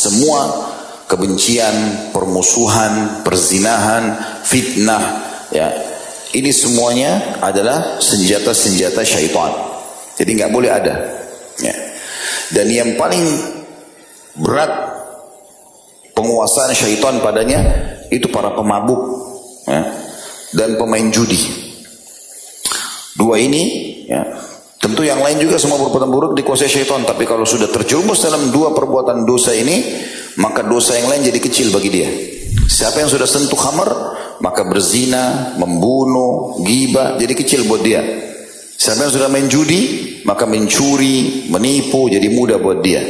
semua 0.00 0.72
kebencian, 1.04 2.08
permusuhan, 2.16 3.20
perzinahan, 3.20 4.16
fitnah, 4.48 5.04
ya. 5.52 5.68
Ini 6.30 6.54
semuanya 6.54 7.42
adalah 7.42 7.98
senjata-senjata 7.98 9.02
syaitan. 9.02 9.50
Jadi 10.14 10.30
nggak 10.38 10.54
boleh 10.54 10.70
ada. 10.70 10.94
Ya. 11.58 11.74
Dan 12.54 12.70
yang 12.70 12.90
paling 12.94 13.26
berat 14.38 14.70
penguasaan 16.14 16.70
syaitan 16.70 17.18
padanya 17.18 17.60
itu 18.14 18.30
para 18.30 18.54
pemabuk 18.54 19.00
ya, 19.66 19.82
dan 20.54 20.78
pemain 20.78 21.10
judi. 21.10 21.40
Dua 23.18 23.42
ini 23.42 23.62
ya, 24.06 24.22
Tentu 24.80 25.04
yang 25.04 25.20
lain 25.20 25.36
juga 25.36 25.60
semua 25.60 25.76
perbuatan 25.76 26.08
buruk 26.08 26.32
dikuasai 26.40 26.64
syaitan. 26.64 27.04
Tapi 27.04 27.28
kalau 27.28 27.44
sudah 27.44 27.68
terjerumus 27.68 28.24
dalam 28.24 28.48
dua 28.48 28.72
perbuatan 28.72 29.28
dosa 29.28 29.52
ini, 29.52 30.00
maka 30.40 30.64
dosa 30.64 30.96
yang 30.96 31.12
lain 31.12 31.28
jadi 31.28 31.36
kecil 31.36 31.68
bagi 31.68 31.92
dia. 31.92 32.08
Siapa 32.64 33.04
yang 33.04 33.12
sudah 33.12 33.28
sentuh 33.28 33.60
khamar, 33.60 33.90
maka 34.40 34.64
berzina, 34.64 35.52
membunuh, 35.60 36.64
gibah, 36.64 37.20
jadi 37.20 37.36
kecil 37.36 37.68
buat 37.68 37.84
dia. 37.84 38.00
Siapa 38.80 39.04
yang 39.04 39.12
sudah 39.12 39.28
main 39.28 39.52
judi, 39.52 40.16
maka 40.24 40.48
mencuri, 40.48 41.44
menipu, 41.52 42.08
jadi 42.08 42.32
mudah 42.32 42.56
buat 42.56 42.80
dia. 42.80 43.04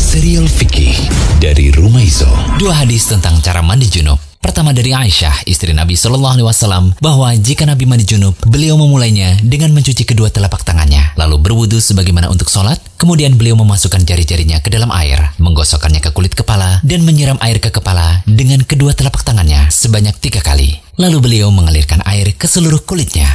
Serial 0.00 0.48
Fikih 0.48 0.96
dari 1.44 1.68
Rumaiso. 1.68 2.56
Dua 2.56 2.80
hadis 2.80 3.04
tentang 3.04 3.36
cara 3.44 3.60
mandi 3.60 3.84
junub 3.92 4.31
Pertama 4.42 4.74
dari 4.74 4.90
Aisyah, 4.90 5.46
istri 5.46 5.70
Nabi 5.70 5.94
Shallallahu 5.94 6.34
Alaihi 6.34 6.48
Wasallam, 6.50 6.98
bahwa 6.98 7.30
jika 7.38 7.62
Nabi 7.62 7.86
mandi 7.86 8.02
junub, 8.02 8.34
beliau 8.42 8.74
memulainya 8.74 9.38
dengan 9.38 9.70
mencuci 9.70 10.02
kedua 10.02 10.34
telapak 10.34 10.66
tangannya, 10.66 11.14
lalu 11.14 11.38
berwudu 11.38 11.78
sebagaimana 11.78 12.26
untuk 12.26 12.50
sholat, 12.50 12.82
kemudian 12.98 13.38
beliau 13.38 13.54
memasukkan 13.54 14.02
jari-jarinya 14.02 14.58
ke 14.58 14.66
dalam 14.66 14.90
air, 14.90 15.30
menggosokkannya 15.38 16.02
ke 16.02 16.10
kulit 16.10 16.34
kepala, 16.34 16.82
dan 16.82 17.06
menyiram 17.06 17.38
air 17.38 17.62
ke 17.62 17.70
kepala 17.70 18.26
dengan 18.26 18.66
kedua 18.66 18.90
telapak 18.98 19.22
tangannya 19.22 19.70
sebanyak 19.70 20.18
tiga 20.18 20.42
kali. 20.42 20.74
Lalu 20.98 21.22
beliau 21.22 21.54
mengalirkan 21.54 22.02
air 22.02 22.34
ke 22.34 22.50
seluruh 22.50 22.82
kulitnya. 22.82 23.30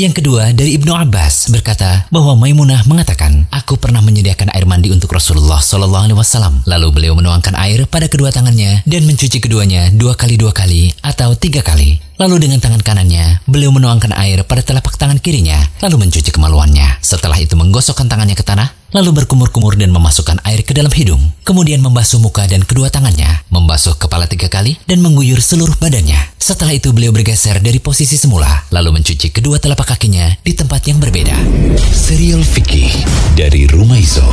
Yang 0.00 0.24
kedua 0.24 0.56
dari 0.56 0.80
Ibnu 0.80 0.96
Abbas 0.96 1.52
berkata 1.52 2.08
bahwa 2.08 2.32
Maimunah 2.32 2.88
mengatakan, 2.88 3.44
aku 3.52 3.76
pernah 3.76 4.00
menyediakan 4.00 4.48
air 4.56 4.64
mandi 4.64 4.88
untuk 4.88 5.12
Rasulullah 5.12 5.60
Shallallahu 5.60 6.08
Alaihi 6.08 6.16
Wasallam. 6.16 6.64
Lalu 6.64 6.88
beliau 6.88 7.12
menuangkan 7.20 7.52
air 7.60 7.84
pada 7.84 8.08
kedua 8.08 8.32
tangannya 8.32 8.80
dan 8.88 9.04
mencuci 9.04 9.44
keduanya 9.44 9.92
dua 9.92 10.16
kali 10.16 10.40
dua 10.40 10.56
kali 10.56 10.88
atau 11.04 11.36
tiga 11.36 11.60
kali. 11.60 12.00
Lalu 12.20 12.36
dengan 12.36 12.60
tangan 12.60 12.84
kanannya, 12.84 13.48
beliau 13.48 13.72
menuangkan 13.72 14.12
air 14.12 14.44
pada 14.44 14.60
telapak 14.60 15.00
tangan 15.00 15.16
kirinya, 15.16 15.56
lalu 15.80 16.04
mencuci 16.04 16.28
kemaluannya. 16.28 17.00
Setelah 17.00 17.40
itu 17.40 17.56
menggosokkan 17.56 18.12
tangannya 18.12 18.36
ke 18.36 18.44
tanah, 18.44 18.92
lalu 18.92 19.24
berkumur-kumur 19.24 19.72
dan 19.80 19.88
memasukkan 19.88 20.36
air 20.44 20.60
ke 20.60 20.76
dalam 20.76 20.92
hidung. 20.92 21.32
Kemudian 21.48 21.80
membasuh 21.80 22.20
muka 22.20 22.44
dan 22.44 22.60
kedua 22.68 22.92
tangannya, 22.92 23.48
membasuh 23.48 23.96
kepala 23.96 24.28
tiga 24.28 24.52
kali, 24.52 24.76
dan 24.84 25.00
mengguyur 25.00 25.40
seluruh 25.40 25.80
badannya. 25.80 26.36
Setelah 26.36 26.76
itu 26.76 26.92
beliau 26.92 27.08
bergeser 27.08 27.56
dari 27.64 27.80
posisi 27.80 28.20
semula, 28.20 28.68
lalu 28.68 29.00
mencuci 29.00 29.32
kedua 29.32 29.56
telapak 29.56 29.96
kakinya 29.96 30.28
di 30.44 30.52
tempat 30.52 30.92
yang 30.92 31.00
berbeda. 31.00 31.40
Serial 31.88 32.44
Fikih 32.44 33.00
dari 33.32 33.64
Rumaiso. 33.64 34.28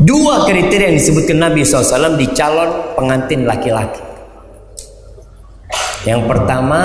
Dua 0.00 0.48
kriteria 0.48 0.88
yang 0.88 0.96
disebutkan 0.96 1.36
Nabi 1.36 1.68
SAW 1.68 2.16
di 2.16 2.32
calon 2.32 2.96
pengantin 2.96 3.44
laki-laki. 3.44 4.09
Yang 6.08 6.22
pertama 6.32 6.80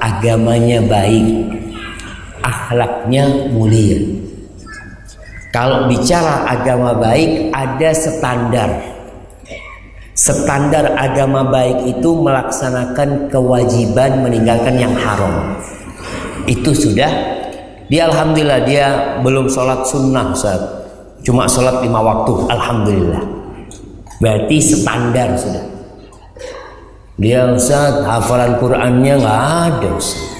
agamanya 0.00 0.80
baik, 0.84 1.26
akhlaknya 2.40 3.50
mulia. 3.52 4.00
Kalau 5.52 5.86
bicara 5.86 6.50
agama 6.50 6.96
baik 6.98 7.54
ada 7.54 7.90
standar. 7.94 8.70
Standar 10.14 10.94
agama 10.94 11.46
baik 11.46 11.98
itu 11.98 12.10
melaksanakan 12.14 13.30
kewajiban 13.30 14.22
meninggalkan 14.22 14.78
yang 14.78 14.94
haram. 14.94 15.58
Itu 16.46 16.70
sudah 16.74 17.34
dia 17.88 18.08
alhamdulillah 18.08 18.60
dia 18.64 18.86
belum 19.20 19.48
sholat 19.52 19.84
sunnah 19.84 20.32
saat 20.32 20.62
cuma 21.20 21.44
sholat 21.44 21.84
lima 21.84 22.00
waktu 22.00 22.32
alhamdulillah 22.48 23.22
berarti 24.20 24.56
standar 24.60 25.36
sudah 25.36 25.64
dia 27.14 27.46
Ustaz 27.46 28.02
hafalan 28.02 28.58
Qurannya 28.58 29.14
nggak 29.22 29.40
ada 29.70 29.88
Ustaz. 29.94 30.34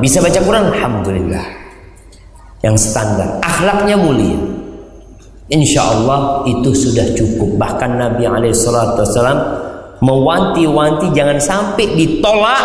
Bisa 0.00 0.20
baca 0.20 0.40
Quran? 0.40 0.64
Alhamdulillah. 0.72 1.46
Yang 2.64 2.76
standar. 2.92 3.40
Akhlaknya 3.44 3.96
mulia. 3.96 4.40
Insya 5.52 5.84
Allah 5.84 6.44
itu 6.48 6.72
sudah 6.72 7.12
cukup. 7.12 7.60
Bahkan 7.60 7.90
Nabi 7.96 8.24
Alaihissalam 8.24 9.40
mewanti-wanti 10.00 11.12
jangan 11.12 11.40
sampai 11.40 11.96
ditolak. 11.96 12.64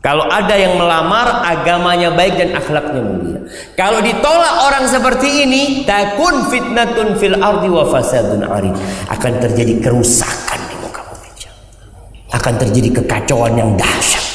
Kalau 0.00 0.24
ada 0.32 0.56
yang 0.56 0.80
melamar 0.80 1.44
agamanya 1.44 2.08
baik 2.16 2.40
dan 2.40 2.56
akhlaknya 2.56 3.04
mulia. 3.04 3.40
Kalau 3.76 4.00
ditolak 4.00 4.54
orang 4.64 4.88
seperti 4.88 5.44
ini, 5.44 5.84
takun 5.84 6.48
fitnatun 6.48 7.20
fil 7.20 7.36
ardi 7.36 7.68
wa 7.68 7.84
fasadun 7.84 8.48
arid. 8.48 8.72
Akan 9.12 9.36
terjadi 9.44 9.76
kerusakan 9.84 10.49
akan 12.30 12.54
terjadi 12.62 13.02
kekacauan 13.02 13.58
yang 13.58 13.70
dahsyat. 13.74 14.26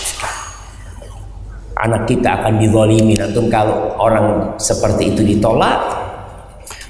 Anak 1.76 2.08
kita 2.08 2.40
akan 2.40 2.56
dizalimi 2.60 3.16
antum 3.20 3.52
kalau 3.52 3.96
orang 4.00 4.56
seperti 4.56 5.12
itu 5.12 5.22
ditolak. 5.36 5.76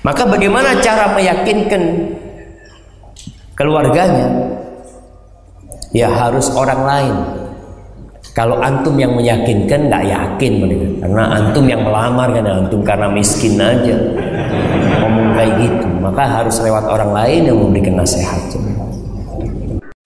Maka 0.06 0.30
bagaimana 0.30 0.78
cara 0.86 1.10
meyakinkan 1.18 1.82
keluarganya? 3.58 4.30
Ya 5.90 6.14
harus 6.14 6.54
orang 6.54 6.82
lain. 6.86 7.16
Kalau 8.36 8.62
antum 8.62 8.94
yang 9.00 9.18
meyakinkan 9.18 9.90
nggak 9.90 10.06
yakin 10.06 10.54
mereka. 10.62 10.88
Karena 11.08 11.24
antum 11.34 11.66
yang 11.66 11.82
melamar 11.82 12.30
kan 12.36 12.46
antum 12.46 12.82
karena 12.86 13.08
miskin 13.10 13.58
aja. 13.58 13.96
Ngomong 15.02 15.34
kayak 15.34 15.54
gitu. 15.66 15.88
Maka 15.98 16.24
harus 16.30 16.62
lewat 16.62 16.86
orang 16.86 17.10
lain 17.10 17.42
yang 17.50 17.58
memberikan 17.58 17.98
nasihat 17.98 18.44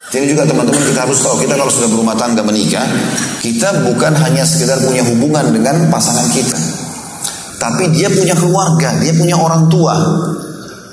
jadi 0.10 0.26
juga 0.26 0.42
teman-teman 0.42 0.82
kita 0.82 1.06
harus 1.06 1.22
tahu 1.22 1.38
kita 1.38 1.54
kalau 1.54 1.70
sudah 1.70 1.90
berumah 1.94 2.18
tangga 2.18 2.42
menikah, 2.42 2.82
kita 3.46 3.86
bukan 3.86 4.14
hanya 4.18 4.42
sekedar 4.42 4.82
punya 4.82 5.06
hubungan 5.06 5.54
dengan 5.54 5.86
pasangan 5.94 6.26
kita. 6.34 6.58
Tapi 7.62 7.94
dia 7.94 8.10
punya 8.10 8.34
keluarga, 8.34 8.98
dia 8.98 9.14
punya 9.14 9.38
orang 9.38 9.70
tua. 9.70 9.94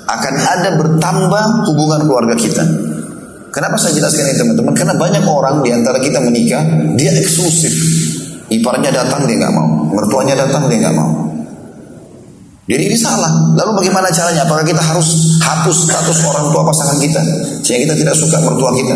Akan 0.07 0.35
ada 0.37 0.69
bertambah 0.77 1.43
hubungan 1.65 2.05
keluarga 2.05 2.35
kita. 2.37 2.61
Kenapa 3.49 3.73
saya 3.81 3.97
jelaskan 3.97 4.29
ini 4.29 4.37
teman-teman? 4.37 4.73
Karena 4.77 4.93
banyak 4.93 5.23
orang 5.25 5.65
di 5.65 5.73
antara 5.73 5.97
kita 5.97 6.21
menikah, 6.21 6.61
dia 6.93 7.09
eksklusif. 7.17 7.73
Iparnya 8.53 8.93
datang 8.93 9.25
dia 9.25 9.41
nggak 9.41 9.53
mau, 9.57 9.91
mertuanya 9.97 10.37
datang 10.37 10.69
dia 10.69 10.77
nggak 10.87 10.95
mau. 10.95 11.26
Jadi 12.67 12.83
ini 12.83 12.97
salah. 12.99 13.31
Lalu 13.55 13.71
bagaimana 13.79 14.11
caranya? 14.11 14.43
Apakah 14.43 14.67
kita 14.67 14.83
harus 14.83 15.39
hapus 15.39 15.77
status 15.87 16.17
orang 16.27 16.51
tua 16.51 16.67
pasangan 16.67 16.99
kita 16.99 17.21
sehingga 17.63 17.95
kita 17.95 17.95
tidak 18.03 18.15
suka 18.19 18.37
mertua 18.43 18.75
kita? 18.75 18.95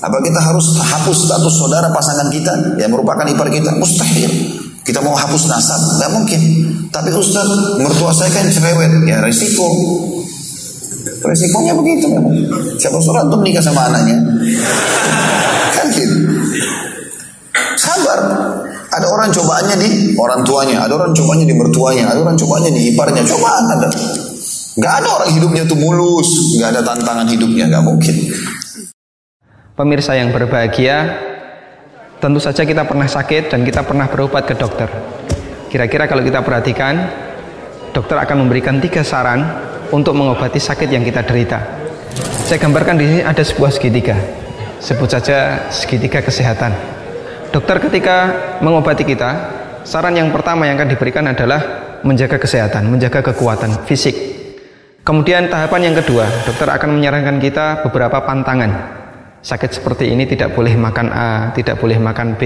Apa 0.00 0.16
kita 0.24 0.40
harus 0.40 0.66
hapus 0.80 1.18
status 1.28 1.54
saudara 1.60 1.92
pasangan 1.92 2.32
kita 2.32 2.80
yang 2.80 2.88
merupakan 2.88 3.28
ipar 3.28 3.52
kita? 3.52 3.76
Mustahil. 3.76 4.32
Kita 4.82 4.98
mau 4.98 5.14
hapus 5.14 5.46
nasab, 5.46 5.78
tidak 5.78 6.10
mungkin. 6.10 6.40
Tapi 6.90 7.14
Ustaz, 7.14 7.46
mertua 7.78 8.10
saya 8.10 8.34
kan 8.34 8.50
cerewet, 8.50 8.90
ya 9.06 9.22
risiko. 9.22 9.62
Risikonya 11.22 11.78
begitu 11.78 12.10
memang. 12.10 12.34
Siapa 12.82 12.98
surat 12.98 13.30
untuk 13.30 13.46
menikah 13.46 13.62
sama 13.62 13.86
anaknya? 13.86 14.18
Kan 15.70 15.86
gitu. 15.94 16.16
Sabar. 17.78 18.41
Ada 18.92 19.06
orang 19.08 19.32
cobaannya 19.32 19.76
di 19.80 19.88
orang 20.20 20.44
tuanya, 20.44 20.84
ada 20.84 20.92
orang 21.00 21.16
cobaannya 21.16 21.46
di 21.48 21.56
mertuanya, 21.56 22.12
ada 22.12 22.20
orang 22.20 22.36
cobaannya 22.36 22.70
di 22.76 22.92
iparnya. 22.92 23.24
Cobaan 23.24 23.64
ada. 23.72 23.88
Gak 24.72 24.94
ada 25.00 25.08
orang 25.08 25.30
hidupnya 25.32 25.62
tuh 25.64 25.80
mulus, 25.80 26.60
gak 26.60 26.76
ada 26.76 26.80
tantangan 26.84 27.24
hidupnya, 27.28 27.72
gak 27.72 27.84
mungkin. 27.84 28.16
Pemirsa 29.72 30.12
yang 30.12 30.28
berbahagia, 30.28 31.08
tentu 32.20 32.36
saja 32.36 32.68
kita 32.68 32.84
pernah 32.84 33.08
sakit 33.08 33.48
dan 33.48 33.64
kita 33.64 33.80
pernah 33.80 34.12
berobat 34.12 34.44
ke 34.44 34.52
dokter. 34.56 34.88
Kira-kira 35.72 36.04
kalau 36.04 36.20
kita 36.20 36.44
perhatikan, 36.44 37.08
dokter 37.96 38.20
akan 38.20 38.44
memberikan 38.44 38.76
tiga 38.76 39.00
saran 39.00 39.40
untuk 39.88 40.12
mengobati 40.12 40.60
sakit 40.60 40.88
yang 40.92 41.00
kita 41.00 41.24
derita. 41.24 41.60
Saya 42.44 42.60
gambarkan 42.60 43.00
di 43.00 43.08
sini 43.08 43.22
ada 43.24 43.40
sebuah 43.40 43.72
segitiga. 43.72 44.16
Sebut 44.84 45.08
saja 45.08 45.68
segitiga 45.72 46.20
kesehatan. 46.20 47.01
Dokter 47.52 47.76
ketika 47.84 48.16
mengobati 48.64 49.04
kita, 49.04 49.30
saran 49.84 50.16
yang 50.16 50.32
pertama 50.32 50.64
yang 50.64 50.80
akan 50.80 50.88
diberikan 50.88 51.28
adalah 51.28 51.60
menjaga 52.00 52.40
kesehatan, 52.40 52.88
menjaga 52.88 53.20
kekuatan 53.20 53.84
fisik. 53.84 54.16
Kemudian 55.04 55.52
tahapan 55.52 55.92
yang 55.92 55.96
kedua, 56.00 56.24
dokter 56.48 56.64
akan 56.72 56.96
menyarankan 56.96 57.36
kita 57.44 57.84
beberapa 57.84 58.24
pantangan. 58.24 58.72
Sakit 59.44 59.68
seperti 59.68 60.08
ini 60.08 60.24
tidak 60.24 60.56
boleh 60.56 60.72
makan 60.80 61.12
A, 61.12 61.52
tidak 61.52 61.76
boleh 61.76 62.00
makan 62.00 62.40
B, 62.40 62.42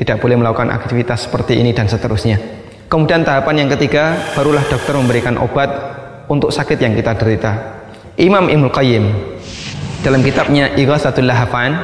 tidak 0.00 0.24
boleh 0.24 0.40
melakukan 0.40 0.72
aktivitas 0.72 1.28
seperti 1.28 1.60
ini 1.60 1.76
dan 1.76 1.84
seterusnya. 1.92 2.40
Kemudian 2.88 3.28
tahapan 3.28 3.66
yang 3.66 3.70
ketiga, 3.76 4.16
barulah 4.32 4.64
dokter 4.64 4.96
memberikan 4.96 5.36
obat 5.36 5.68
untuk 6.32 6.48
sakit 6.48 6.80
yang 6.80 6.96
kita 6.96 7.12
derita. 7.12 7.52
Imam 8.16 8.48
Ibnu 8.48 8.72
Qayyim 8.72 9.04
dalam 10.00 10.24
kitabnya 10.24 10.72
Ighatsatul 10.80 11.28
Lahafan, 11.28 11.76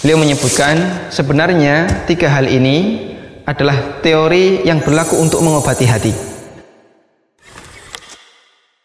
beliau 0.00 0.16
menyebutkan 0.16 1.08
sebenarnya 1.12 2.08
tiga 2.08 2.32
hal 2.32 2.48
ini 2.48 3.08
adalah 3.44 4.00
teori 4.00 4.64
yang 4.64 4.80
berlaku 4.80 5.20
untuk 5.20 5.44
mengobati 5.44 5.84
hati. 5.84 6.12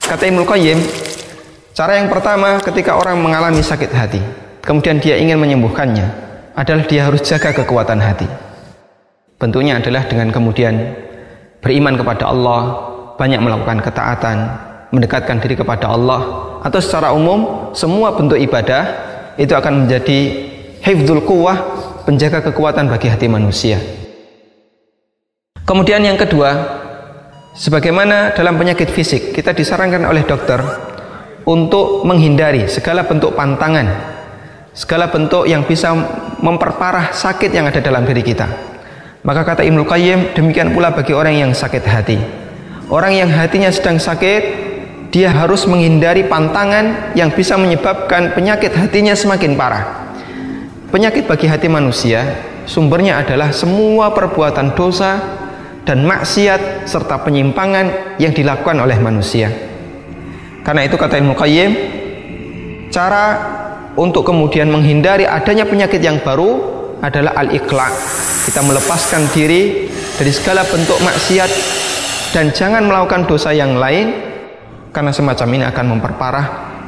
Kata 0.04 0.24
Ibnu 0.28 0.44
Qayyim, 0.44 0.80
cara 1.72 1.98
yang 2.04 2.12
pertama 2.12 2.60
ketika 2.60 3.00
orang 3.00 3.24
mengalami 3.24 3.64
sakit 3.64 3.92
hati, 3.96 4.22
kemudian 4.60 5.00
dia 5.00 5.16
ingin 5.16 5.40
menyembuhkannya, 5.40 6.08
adalah 6.56 6.84
dia 6.84 7.08
harus 7.08 7.24
jaga 7.24 7.56
kekuatan 7.56 8.00
hati. 8.04 8.28
Bentuknya 9.40 9.80
adalah 9.80 10.08
dengan 10.08 10.32
kemudian 10.36 11.00
beriman 11.64 11.96
kepada 11.96 12.28
Allah, 12.32 12.62
banyak 13.16 13.40
melakukan 13.40 13.80
ketaatan, 13.82 14.38
mendekatkan 14.92 15.40
diri 15.40 15.56
kepada 15.56 15.90
Allah, 15.92 16.22
atau 16.64 16.80
secara 16.80 17.16
umum 17.16 17.72
semua 17.72 18.16
bentuk 18.16 18.40
ibadah 18.40 18.84
itu 19.36 19.52
akan 19.52 19.84
menjadi 19.84 20.54
hifdzul 20.86 21.26
quwah, 21.26 21.58
penjaga 22.06 22.46
kekuatan 22.46 22.86
bagi 22.88 23.10
hati 23.10 23.26
manusia. 23.26 23.82
Kemudian 25.66 26.06
yang 26.06 26.22
kedua, 26.22 26.86
Sebagaimana 27.56 28.36
dalam 28.36 28.60
penyakit 28.60 28.92
fisik, 28.92 29.32
kita 29.32 29.56
disarankan 29.56 30.04
oleh 30.04 30.28
dokter 30.28 30.60
untuk 31.48 32.04
menghindari 32.04 32.68
segala 32.68 33.08
bentuk 33.08 33.32
pantangan, 33.32 33.88
segala 34.76 35.08
bentuk 35.08 35.48
yang 35.48 35.64
bisa 35.64 35.96
memperparah 36.44 37.16
sakit 37.16 37.56
yang 37.56 37.72
ada 37.72 37.80
dalam 37.80 38.04
diri 38.04 38.28
kita. 38.28 38.44
Maka 39.24 39.48
kata 39.48 39.64
Ibnu 39.64 39.88
Qayyim, 39.88 40.36
demikian 40.36 40.76
pula 40.76 40.92
bagi 40.92 41.16
orang 41.16 41.48
yang 41.48 41.56
sakit 41.56 41.84
hati. 41.88 42.20
Orang 42.92 43.16
yang 43.16 43.32
hatinya 43.32 43.72
sedang 43.72 44.04
sakit, 44.04 44.44
dia 45.16 45.32
harus 45.32 45.64
menghindari 45.64 46.28
pantangan 46.28 47.16
yang 47.16 47.32
bisa 47.32 47.56
menyebabkan 47.56 48.36
penyakit 48.36 48.76
hatinya 48.76 49.16
semakin 49.16 49.56
parah. 49.56 50.05
Penyakit 50.96 51.28
bagi 51.28 51.52
hati 51.52 51.68
manusia 51.68 52.24
sumbernya 52.64 53.20
adalah 53.20 53.52
semua 53.52 54.16
perbuatan 54.16 54.80
dosa 54.80 55.20
dan 55.84 56.08
maksiat 56.08 56.88
serta 56.88 57.20
penyimpangan 57.20 58.16
yang 58.16 58.32
dilakukan 58.32 58.80
oleh 58.80 58.96
manusia. 59.04 59.52
Karena 60.64 60.88
itu 60.88 60.96
kata 60.96 61.20
Ibnu 61.20 61.36
Qayyim, 61.36 61.72
cara 62.96 63.26
untuk 64.00 64.24
kemudian 64.24 64.72
menghindari 64.72 65.28
adanya 65.28 65.68
penyakit 65.68 66.00
yang 66.00 66.24
baru 66.24 66.64
adalah 67.04 67.44
al-iqla. 67.44 67.92
Kita 68.48 68.64
melepaskan 68.64 69.28
diri 69.36 69.92
dari 70.16 70.32
segala 70.32 70.64
bentuk 70.64 70.96
maksiat 71.04 71.52
dan 72.32 72.56
jangan 72.56 72.88
melakukan 72.88 73.28
dosa 73.28 73.52
yang 73.52 73.76
lain 73.76 74.16
karena 74.96 75.12
semacam 75.12 75.60
ini 75.60 75.64
akan 75.68 75.86
memperparah 75.92 76.46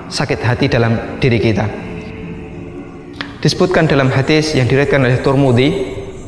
sakit 0.07 0.39
hati 0.39 0.71
dalam 0.71 1.19
diri 1.19 1.43
kita. 1.43 1.86
Disebutkan 3.37 3.85
dalam 3.85 4.09
hadis 4.09 4.57
yang 4.57 4.65
diriwayatkan 4.65 4.97
oleh 4.97 5.21
Turmudi, 5.21 5.69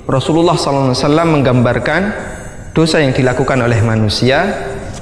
Rasulullah 0.05 0.53
SAW 0.53 0.93
menggambarkan 1.25 2.01
dosa 2.77 3.01
yang 3.01 3.17
dilakukan 3.17 3.57
oleh 3.65 3.81
manusia 3.81 4.45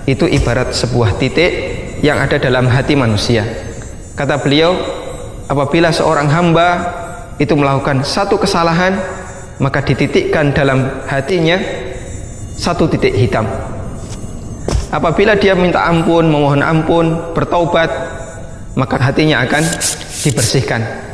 itu 0.07 0.24
ibarat 0.24 0.71
sebuah 0.71 1.19
titik 1.19 1.51
yang 2.00 2.15
ada 2.15 2.39
dalam 2.39 2.71
hati 2.71 2.95
manusia. 2.95 3.44
Kata 4.15 4.39
beliau, 4.39 4.80
apabila 5.51 5.92
seorang 5.92 6.31
hamba 6.31 6.68
itu 7.44 7.51
melakukan 7.59 8.07
satu 8.07 8.39
kesalahan, 8.39 8.95
maka 9.60 9.83
dititikkan 9.83 10.56
dalam 10.56 11.03
hatinya 11.12 11.60
satu 12.56 12.88
titik 12.88 13.19
hitam. 13.19 13.44
Apabila 14.95 15.36
dia 15.36 15.60
minta 15.60 15.83
ampun, 15.83 16.31
memohon 16.31 16.63
ampun, 16.63 17.36
bertaubat, 17.36 17.92
maka 18.80 18.95
hatinya 18.95 19.44
akan 19.44 19.63
dibersihkan. 20.24 21.06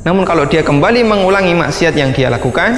Namun 0.00 0.24
kalau 0.24 0.48
dia 0.48 0.64
kembali 0.64 1.04
mengulangi 1.04 1.52
maksiat 1.52 1.92
yang 1.92 2.10
dia 2.16 2.32
lakukan, 2.32 2.72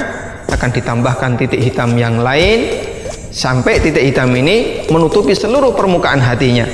akan 0.51 0.69
ditambahkan 0.69 1.39
titik 1.39 1.61
hitam 1.63 1.95
yang 1.95 2.19
lain 2.19 2.67
sampai 3.33 3.81
titik 3.81 4.05
hitam 4.05 4.29
ini 4.35 4.85
menutupi 4.91 5.33
seluruh 5.33 5.73
permukaan 5.73 6.21
hatinya. 6.21 6.67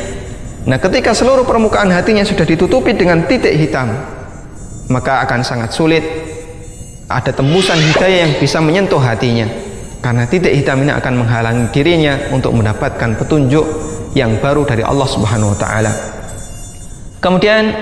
Nah, 0.67 0.77
ketika 0.77 1.15
seluruh 1.15 1.47
permukaan 1.47 1.87
hatinya 1.89 2.21
sudah 2.27 2.43
ditutupi 2.43 2.91
dengan 2.93 3.23
titik 3.25 3.55
hitam, 3.55 3.89
maka 4.91 5.23
akan 5.23 5.41
sangat 5.45 5.71
sulit 5.71 6.03
ada 7.09 7.31
tembusan 7.33 7.79
hidayah 7.79 8.27
yang 8.27 8.33
bisa 8.37 8.59
menyentuh 8.59 8.99
hatinya. 9.01 9.47
Karena 9.99 10.27
titik 10.27 10.51
hitam 10.51 10.83
ini 10.83 10.91
akan 10.93 11.13
menghalangi 11.25 11.65
dirinya 11.75 12.29
untuk 12.31 12.55
mendapatkan 12.55 13.19
petunjuk 13.19 13.65
yang 14.15 14.37
baru 14.39 14.63
dari 14.63 14.83
Allah 14.83 15.07
Subhanahu 15.07 15.55
wa 15.55 15.57
taala. 15.59 15.91
Kemudian 17.19 17.75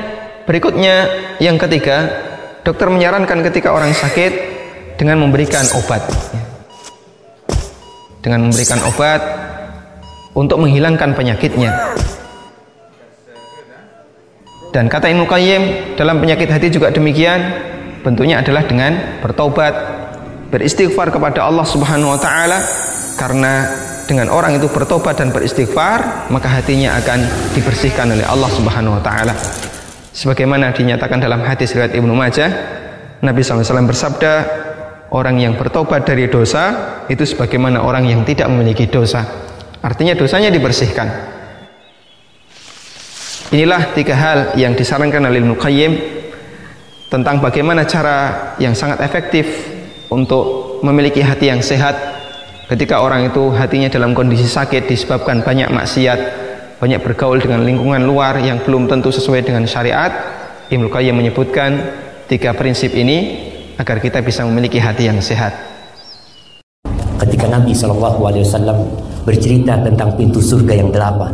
berikutnya 0.50 0.96
yang 1.38 1.62
ketiga, 1.62 2.10
dokter 2.68 2.92
menyarankan 2.92 3.40
ketika 3.48 3.72
orang 3.72 3.96
sakit 3.96 4.32
dengan 5.00 5.24
memberikan 5.24 5.64
obat 5.80 6.04
dengan 8.28 8.52
memberikan 8.52 8.84
obat 8.84 9.24
untuk 10.36 10.60
menghilangkan 10.60 11.16
penyakitnya. 11.16 11.72
Dan 14.76 14.92
kata 14.92 15.08
Ibnu 15.08 15.24
Qayyim 15.24 15.96
dalam 15.96 16.20
penyakit 16.20 16.52
hati 16.52 16.68
juga 16.68 16.92
demikian, 16.92 17.40
bentuknya 18.04 18.44
adalah 18.44 18.68
dengan 18.68 19.24
bertobat, 19.24 19.74
beristighfar 20.52 21.08
kepada 21.08 21.48
Allah 21.48 21.64
Subhanahu 21.64 22.14
wa 22.14 22.20
taala 22.20 22.60
karena 23.16 23.64
dengan 24.12 24.28
orang 24.28 24.60
itu 24.60 24.68
bertobat 24.68 25.24
dan 25.24 25.32
beristighfar, 25.32 26.28
maka 26.28 26.52
hatinya 26.52 27.00
akan 27.00 27.24
dibersihkan 27.56 28.12
oleh 28.12 28.28
Allah 28.28 28.52
Subhanahu 28.52 29.00
wa 29.00 29.04
taala. 29.08 29.34
Sebagaimana 30.18 30.74
dinyatakan 30.74 31.22
dalam 31.22 31.46
hadis 31.46 31.78
riwayat 31.78 31.94
Ibnu 31.94 32.10
Majah, 32.18 32.50
Nabi 33.22 33.46
SAW 33.46 33.86
bersabda, 33.86 34.34
orang 35.14 35.38
yang 35.38 35.54
bertobat 35.54 36.10
dari 36.10 36.26
dosa 36.26 36.74
itu 37.06 37.22
sebagaimana 37.22 37.86
orang 37.86 38.10
yang 38.10 38.26
tidak 38.26 38.50
memiliki 38.50 38.90
dosa. 38.90 39.22
Artinya 39.78 40.18
dosanya 40.18 40.50
dibersihkan. 40.50 41.38
Inilah 43.54 43.94
tiga 43.94 44.18
hal 44.18 44.40
yang 44.58 44.74
disarankan 44.74 45.22
oleh 45.22 45.38
Ibnu 45.38 45.54
Qayyim 45.54 45.94
tentang 47.14 47.38
bagaimana 47.38 47.86
cara 47.86 48.52
yang 48.58 48.74
sangat 48.74 49.06
efektif 49.06 49.46
untuk 50.10 50.82
memiliki 50.82 51.22
hati 51.22 51.54
yang 51.54 51.62
sehat 51.62 51.94
ketika 52.74 53.06
orang 53.06 53.30
itu 53.30 53.54
hatinya 53.54 53.88
dalam 53.88 54.12
kondisi 54.18 54.50
sakit 54.50 54.90
disebabkan 54.90 55.46
banyak 55.46 55.70
maksiat, 55.70 56.20
banyak 56.78 57.02
bergaul 57.02 57.42
dengan 57.42 57.66
lingkungan 57.66 58.06
luar 58.06 58.38
yang 58.38 58.62
belum 58.62 58.86
tentu 58.86 59.10
sesuai 59.10 59.42
dengan 59.42 59.66
syariat. 59.66 60.14
Ibnu 60.70 60.94
Qayyim 60.94 61.18
menyebutkan 61.18 61.74
tiga 62.30 62.54
prinsip 62.54 62.94
ini 62.94 63.50
agar 63.82 63.98
kita 63.98 64.22
bisa 64.22 64.46
memiliki 64.46 64.78
hati 64.78 65.10
yang 65.10 65.18
sehat. 65.18 65.58
Ketika 67.18 67.50
Nabi 67.50 67.74
Shallallahu 67.74 68.22
Alaihi 68.30 68.46
Wasallam 68.46 68.78
bercerita 69.26 69.74
tentang 69.82 70.14
pintu 70.14 70.38
surga 70.38 70.74
yang 70.78 70.94
delapan, 70.94 71.34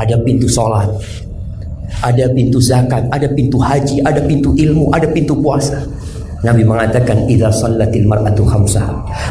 ada 0.00 0.16
pintu 0.24 0.48
sholat, 0.48 0.88
ada 2.00 2.24
pintu 2.32 2.64
zakat, 2.64 3.04
ada 3.12 3.28
pintu 3.36 3.60
haji, 3.60 4.00
ada 4.00 4.24
pintu 4.24 4.56
ilmu, 4.56 4.88
ada 4.96 5.12
pintu 5.12 5.36
puasa. 5.36 5.84
Nabi 6.40 6.64
mengatakan 6.64 7.28
idza 7.28 7.52
mar'atu. 8.06 8.48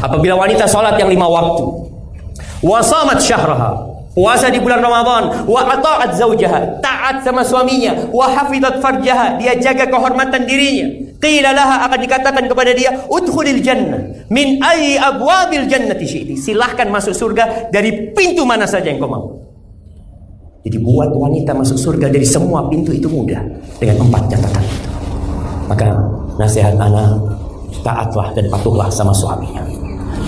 Apabila 0.04 0.38
wanita 0.38 0.68
salat 0.70 1.00
yang 1.00 1.10
lima 1.10 1.26
waktu, 1.26 1.64
wa 2.62 2.84
samat 2.84 3.18
syahraha, 3.24 3.97
puasa 4.18 4.50
di 4.50 4.58
bulan 4.58 4.82
Ramadan, 4.82 5.46
wa 5.46 5.62
ata'at 5.78 6.18
zaujaha, 6.18 6.82
taat 6.82 7.22
sama 7.22 7.46
suaminya, 7.46 8.10
wa 8.10 8.26
hafizat 8.26 8.82
farjaha, 8.82 9.38
dia 9.38 9.54
jaga 9.62 9.86
kehormatan 9.86 10.50
dirinya, 10.50 11.08
Qila 11.18 11.50
laha 11.50 11.90
akan 11.90 12.00
dikatakan 12.06 12.46
kepada 12.46 12.72
dia, 12.78 12.94
"Udkhulil 13.10 13.62
jannah 13.66 14.30
min 14.30 14.62
ayyi 14.62 15.02
abwabil 15.02 15.66
jannati 15.66 16.06
syi'ti." 16.06 16.34
Silahkan 16.38 16.86
masuk 16.94 17.18
surga 17.18 17.74
dari 17.74 18.14
pintu 18.14 18.46
mana 18.46 18.70
saja 18.70 18.94
yang 18.94 19.02
kau 19.02 19.10
mau. 19.10 19.26
Jadi 20.62 20.78
buat 20.78 21.10
wanita 21.10 21.58
masuk 21.58 21.80
surga 21.80 22.14
dari 22.14 22.28
semua 22.28 22.70
pintu 22.70 22.94
itu 22.94 23.10
mudah 23.10 23.42
dengan 23.82 24.06
empat 24.06 24.30
catatan 24.30 24.62
itu. 24.62 24.90
Maka 25.66 25.88
nasihat 26.38 26.78
anak 26.78 27.18
taatlah 27.82 28.30
dan 28.38 28.46
patuhlah 28.54 28.90
sama 28.94 29.10
suaminya. 29.10 29.66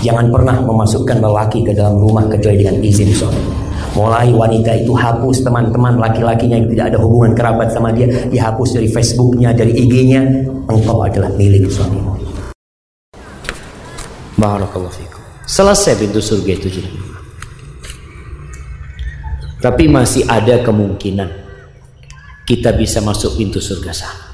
Jangan 0.01 0.31
pernah 0.34 0.58
memasukkan 0.63 1.22
lelaki 1.22 1.69
ke 1.69 1.75
dalam 1.75 2.01
rumah 2.01 2.25
kecuali 2.25 2.65
dengan 2.65 2.81
izin 2.81 3.13
suami. 3.13 3.69
Mulai 3.98 4.29
wanita 4.29 4.77
itu 4.77 4.93
hapus 4.93 5.41
teman-teman 5.41 5.98
laki-lakinya 5.98 6.62
yang 6.62 6.69
tidak 6.69 6.86
ada 6.93 6.98
hubungan 7.01 7.34
kerabat 7.34 7.74
sama 7.74 7.89
dia, 7.89 8.05
dihapus 8.29 8.77
dari 8.77 8.89
Facebooknya, 8.89 9.50
dari 9.50 9.74
IG-nya. 9.74 10.22
Engkau 10.69 11.01
adalah 11.01 11.34
milik 11.34 11.65
suamimu. 11.74 12.13
Barakallahu 14.38 14.93
fikum. 14.93 15.22
Selesai 15.50 15.98
pintu 15.98 16.22
surga 16.22 16.51
itu 16.53 16.69
jadi. 16.69 16.91
Tapi 19.60 19.91
masih 19.91 20.24
ada 20.29 20.63
kemungkinan 20.63 21.27
kita 22.48 22.72
bisa 22.77 23.03
masuk 23.03 23.36
pintu 23.36 23.60
surga 23.60 23.91
sana. 23.91 24.29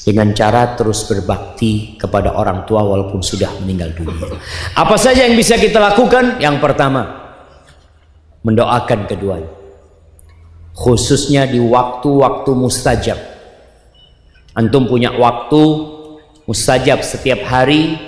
Dengan 0.00 0.32
cara 0.32 0.72
terus 0.80 1.04
berbakti 1.04 2.00
kepada 2.00 2.32
orang 2.32 2.64
tua 2.64 2.80
walaupun 2.80 3.20
sudah 3.20 3.52
meninggal 3.60 3.92
dunia. 3.92 4.32
Apa 4.72 4.96
saja 4.96 5.28
yang 5.28 5.36
bisa 5.36 5.60
kita 5.60 5.76
lakukan? 5.76 6.40
Yang 6.40 6.56
pertama, 6.64 7.02
mendoakan 8.40 9.04
keduanya. 9.04 9.52
Khususnya 10.72 11.44
di 11.44 11.60
waktu-waktu 11.60 12.50
mustajab. 12.56 13.18
Antum 14.56 14.88
punya 14.88 15.12
waktu 15.12 15.62
mustajab 16.48 17.04
setiap 17.04 17.44
hari 17.44 18.00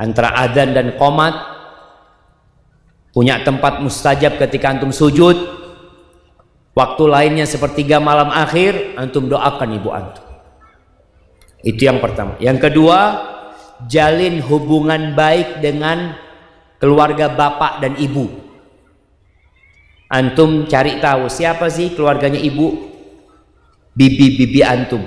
antara 0.00 0.32
adzan 0.32 0.72
dan 0.72 0.96
qomat. 0.96 1.36
Punya 3.12 3.44
tempat 3.44 3.84
mustajab 3.84 4.40
ketika 4.40 4.72
antum 4.72 4.94
sujud. 4.94 5.36
Waktu 6.72 7.04
lainnya 7.10 7.44
sepertiga 7.44 7.98
malam 7.98 8.30
akhir, 8.30 8.94
antum 8.96 9.26
doakan 9.26 9.68
ibu 9.74 9.90
antum. 9.90 10.27
Itu 11.62 11.90
yang 11.90 11.98
pertama. 11.98 12.38
Yang 12.38 12.70
kedua, 12.70 12.98
jalin 13.86 14.42
hubungan 14.42 15.14
baik 15.14 15.62
dengan 15.62 16.14
keluarga 16.78 17.30
bapak 17.30 17.82
dan 17.82 17.98
ibu. 17.98 18.26
Antum 20.08 20.64
cari 20.64 21.02
tahu 21.02 21.28
siapa 21.28 21.68
sih 21.68 21.92
keluarganya 21.92 22.40
ibu? 22.40 22.88
Bibi-bibi 23.92 24.64
antum. 24.64 25.04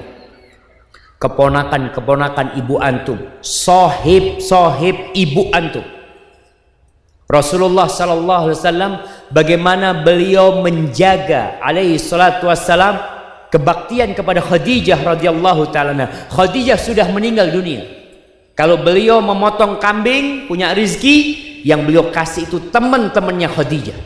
Keponakan-keponakan 1.17 2.59
ibu 2.59 2.75
antum. 2.77 3.17
Sohib-sohib 3.41 5.15
ibu 5.17 5.49
antum. 5.55 5.85
Rasulullah 7.31 7.87
sallallahu 7.87 8.51
alaihi 8.51 8.59
wasallam 8.59 8.93
bagaimana 9.31 10.03
beliau 10.03 10.59
menjaga 10.59 11.63
alaihi 11.63 11.95
salatu 11.95 12.51
wassalam 12.51 12.99
kebaktian 13.51 14.15
kepada 14.15 14.39
Khadijah 14.39 15.03
radhiyallahu 15.03 15.69
taala. 15.69 16.31
Khadijah 16.31 16.79
sudah 16.79 17.05
meninggal 17.11 17.51
dunia. 17.51 17.83
Kalau 18.55 18.79
beliau 18.79 19.19
memotong 19.19 19.77
kambing 19.77 20.47
punya 20.47 20.71
rizki 20.71 21.51
yang 21.67 21.83
beliau 21.85 22.09
kasih 22.09 22.47
itu 22.47 22.57
teman-temannya 22.71 23.49
Khadijah. 23.51 23.99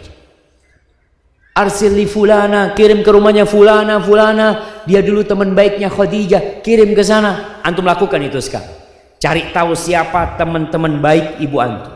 Arsil 1.56 1.96
li 1.96 2.04
fulana, 2.04 2.76
kirim 2.76 3.00
ke 3.00 3.10
rumahnya 3.16 3.48
fulana, 3.48 4.04
fulana. 4.04 4.48
Dia 4.84 5.00
dulu 5.00 5.24
teman 5.24 5.56
baiknya 5.56 5.88
Khadijah, 5.88 6.60
kirim 6.60 6.92
ke 6.92 7.00
sana. 7.00 7.64
Antum 7.64 7.88
lakukan 7.88 8.20
itu 8.20 8.44
sekarang. 8.44 8.76
Cari 9.16 9.56
tahu 9.56 9.72
siapa 9.72 10.36
teman-teman 10.36 11.00
baik 11.00 11.40
ibu 11.40 11.58
antum. 11.64 11.96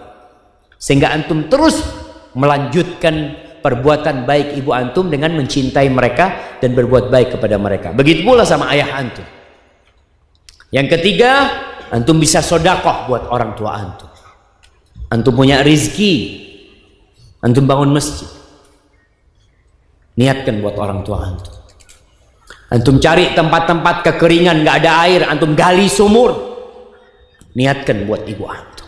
Sehingga 0.80 1.12
antum 1.12 1.52
terus 1.52 1.84
melanjutkan 2.32 3.36
perbuatan 3.60 4.24
baik 4.24 4.56
ibu 4.60 4.72
antum 4.72 5.08
dengan 5.12 5.36
mencintai 5.36 5.88
mereka 5.92 6.58
dan 6.60 6.76
berbuat 6.76 7.12
baik 7.12 7.38
kepada 7.38 7.60
mereka. 7.60 7.92
Begitu 7.96 8.24
pula 8.24 8.44
sama 8.48 8.72
ayah 8.72 9.00
antum. 9.00 9.26
Yang 10.70 11.00
ketiga, 11.00 11.32
antum 11.90 12.22
bisa 12.22 12.40
sodakoh 12.46 13.10
buat 13.10 13.24
orang 13.30 13.58
tua 13.58 13.72
antum. 13.74 14.10
Antum 15.10 15.34
punya 15.34 15.66
rizki, 15.66 16.46
antum 17.42 17.66
bangun 17.66 17.90
masjid. 17.90 18.30
Niatkan 20.20 20.62
buat 20.62 20.76
orang 20.78 21.02
tua 21.02 21.18
antum. 21.26 21.56
Antum 22.70 23.02
cari 23.02 23.34
tempat-tempat 23.34 24.06
kekeringan, 24.06 24.62
nggak 24.62 24.78
ada 24.86 24.92
air, 25.10 25.22
antum 25.26 25.58
gali 25.58 25.90
sumur. 25.90 26.38
Niatkan 27.58 28.06
buat 28.06 28.30
ibu 28.30 28.46
antum. 28.46 28.86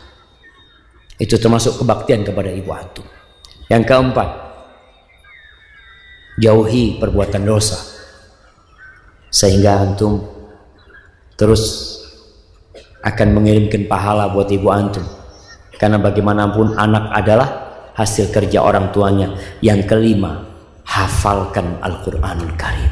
Itu 1.18 1.42
termasuk 1.42 1.82
kebaktian 1.82 2.22
kepada 2.22 2.54
ibu 2.54 2.70
antum. 2.70 3.06
Yang 3.74 3.84
keempat, 3.90 4.30
jauhi 6.40 7.00
perbuatan 7.02 7.44
dosa. 7.44 7.80
Sehingga 9.32 9.82
antum 9.82 10.22
terus 11.40 11.98
akan 13.02 13.28
mengirimkan 13.34 13.90
pahala 13.90 14.30
buat 14.30 14.48
ibu 14.52 14.70
antum. 14.70 15.04
Karena 15.76 15.98
bagaimanapun 15.98 16.78
anak 16.78 17.10
adalah 17.10 17.50
hasil 17.98 18.30
kerja 18.30 18.62
orang 18.62 18.94
tuanya. 18.94 19.34
Yang 19.66 19.90
kelima 19.90 20.46
hafalkan 20.86 21.82
Al-Quranul 21.82 22.54
Karim. 22.54 22.92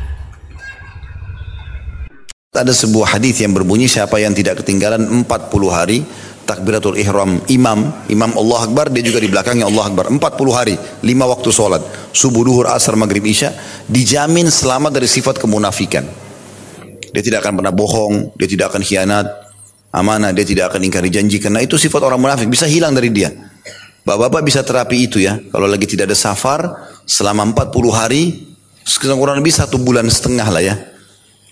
Ada 2.49 2.73
sebuah 2.73 3.15
hadis 3.15 3.37
yang 3.45 3.53
berbunyi 3.53 3.85
siapa 3.85 4.17
yang 4.17 4.33
tidak 4.33 4.65
ketinggalan 4.65 5.05
40 5.05 5.69
hari 5.69 6.01
takbiratul 6.49 6.97
ihram 6.97 7.37
imam 7.45 7.93
imam 8.09 8.31
Allah 8.33 8.65
Akbar 8.65 8.89
dia 8.89 9.05
juga 9.05 9.21
di 9.21 9.29
belakangnya 9.29 9.69
Allah 9.69 9.85
Akbar. 9.85 10.09
40 10.09 10.49
hari 10.49 10.73
lima 11.05 11.29
waktu 11.29 11.53
sholat. 11.53 11.85
Subuh 12.09 12.41
duhur 12.41 12.65
asar 12.73 12.97
maghrib 12.97 13.21
isya 13.21 13.53
dijamin 13.85 14.49
selamat 14.49 14.97
dari 14.97 15.05
sifat 15.05 15.37
kemunafikan. 15.37 16.09
Dia 17.13 17.21
tidak 17.21 17.45
akan 17.45 17.61
pernah 17.61 17.73
bohong 17.73 18.33
dia 18.33 18.49
tidak 18.49 18.73
akan 18.73 18.81
khianat 18.81 19.29
amanah 19.93 20.33
dia 20.33 20.41
tidak 20.41 20.73
akan 20.73 20.89
ingkari 20.89 21.13
janji. 21.13 21.37
Karena 21.37 21.61
itu 21.61 21.77
sifat 21.77 22.01
orang 22.01 22.17
munafik 22.17 22.49
bisa 22.49 22.65
hilang 22.65 22.97
dari 22.97 23.13
dia. 23.13 23.29
Bapak-bapak 24.01 24.41
bisa 24.41 24.65
terapi 24.65 25.05
itu 25.05 25.21
ya. 25.21 25.37
Kalau 25.37 25.69
lagi 25.69 25.85
tidak 25.85 26.09
ada 26.09 26.17
safar 26.17 26.65
selama 27.05 27.45
40 27.53 27.93
hari 27.93 28.49
kurang 28.97 29.37
lebih 29.37 29.53
satu 29.53 29.77
bulan 29.77 30.09
setengah 30.09 30.49
lah 30.49 30.65
ya. 30.65 30.75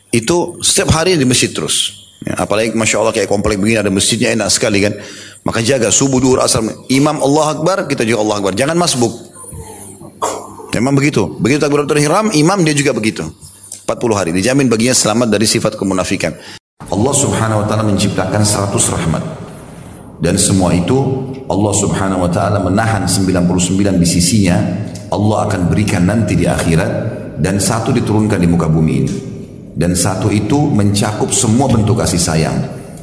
Itu 0.10 0.58
setiap 0.66 0.90
hari 0.98 1.14
di 1.14 1.28
masjid 1.28 1.54
terus 1.54 2.07
Ya, 2.26 2.34
apalagi 2.34 2.74
Masya 2.74 2.98
Allah 2.98 3.14
kayak 3.14 3.30
komplek 3.30 3.62
begini 3.62 3.78
ada 3.78 3.94
masjidnya 3.94 4.34
enak 4.34 4.50
sekali 4.50 4.82
kan. 4.82 4.98
Maka 5.46 5.62
jaga 5.62 5.94
subuh 5.94 6.18
duhur 6.18 6.42
asar. 6.42 6.66
Imam 6.90 7.22
Allah 7.22 7.54
Akbar, 7.54 7.86
kita 7.86 8.02
juga 8.02 8.26
Allah 8.26 8.36
Akbar. 8.42 8.54
Jangan 8.58 8.74
masbuk. 8.74 9.14
Memang 10.74 10.98
begitu. 10.98 11.38
Begitu 11.38 11.62
takbiratul 11.62 12.02
ihram, 12.02 12.34
imam 12.34 12.60
dia 12.66 12.74
juga 12.74 12.92
begitu. 12.92 13.24
40 13.86 14.18
hari. 14.18 14.30
Dijamin 14.36 14.68
baginya 14.68 14.98
selamat 14.98 15.28
dari 15.32 15.48
sifat 15.48 15.80
kemunafikan. 15.80 16.36
Allah 16.88 17.14
subhanahu 17.14 17.64
wa 17.64 17.66
ta'ala 17.70 17.84
menciptakan 17.86 18.42
100 18.44 18.76
rahmat. 18.98 19.24
Dan 20.18 20.36
semua 20.42 20.74
itu 20.74 20.98
Allah 21.48 21.74
subhanahu 21.78 22.26
wa 22.26 22.32
ta'ala 22.34 22.60
menahan 22.66 23.06
99 23.06 24.02
di 24.02 24.08
sisinya. 24.10 24.58
Allah 25.08 25.48
akan 25.48 25.70
berikan 25.72 26.04
nanti 26.04 26.36
di 26.36 26.50
akhirat. 26.50 27.16
Dan 27.38 27.62
satu 27.62 27.94
diturunkan 27.94 28.42
di 28.42 28.50
muka 28.50 28.66
bumi 28.66 28.94
ini 28.98 29.37
dan 29.78 29.94
satu 29.94 30.34
itu 30.34 30.58
mencakup 30.74 31.30
semua 31.30 31.70
bentuk 31.70 32.02
kasih 32.02 32.18
sayang. 32.18 32.58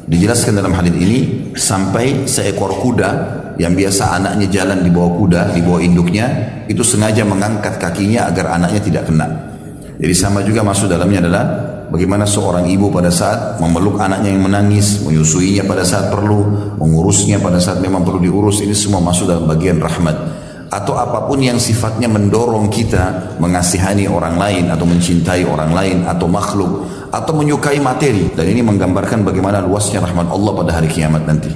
Dijelaskan 0.05 0.59
dalam 0.59 0.75
hadis 0.75 0.93
ini 0.93 1.19
sampai 1.55 2.29
seekor 2.29 2.77
kuda 2.83 3.11
yang 3.57 3.73
biasa 3.73 4.19
anaknya 4.21 4.51
jalan 4.51 4.83
di 4.83 4.91
bawah 4.91 5.17
kuda, 5.17 5.55
di 5.55 5.63
bawah 5.63 5.81
induknya, 5.81 6.27
itu 6.67 6.83
sengaja 6.83 7.23
mengangkat 7.23 7.79
kakinya 7.79 8.29
agar 8.29 8.59
anaknya 8.59 8.83
tidak 8.83 9.07
kena. 9.09 9.55
Jadi 9.97 10.13
sama 10.13 10.43
juga 10.43 10.67
masuk 10.67 10.91
dalamnya 10.91 11.25
adalah 11.25 11.45
bagaimana 11.89 12.27
seorang 12.27 12.67
ibu 12.67 12.91
pada 12.91 13.09
saat 13.09 13.63
memeluk 13.63 13.97
anaknya 14.03 14.35
yang 14.35 14.43
menangis, 14.45 15.01
menyusuinya 15.07 15.65
pada 15.65 15.87
saat 15.87 16.11
perlu, 16.11 16.75
mengurusnya 16.77 17.39
pada 17.39 17.63
saat 17.63 17.79
memang 17.79 18.03
perlu 18.03 18.19
diurus, 18.19 18.61
ini 18.61 18.75
semua 18.75 18.99
masuk 18.99 19.31
dalam 19.31 19.47
bagian 19.47 19.79
rahmat 19.79 20.44
atau 20.71 20.99
apa 20.99 21.29
pun 21.29 21.39
yang 21.39 21.61
sifatnya 21.61 22.09
mendorong 22.11 22.67
kita 22.73 23.37
mengasihani 23.39 24.11
orang 24.11 24.37
lain 24.41 24.65
atau 24.73 24.87
mencintai 24.89 25.47
orang 25.47 25.71
lain 25.71 25.99
atau 26.09 26.27
makhluk 26.27 26.89
atau 27.15 27.33
menyukai 27.37 27.79
materi. 27.79 28.31
Dan 28.35 28.51
ini 28.51 28.61
menggambarkan 28.65 29.23
bagaimana 29.23 29.63
luasnya 29.63 30.03
rahmat 30.03 30.31
Allah 30.31 30.53
pada 30.55 30.71
hari 30.77 30.91
kiamat 30.91 31.23
nanti. 31.29 31.51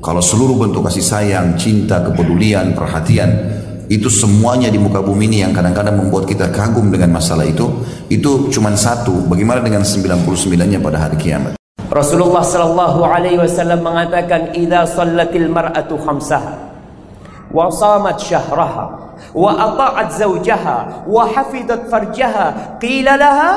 Kalau 0.00 0.24
seluruh 0.24 0.56
bentuk 0.56 0.84
kasih 0.88 1.04
sayang, 1.04 1.60
cinta, 1.60 2.00
kepedulian, 2.00 2.72
perhatian 2.72 3.60
itu 3.90 4.06
semuanya 4.06 4.70
di 4.70 4.78
muka 4.78 5.02
bumi 5.02 5.26
ini 5.26 5.42
yang 5.42 5.52
kadang-kadang 5.52 5.98
membuat 5.98 6.24
kita 6.24 6.48
kagum 6.54 6.94
dengan 6.94 7.18
masalah 7.18 7.42
itu 7.42 7.68
itu 8.06 8.48
cuma 8.54 8.72
satu. 8.78 9.26
Bagaimana 9.26 9.60
dengan 9.60 9.82
99-nya 9.82 10.78
pada 10.78 11.04
hari 11.04 11.18
kiamat? 11.18 11.58
Rasulullah 11.90 12.46
sallallahu 12.46 13.02
alaihi 13.02 13.42
wasallam 13.42 13.82
mengatakan 13.82 14.54
idza 14.54 14.86
sallatil 14.86 15.50
mar'atu 15.50 15.98
khamsaha 15.98 16.69
وصامت 17.53 18.19
شهرها 18.19 18.85
وأطاعت 19.35 20.11
زوجها 20.11 20.77
وحفظت 21.07 21.81
فرجها 21.91 22.77
قيل 22.81 23.05
لها 23.05 23.51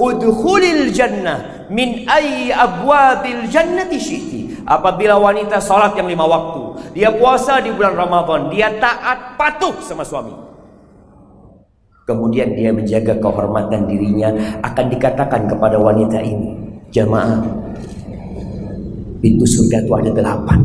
ادخل 0.00 0.62
الجنة 0.76 1.34
من 1.70 1.88
أي 2.08 2.54
أبواب 2.54 3.22
الجنة 3.26 3.92
شئت 3.98 4.40
apabila 4.70 5.18
wanita 5.18 5.58
salat 5.58 5.98
yang 5.98 6.06
lima 6.06 6.22
waktu 6.22 6.94
dia 6.94 7.10
puasa 7.10 7.58
di 7.58 7.74
bulan 7.74 7.98
Ramadan 7.98 8.54
dia 8.54 8.70
taat 8.78 9.34
patuh 9.34 9.74
sama 9.82 10.06
suami 10.06 10.30
kemudian 12.06 12.54
dia 12.54 12.70
menjaga 12.70 13.18
kehormatan 13.18 13.90
dirinya 13.90 14.30
akan 14.62 14.86
dikatakan 14.94 15.50
kepada 15.50 15.74
wanita 15.74 16.22
ini 16.22 16.54
jamaah 16.94 17.42
pintu 19.18 19.42
surga 19.42 19.82
itu 19.82 19.92
ada 19.94 20.10
delapan 20.14 20.60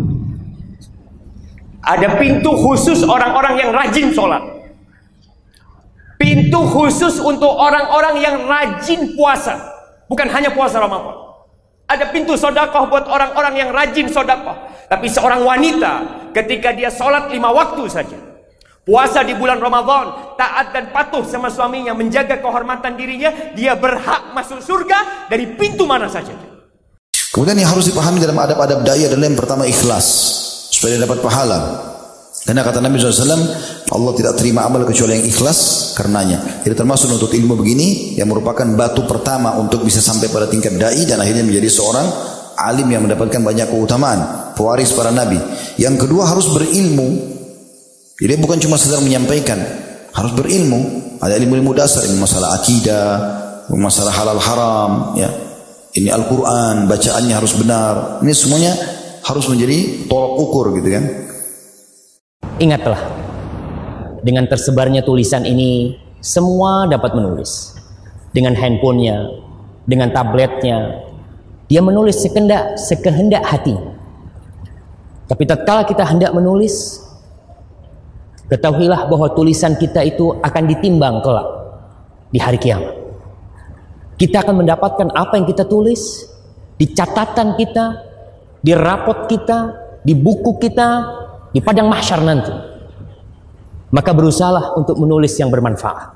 ada 1.90 2.14
pintu 2.14 2.54
khusus 2.54 3.02
orang-orang 3.02 3.58
yang 3.58 3.70
rajin 3.74 4.14
sholat. 4.14 4.42
Pintu 6.14 6.62
khusus 6.70 7.18
untuk 7.18 7.50
orang-orang 7.50 8.14
yang 8.22 8.36
rajin 8.46 9.18
puasa. 9.18 9.58
Bukan 10.06 10.30
hanya 10.30 10.54
puasa 10.54 10.78
Ramadan. 10.78 11.16
Ada 11.90 12.14
pintu 12.14 12.38
sodakoh 12.38 12.86
buat 12.86 13.10
orang-orang 13.10 13.54
yang 13.58 13.70
rajin 13.74 14.06
sodakoh. 14.06 14.54
Tapi 14.86 15.10
seorang 15.10 15.42
wanita 15.42 15.92
ketika 16.30 16.70
dia 16.70 16.94
sholat 16.94 17.26
lima 17.34 17.50
waktu 17.50 17.82
saja. 17.90 18.18
Puasa 18.86 19.26
di 19.26 19.34
bulan 19.34 19.58
Ramadan, 19.58 20.34
taat 20.38 20.70
dan 20.70 20.94
patuh 20.94 21.22
sama 21.26 21.50
suaminya, 21.50 21.94
menjaga 21.94 22.38
kehormatan 22.38 22.94
dirinya, 22.94 23.30
dia 23.54 23.74
berhak 23.74 24.34
masuk 24.34 24.62
surga 24.62 25.28
dari 25.30 25.46
pintu 25.58 25.86
mana 25.86 26.10
saja. 26.10 26.32
Kemudian 27.30 27.58
yang 27.58 27.70
harus 27.70 27.86
dipahami 27.86 28.18
dalam 28.18 28.34
adab-adab 28.34 28.82
dai 28.82 29.06
adalah 29.06 29.26
yang 29.30 29.38
pertama 29.38 29.62
ikhlas 29.62 30.49
supaya 30.80 30.96
dia 30.96 31.04
dapat 31.04 31.20
pahala. 31.20 31.58
Karena 32.40 32.64
kata 32.64 32.80
Nabi 32.80 32.96
SAW, 32.96 33.36
Allah 33.92 34.12
tidak 34.16 34.40
terima 34.40 34.64
amal 34.64 34.88
kecuali 34.88 35.20
yang 35.20 35.28
ikhlas 35.28 35.92
karenanya. 35.92 36.64
Jadi 36.64 36.72
termasuk 36.72 37.12
untuk 37.20 37.36
ilmu 37.36 37.52
begini 37.60 38.16
yang 38.16 38.32
merupakan 38.32 38.64
batu 38.72 39.04
pertama 39.04 39.60
untuk 39.60 39.84
bisa 39.84 40.00
sampai 40.00 40.32
pada 40.32 40.48
tingkat 40.48 40.80
dai 40.80 41.04
dan 41.04 41.20
akhirnya 41.20 41.44
menjadi 41.44 41.68
seorang 41.68 42.08
alim 42.56 42.88
yang 42.88 43.04
mendapatkan 43.04 43.44
banyak 43.44 43.68
keutamaan, 43.68 44.56
pewaris 44.56 44.96
para 44.96 45.12
nabi. 45.12 45.36
Yang 45.76 46.08
kedua 46.08 46.32
harus 46.32 46.48
berilmu. 46.48 47.28
Jadi 48.16 48.40
bukan 48.40 48.56
cuma 48.56 48.80
sekedar 48.80 49.04
menyampaikan, 49.04 49.60
harus 50.16 50.32
berilmu. 50.32 51.12
Ada 51.20 51.36
ilmu-ilmu 51.36 51.76
dasar, 51.76 52.08
ilmu 52.08 52.24
masalah 52.24 52.56
akidah, 52.56 53.12
masalah 53.68 54.16
halal 54.16 54.40
haram, 54.40 54.90
ya. 55.12 55.28
Ini 55.92 56.08
Al-Quran, 56.08 56.88
bacaannya 56.88 57.34
harus 57.36 57.52
benar. 57.60 58.24
Ini 58.24 58.32
semuanya 58.32 58.72
harus 59.30 59.46
menjadi 59.46 60.10
tolok 60.10 60.32
ukur 60.42 60.66
gitu 60.74 60.88
kan. 60.90 61.04
Ingatlah, 62.58 63.00
dengan 64.26 64.44
tersebarnya 64.50 65.06
tulisan 65.06 65.46
ini, 65.46 65.96
semua 66.18 66.90
dapat 66.90 67.14
menulis. 67.14 67.78
Dengan 68.30 68.54
handphonenya, 68.54 69.26
dengan 69.86 70.10
tabletnya, 70.10 71.02
dia 71.70 71.80
menulis 71.82 72.18
sekendak, 72.18 72.78
sekehendak 72.78 73.46
hati. 73.46 73.74
Tapi 75.30 75.42
tatkala 75.46 75.86
kita 75.86 76.02
hendak 76.02 76.34
menulis, 76.34 76.98
ketahuilah 78.50 79.06
bahwa 79.06 79.30
tulisan 79.30 79.78
kita 79.78 80.02
itu 80.02 80.34
akan 80.42 80.64
ditimbang 80.66 81.22
kelak 81.22 81.46
di 82.34 82.38
hari 82.42 82.58
kiamat. 82.58 82.98
Kita 84.18 84.42
akan 84.42 84.66
mendapatkan 84.66 85.08
apa 85.14 85.38
yang 85.38 85.46
kita 85.46 85.64
tulis 85.64 86.26
di 86.76 86.90
catatan 86.90 87.56
kita, 87.56 88.09
di 88.60 88.72
rapot 88.76 89.28
kita, 89.28 89.58
di 90.04 90.12
buku 90.12 90.60
kita, 90.60 90.88
di 91.52 91.60
padang 91.64 91.88
mahsyar 91.88 92.20
nanti. 92.20 92.52
Maka 93.90 94.14
berusahalah 94.14 94.78
untuk 94.78 95.00
menulis 95.00 95.34
yang 95.40 95.50
bermanfaat. 95.50 96.14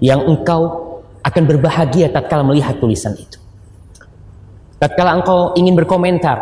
Yang 0.00 0.20
engkau 0.24 0.62
akan 1.20 1.42
berbahagia 1.44 2.08
tatkala 2.08 2.46
melihat 2.46 2.78
tulisan 2.80 3.12
itu. 3.18 3.36
Tatkala 4.80 5.16
engkau 5.20 5.56
ingin 5.56 5.72
berkomentar, 5.76 6.38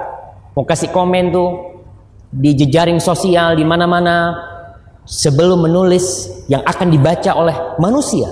mau 0.55 0.67
kasih 0.67 0.91
komen 0.91 1.31
tuh 1.31 1.51
di 2.35 2.51
jejaring 2.55 2.99
sosial 2.99 3.55
di 3.55 3.63
mana-mana 3.63 4.35
sebelum 5.07 5.71
menulis 5.71 6.31
yang 6.51 6.61
akan 6.67 6.91
dibaca 6.91 7.31
oleh 7.39 7.57
manusia, 7.79 8.27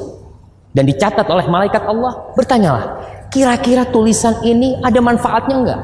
dan 0.75 0.89
dicatat 0.89 1.29
oleh 1.29 1.47
malaikat 1.47 1.85
Allah, 1.87 2.33
bertanyalah, 2.35 2.85
kira-kira 3.33 3.89
tulisan 3.89 4.45
ini 4.45 4.77
ada 4.85 5.01
manfaatnya 5.01 5.57
enggak? 5.57 5.81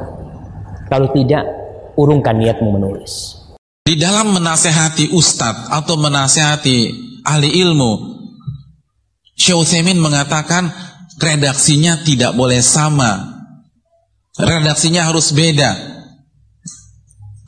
Kalau 0.93 1.09
tidak, 1.17 1.45
urungkan 1.97 2.37
niatmu 2.37 2.69
menulis. 2.77 3.41
Di 3.83 3.97
dalam 3.97 4.37
menasehati 4.37 5.17
ustadz 5.17 5.73
atau 5.73 5.97
menasehati 5.97 6.79
ahli 7.25 7.49
ilmu, 7.65 7.93
Syekh 9.33 9.65
Utsaimin 9.65 9.97
mengatakan 9.97 10.69
redaksinya 11.17 12.05
tidak 12.05 12.37
boleh 12.37 12.61
sama. 12.61 13.41
Redaksinya 14.37 15.09
harus 15.09 15.33
beda. 15.33 15.97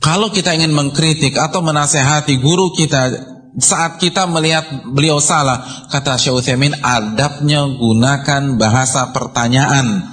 Kalau 0.01 0.33
kita 0.33 0.57
ingin 0.57 0.73
mengkritik 0.73 1.37
atau 1.37 1.61
menasehati 1.61 2.41
guru 2.41 2.73
kita 2.73 3.30
saat 3.59 3.99
kita 3.99 4.31
melihat 4.31 4.87
beliau 4.87 5.19
salah, 5.19 5.87
kata 5.91 6.15
Syekh 6.15 6.39
Utsaimin, 6.39 6.71
adabnya 6.79 7.67
gunakan 7.67 8.55
bahasa 8.55 9.11
pertanyaan. 9.11 10.07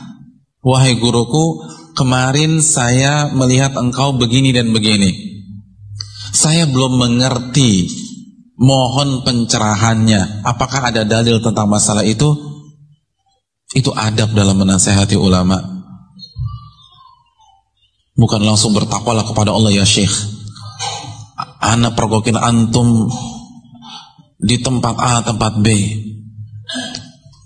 Wahai 0.59 0.99
guruku, 0.99 1.63
kemarin 1.95 2.59
saya 2.59 3.31
melihat 3.31 3.79
engkau 3.79 4.19
begini 4.19 4.51
dan 4.51 4.75
begini. 4.75 5.15
Saya 6.35 6.67
belum 6.67 6.99
mengerti. 6.99 8.07
Mohon 8.59 9.23
pencerahannya. 9.23 10.43
Apakah 10.43 10.91
ada 10.91 11.07
dalil 11.07 11.39
tentang 11.39 11.71
masalah 11.71 12.03
itu? 12.03 12.35
Itu 13.71 13.95
adab 13.95 14.35
dalam 14.35 14.59
menasehati 14.59 15.15
ulama. 15.15 15.63
Bukan 18.19 18.43
langsung 18.43 18.75
bertakwalah 18.75 19.23
kepada 19.23 19.55
Allah 19.55 19.71
ya 19.71 19.87
Syekh 19.87 20.38
Ana 21.59 21.91
pergokin 21.91 22.39
antum 22.39 23.11
di 24.39 24.63
tempat 24.63 24.95
A, 24.95 25.13
tempat 25.27 25.59
B. 25.59 25.67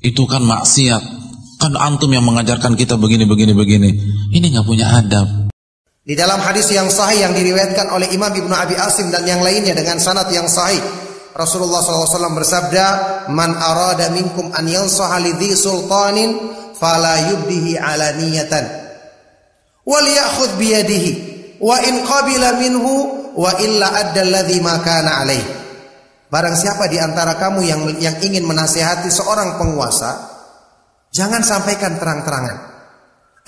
Itu 0.04 0.28
kan 0.28 0.44
maksiat. 0.44 1.02
Kan 1.62 1.78
antum 1.78 2.10
yang 2.12 2.26
mengajarkan 2.26 2.76
kita 2.76 3.00
begini, 3.00 3.24
begini, 3.24 3.56
begini. 3.56 3.90
Ini 4.34 4.46
nggak 4.52 4.66
punya 4.66 4.92
adab. 5.00 5.48
Di 6.02 6.18
dalam 6.18 6.42
hadis 6.42 6.66
yang 6.74 6.90
sahih 6.90 7.30
yang 7.30 7.32
diriwayatkan 7.32 7.86
oleh 7.94 8.10
Imam 8.10 8.34
Ibnu 8.34 8.50
Abi 8.50 8.74
Asim 8.74 9.14
dan 9.14 9.22
yang 9.22 9.38
lainnya 9.38 9.70
dengan 9.70 10.02
sanad 10.02 10.26
yang 10.34 10.50
sahih, 10.50 10.82
Rasulullah 11.32 11.78
SAW 11.78 12.34
bersabda, 12.34 12.86
"Man 13.30 13.54
arada 13.54 14.10
minkum 14.10 14.50
an 14.50 14.66
yansaha 14.66 15.22
lidhi 15.22 15.54
sultanin 15.54 16.34
fala 16.74 17.30
yubdihi 17.30 17.78
alaniyatan 17.78 18.64
wal 19.86 20.02
ya'khudh 20.02 20.58
biyadihi 20.58 21.10
wa 21.62 21.78
in 21.86 22.02
qabila 22.02 22.58
minhu 22.58 23.21
wa 23.36 23.52
illa 23.60 23.88
addalladzi 23.92 24.58
makana 24.60 25.22
alaih. 25.24 25.44
Barang 26.32 26.56
siapa 26.56 26.88
di 26.88 26.96
antara 26.96 27.36
kamu 27.36 27.60
yang 27.60 27.80
yang 28.00 28.16
ingin 28.24 28.48
menasehati 28.48 29.12
seorang 29.12 29.60
penguasa, 29.60 30.16
jangan 31.12 31.44
sampaikan 31.44 32.00
terang-terangan. 32.00 32.56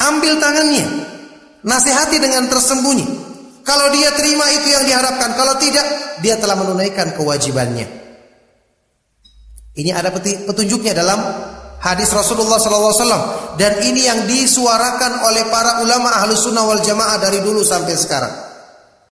Ambil 0.04 0.36
tangannya. 0.36 0.86
Nasihati 1.64 2.20
dengan 2.20 2.44
tersembunyi. 2.52 3.06
Kalau 3.64 3.88
dia 3.96 4.12
terima 4.12 4.44
itu 4.52 4.68
yang 4.68 4.84
diharapkan, 4.84 5.32
kalau 5.32 5.56
tidak 5.56 5.86
dia 6.20 6.36
telah 6.36 6.60
menunaikan 6.60 7.16
kewajibannya. 7.16 7.88
Ini 9.74 9.90
ada 9.90 10.12
petunjuknya 10.12 10.92
dalam 10.92 11.18
hadis 11.82 12.12
Rasulullah 12.14 12.60
SAW 12.62 13.56
dan 13.58 13.80
ini 13.82 14.06
yang 14.06 14.28
disuarakan 14.28 15.24
oleh 15.24 15.48
para 15.50 15.82
ulama 15.82 16.14
ahlu 16.20 16.36
sunnah 16.38 16.62
wal 16.62 16.84
jamaah 16.84 17.18
dari 17.18 17.40
dulu 17.42 17.64
sampai 17.64 17.96
sekarang. 17.96 18.53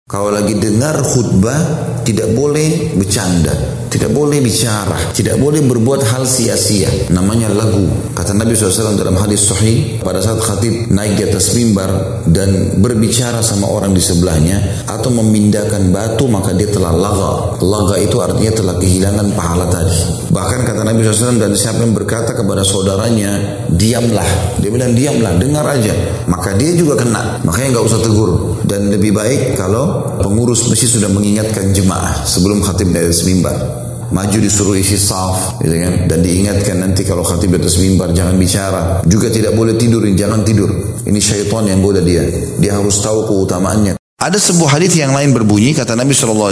Kalau 0.09 0.33
lagi 0.33 0.57
dengar 0.57 1.05
khutbah 1.05 1.61
tidak 2.01 2.33
boleh 2.33 2.97
bercanda, 2.97 3.53
tidak 3.89 4.13
boleh 4.13 4.37
bicara, 4.37 4.95
tidak 5.17 5.41
boleh 5.41 5.65
berbuat 5.65 6.05
hal 6.13 6.23
sia-sia. 6.29 7.09
Namanya 7.09 7.49
lagu. 7.49 7.89
Kata 8.13 8.37
Nabi 8.37 8.53
SAW 8.53 8.93
dalam 8.93 9.17
hadis 9.17 9.49
sahih 9.49 9.97
pada 10.05 10.21
saat 10.21 10.37
khatib 10.37 10.93
naik 10.93 11.17
di 11.17 11.23
atas 11.25 11.57
mimbar 11.57 12.21
dan 12.29 12.77
berbicara 12.77 13.41
sama 13.41 13.65
orang 13.65 13.97
di 13.97 14.01
sebelahnya 14.01 14.85
atau 14.85 15.09
memindahkan 15.09 15.89
batu 15.89 16.29
maka 16.29 16.53
dia 16.53 16.69
telah 16.69 16.93
laga. 16.93 17.57
Laga 17.65 17.97
itu 17.97 18.21
artinya 18.21 18.53
telah 18.53 18.75
kehilangan 18.77 19.27
pahala 19.33 19.65
tadi. 19.73 20.29
Bahkan 20.29 20.59
kata 20.69 20.81
Nabi 20.85 21.01
SAW 21.01 21.41
dan 21.41 21.51
siapa 21.57 21.81
yang 21.81 21.97
berkata 21.97 22.37
kepada 22.37 22.61
saudaranya 22.61 23.65
diamlah. 23.73 24.61
Dia 24.61 24.69
bilang 24.69 24.93
diamlah, 24.93 25.33
dengar 25.41 25.65
aja. 25.65 25.97
Maka 26.29 26.53
dia 26.53 26.77
juga 26.77 26.93
kena. 27.01 27.41
Makanya 27.41 27.73
nggak 27.73 27.85
usah 27.89 28.01
tegur. 28.05 28.61
Dan 28.69 28.93
lebih 28.93 29.17
baik 29.17 29.57
kalau 29.57 30.13
pengurus 30.21 30.69
masjid 30.69 30.85
sudah 30.85 31.09
mengingatkan 31.09 31.73
jemaah 31.73 32.21
sebelum 32.21 32.61
khatib 32.61 32.93
dari 32.93 33.09
mimbar 33.25 33.88
maju 34.09 34.37
disuruh 34.41 34.75
isi 34.77 34.97
saf 34.97 35.61
gitu 35.61 35.75
kan? 35.75 35.93
Dan 36.09 36.19
diingatkan 36.21 36.77
nanti 36.81 37.05
kalau 37.05 37.21
khatib 37.21 37.55
atas 37.57 37.77
mimbar 37.81 38.13
jangan 38.13 38.35
bicara. 38.35 38.81
Juga 39.05 39.29
tidak 39.29 39.53
boleh 39.53 39.77
tidur 39.77 40.05
jangan 40.13 40.41
tidur. 40.45 40.69
Ini 41.05 41.19
syaitan 41.21 41.65
yang 41.65 41.79
goda 41.79 42.01
dia. 42.01 42.25
Dia 42.57 42.77
harus 42.77 42.99
tahu 43.01 43.25
keutamaannya. 43.29 43.97
Ada 44.19 44.35
sebuah 44.35 44.75
hadis 44.75 44.99
yang 44.99 45.15
lain 45.15 45.31
berbunyi 45.31 45.71
kata 45.71 45.95
Nabi 45.95 46.11
SAW 46.11 46.51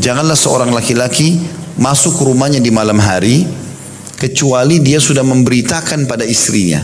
janganlah 0.00 0.32
seorang 0.32 0.72
laki-laki 0.72 1.36
masuk 1.76 2.24
rumahnya 2.24 2.56
di 2.56 2.72
malam 2.72 2.96
hari 2.96 3.44
kecuali 4.16 4.80
dia 4.80 4.96
sudah 4.96 5.20
memberitakan 5.20 6.08
pada 6.08 6.24
istrinya. 6.24 6.80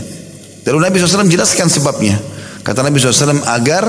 Lalu 0.69 0.79
Nabi 0.79 0.95
SAW 1.01 1.33
jelaskan 1.33 1.67
sebabnya. 1.73 2.21
Kata 2.63 2.85
Nabi 2.85 3.01
SAW 3.01 3.43
agar 3.43 3.85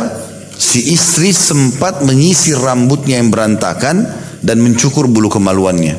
si 0.55 0.95
istri 0.95 1.29
sempat 1.35 2.01
menyisir 2.01 2.57
rambutnya 2.57 3.19
yang 3.19 3.29
berantakan 3.29 4.07
dan 4.43 4.59
mencukur 4.59 5.07
bulu 5.07 5.31
kemaluannya. 5.31 5.95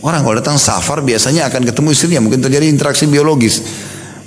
Orang 0.00 0.24
kalau 0.24 0.38
datang 0.38 0.56
safar 0.56 1.04
biasanya 1.04 1.50
akan 1.52 1.66
ketemu 1.68 1.88
istrinya, 1.92 2.20
mungkin 2.24 2.40
terjadi 2.40 2.64
interaksi 2.70 3.04
biologis. 3.04 3.60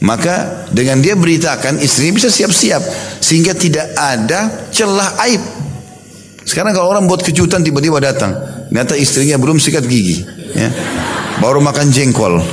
Maka 0.03 0.67
dengan 0.69 0.99
dia 0.99 1.15
beritakan 1.15 1.79
istrinya 1.79 2.19
bisa 2.19 2.29
siap-siap 2.29 2.83
sehingga 3.23 3.55
tidak 3.55 3.95
ada 3.95 4.67
celah 4.69 5.15
aib. 5.25 5.39
Sekarang 6.43 6.75
kalau 6.75 6.91
orang 6.91 7.07
buat 7.07 7.23
kejutan 7.23 7.63
tiba-tiba 7.63 8.03
datang, 8.03 8.35
ternyata 8.67 8.99
istrinya 8.99 9.39
belum 9.39 9.63
sikat 9.63 9.87
gigi, 9.87 10.27
ya. 10.51 10.67
baru 11.39 11.63
makan 11.63 11.87
jengkol. 11.87 12.35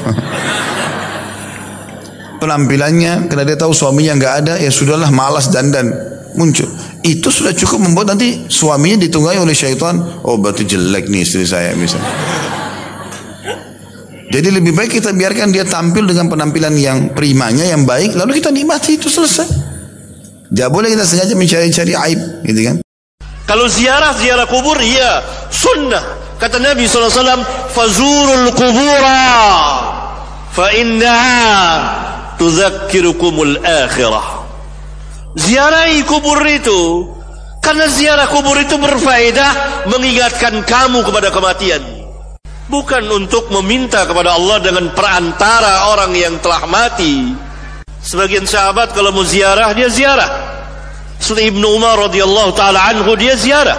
Penampilannya, 2.40 3.29
karena 3.29 3.44
dia 3.44 3.59
tahu 3.59 3.75
suaminya 3.75 4.14
nggak 4.16 4.35
ada, 4.46 4.55
ya 4.62 4.70
sudahlah 4.70 5.11
malas 5.11 5.51
dandan 5.51 5.90
muncul. 6.38 6.70
Itu 7.01 7.33
sudah 7.33 7.57
cukup 7.57 7.81
membuat 7.81 8.13
nanti 8.13 8.45
suaminya 8.53 9.01
ditunggangi 9.01 9.41
oleh 9.41 9.57
syaitan. 9.57 10.21
Oh 10.21 10.37
berarti 10.37 10.69
jelek 10.69 11.09
nih 11.09 11.25
istri 11.25 11.49
saya 11.49 11.73
misalnya. 11.73 12.13
Jadi 14.31 14.47
lebih 14.47 14.71
baik 14.79 15.03
kita 15.03 15.11
biarkan 15.11 15.51
dia 15.51 15.67
tampil 15.67 16.07
dengan 16.07 16.31
penampilan 16.31 16.71
yang 16.79 17.11
primanya, 17.19 17.67
yang 17.67 17.83
baik, 17.83 18.15
lalu 18.15 18.39
kita 18.39 18.55
nikmati 18.55 18.95
itu 18.95 19.11
selesai. 19.11 19.51
Tidak 20.51 20.71
boleh 20.71 20.95
kita 20.95 21.03
sengaja 21.03 21.35
mencari-cari 21.35 21.95
aib, 21.99 22.21
gitu 22.47 22.61
kan? 22.63 22.77
Kalau 23.43 23.67
ziarah 23.67 24.15
ziarah 24.15 24.47
kubur, 24.47 24.79
iya 24.79 25.27
sunnah. 25.51 26.39
Kata 26.39 26.63
Nabi 26.63 26.87
SAW, 26.87 27.43
fazurul 27.75 28.55
kubura, 28.55 29.27
fa 30.55 30.67
innaha 30.79 31.39
tudzakirukumul 32.39 33.59
akhirah. 33.67 34.39
Ziarahi 35.38 36.03
kubur 36.07 36.43
itu, 36.43 37.07
karena 37.62 37.87
ziarah 37.87 38.27
kubur 38.27 38.59
itu 38.59 38.75
berfaedah 38.75 39.87
mengingatkan 39.87 40.64
kamu 40.66 41.07
kepada 41.07 41.31
kematian 41.31 42.01
bukan 42.71 43.03
untuk 43.11 43.51
meminta 43.51 44.07
kepada 44.07 44.38
Allah 44.38 44.62
dengan 44.62 44.95
perantara 44.95 45.90
orang 45.90 46.14
yang 46.14 46.38
telah 46.38 46.64
mati. 46.71 47.35
Sebagian 48.01 48.47
sahabat 48.47 48.95
kalau 48.95 49.12
mau 49.12 49.27
ziarah 49.27 49.75
dia 49.75 49.90
ziarah. 49.90 50.57
Seperti 51.21 51.53
Ibnu 51.53 51.66
Umar 51.77 52.01
radhiyallahu 52.09 52.57
taala 52.57 52.81
anhu 52.88 53.12
dia 53.19 53.37
ziarah. 53.37 53.77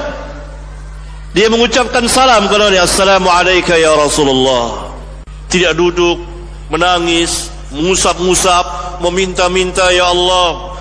Dia 1.31 1.47
mengucapkan 1.47 2.05
salam 2.11 2.51
kepada 2.51 2.67
dia, 2.69 2.83
Assalamualaikum 2.83 3.79
ya 3.79 3.95
Rasulullah. 3.95 4.91
Tidak 5.47 5.73
duduk, 5.79 6.19
menangis, 6.67 7.47
mengusap-ngusap, 7.71 8.99
meminta-minta 8.99 9.89
ya 9.95 10.11
Allah 10.11 10.75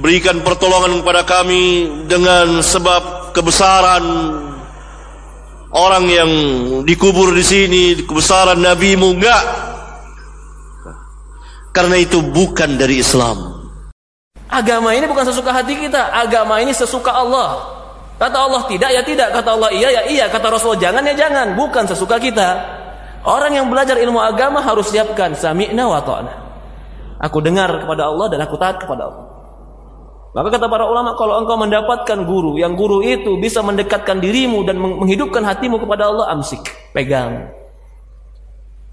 berikan 0.00 0.40
pertolongan 0.40 1.04
kepada 1.04 1.22
kami 1.28 1.64
dengan 2.08 2.64
sebab 2.64 3.36
kebesaran 3.36 4.04
orang 5.70 6.04
yang 6.08 6.30
dikubur 6.88 7.36
di 7.36 7.44
sini 7.44 7.82
kebesaran 8.08 8.58
nabimu 8.58 9.14
enggak. 9.14 9.44
Karena 11.70 12.02
itu 12.02 12.18
bukan 12.18 12.74
dari 12.74 12.98
Islam. 12.98 13.62
Agama 14.50 14.90
ini 14.90 15.06
bukan 15.06 15.22
sesuka 15.22 15.54
hati 15.54 15.78
kita. 15.78 16.10
Agama 16.10 16.58
ini 16.58 16.74
sesuka 16.74 17.14
Allah. 17.14 17.62
Kata 18.18 18.36
Allah 18.42 18.66
tidak 18.66 18.90
ya 18.90 19.02
tidak. 19.06 19.30
Kata 19.30 19.54
Allah 19.54 19.70
iya 19.70 19.88
ya 19.94 20.02
iya. 20.10 20.26
Kata 20.26 20.50
Rasul 20.50 20.74
jangan 20.82 21.06
ya 21.06 21.14
jangan. 21.14 21.54
Bukan 21.54 21.86
sesuka 21.86 22.18
kita. 22.18 22.58
Orang 23.22 23.54
yang 23.54 23.70
belajar 23.70 23.94
ilmu 24.02 24.18
agama 24.18 24.58
harus 24.58 24.90
siapkan. 24.90 25.38
Sami'na 25.38 25.86
wa 25.86 26.02
ta'na. 26.02 26.34
Aku 27.22 27.38
dengar 27.38 27.70
kepada 27.70 28.10
Allah 28.10 28.26
dan 28.34 28.42
aku 28.42 28.58
taat 28.58 28.82
kepada 28.82 29.06
Allah 29.06 29.29
maka 30.30 30.48
kata 30.54 30.70
para 30.70 30.86
ulama 30.86 31.18
kalau 31.18 31.42
engkau 31.42 31.58
mendapatkan 31.58 32.18
guru 32.22 32.54
yang 32.54 32.78
guru 32.78 33.02
itu 33.02 33.34
bisa 33.42 33.66
mendekatkan 33.66 34.22
dirimu 34.22 34.62
dan 34.62 34.78
menghidupkan 34.78 35.42
hatimu 35.42 35.82
kepada 35.82 36.06
Allah 36.06 36.30
amsik, 36.30 36.62
pegang. 36.94 37.50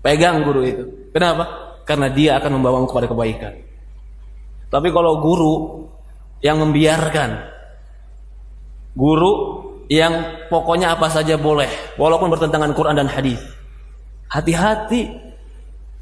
Pegang 0.02 0.42
guru 0.42 0.62
itu. 0.66 0.84
Kenapa? 1.14 1.78
Karena 1.86 2.10
dia 2.10 2.42
akan 2.42 2.58
membawamu 2.58 2.90
kepada 2.90 3.06
kebaikan. 3.06 3.54
Tapi 4.68 4.90
kalau 4.90 5.22
guru 5.22 5.56
yang 6.42 6.58
membiarkan 6.58 7.54
guru 8.98 9.34
yang 9.88 10.44
pokoknya 10.50 10.98
apa 10.98 11.08
saja 11.14 11.38
boleh 11.38 11.70
walaupun 12.02 12.34
bertentangan 12.34 12.74
Quran 12.74 12.98
dan 12.98 13.08
hadis. 13.08 13.40
Hati-hati 14.28 15.08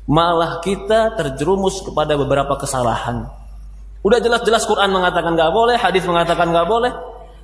malah 0.07 0.63
kita 0.63 1.13
terjerumus 1.19 1.83
kepada 1.83 2.15
beberapa 2.15 2.55
kesalahan 2.55 3.29
Udah 4.05 4.21
jelas-jelas 4.21 4.69
Quran 4.69 4.93
mengatakan 4.93 5.33
nggak 5.33 5.49
boleh, 5.49 5.81
hadis 5.81 6.05
mengatakan 6.05 6.53
nggak 6.53 6.69
boleh. 6.69 6.93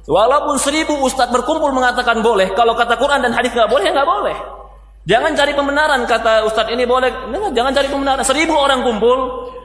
Walaupun 0.05 0.61
seribu 0.61 0.93
ustadz 1.01 1.33
berkumpul 1.33 1.73
mengatakan 1.73 2.21
boleh, 2.21 2.53
kalau 2.53 2.77
kata 2.77 3.01
Quran 3.01 3.25
dan 3.25 3.33
hadis 3.33 3.49
nggak 3.49 3.65
boleh, 3.65 3.89
nggak 3.89 4.05
boleh. 4.05 4.37
Jangan 5.09 5.33
cari 5.33 5.57
pembenaran 5.57 6.05
kata 6.05 6.45
ustadz 6.45 6.69
ini 6.69 6.85
boleh, 6.85 7.09
jangan 7.57 7.73
cari 7.73 7.89
pembenaran. 7.89 8.21
Seribu 8.21 8.53
orang 8.53 8.85
kumpul, 8.85 9.17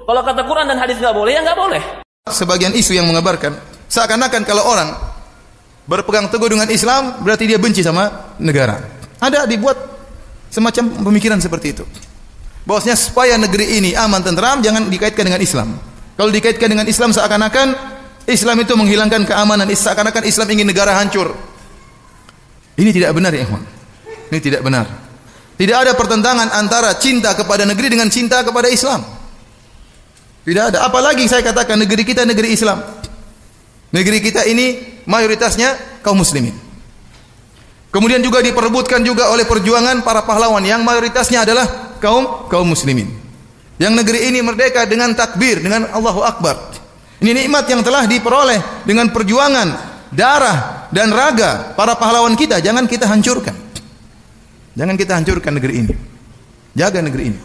kalau 0.08 0.24
kata 0.24 0.40
Quran 0.48 0.72
dan 0.72 0.80
hadis 0.80 0.96
nggak 0.96 1.12
boleh, 1.12 1.36
ya 1.36 1.44
nggak 1.44 1.58
boleh. 1.60 1.82
Sebagian 2.32 2.72
isu 2.72 2.96
yang 2.96 3.04
mengabarkan 3.04 3.52
seakan-akan 3.92 4.42
kalau 4.48 4.64
orang 4.64 4.96
berpegang 5.84 6.32
teguh 6.32 6.48
dengan 6.48 6.72
Islam 6.72 7.20
berarti 7.20 7.44
dia 7.44 7.60
benci 7.60 7.84
sama 7.84 8.32
negara. 8.40 8.80
Ada 9.20 9.44
dibuat 9.44 9.76
semacam 10.48 11.04
pemikiran 11.04 11.36
seperti 11.44 11.76
itu. 11.76 11.84
Bahwasanya 12.64 12.96
supaya 12.96 13.36
negeri 13.36 13.84
ini 13.84 13.92
aman 13.92 14.24
tentram 14.24 14.64
jangan 14.64 14.88
dikaitkan 14.88 15.28
dengan 15.28 15.44
Islam. 15.44 15.95
Kalau 16.16 16.32
dikaitkan 16.32 16.72
dengan 16.72 16.88
Islam 16.88 17.12
seakan-akan 17.12 17.76
Islam 18.26 18.56
itu 18.64 18.72
menghilangkan 18.72 19.22
keamanan, 19.28 19.68
seakan-akan 19.68 20.24
Islam 20.24 20.48
ingin 20.50 20.66
negara 20.66 20.96
hancur. 20.96 21.36
Ini 22.76 22.90
tidak 22.90 23.12
benar 23.12 23.32
ya, 23.36 23.44
ikhwan. 23.44 23.62
Ini 24.32 24.38
tidak 24.40 24.60
benar. 24.64 24.88
Tidak 25.56 25.76
ada 25.76 25.92
pertentangan 25.96 26.52
antara 26.52 26.92
cinta 27.00 27.32
kepada 27.32 27.64
negeri 27.64 27.88
dengan 27.92 28.08
cinta 28.12 28.44
kepada 28.44 28.68
Islam. 28.68 29.00
Tidak 30.44 30.64
ada. 30.72 30.78
Apalagi 30.84 31.24
saya 31.28 31.40
katakan 31.40 31.80
negeri 31.80 32.04
kita 32.04 32.28
negeri 32.28 32.52
Islam. 32.52 32.80
Negeri 33.92 34.18
kita 34.20 34.44
ini 34.44 35.00
mayoritasnya 35.08 36.00
kaum 36.04 36.20
muslimin. 36.20 36.52
Kemudian 37.88 38.20
juga 38.20 38.44
diperebutkan 38.44 39.00
juga 39.00 39.32
oleh 39.32 39.48
perjuangan 39.48 40.04
para 40.04 40.20
pahlawan 40.28 40.60
yang 40.60 40.84
mayoritasnya 40.84 41.48
adalah 41.48 41.96
kaum 41.96 42.44
kaum 42.52 42.68
muslimin. 42.68 43.25
Yang 43.76 43.92
negeri 44.04 44.18
ini 44.32 44.40
merdeka 44.40 44.88
dengan 44.88 45.12
takbir, 45.12 45.60
dengan 45.60 45.92
Allahu 45.92 46.24
Akbar. 46.24 46.56
Ini 47.20 47.32
nikmat 47.32 47.64
yang 47.68 47.80
telah 47.84 48.04
diperoleh 48.08 48.84
dengan 48.88 49.08
perjuangan 49.12 49.68
darah 50.12 50.88
dan 50.92 51.12
raga 51.12 51.72
para 51.76 51.96
pahlawan 51.96 52.36
kita. 52.36 52.60
Jangan 52.60 52.88
kita 52.88 53.08
hancurkan. 53.08 53.56
Jangan 54.76 54.94
kita 54.96 55.12
hancurkan 55.16 55.52
negeri 55.56 55.74
ini. 55.84 55.94
Jaga 56.76 57.00
negeri 57.00 57.32
ini. 57.32 57.40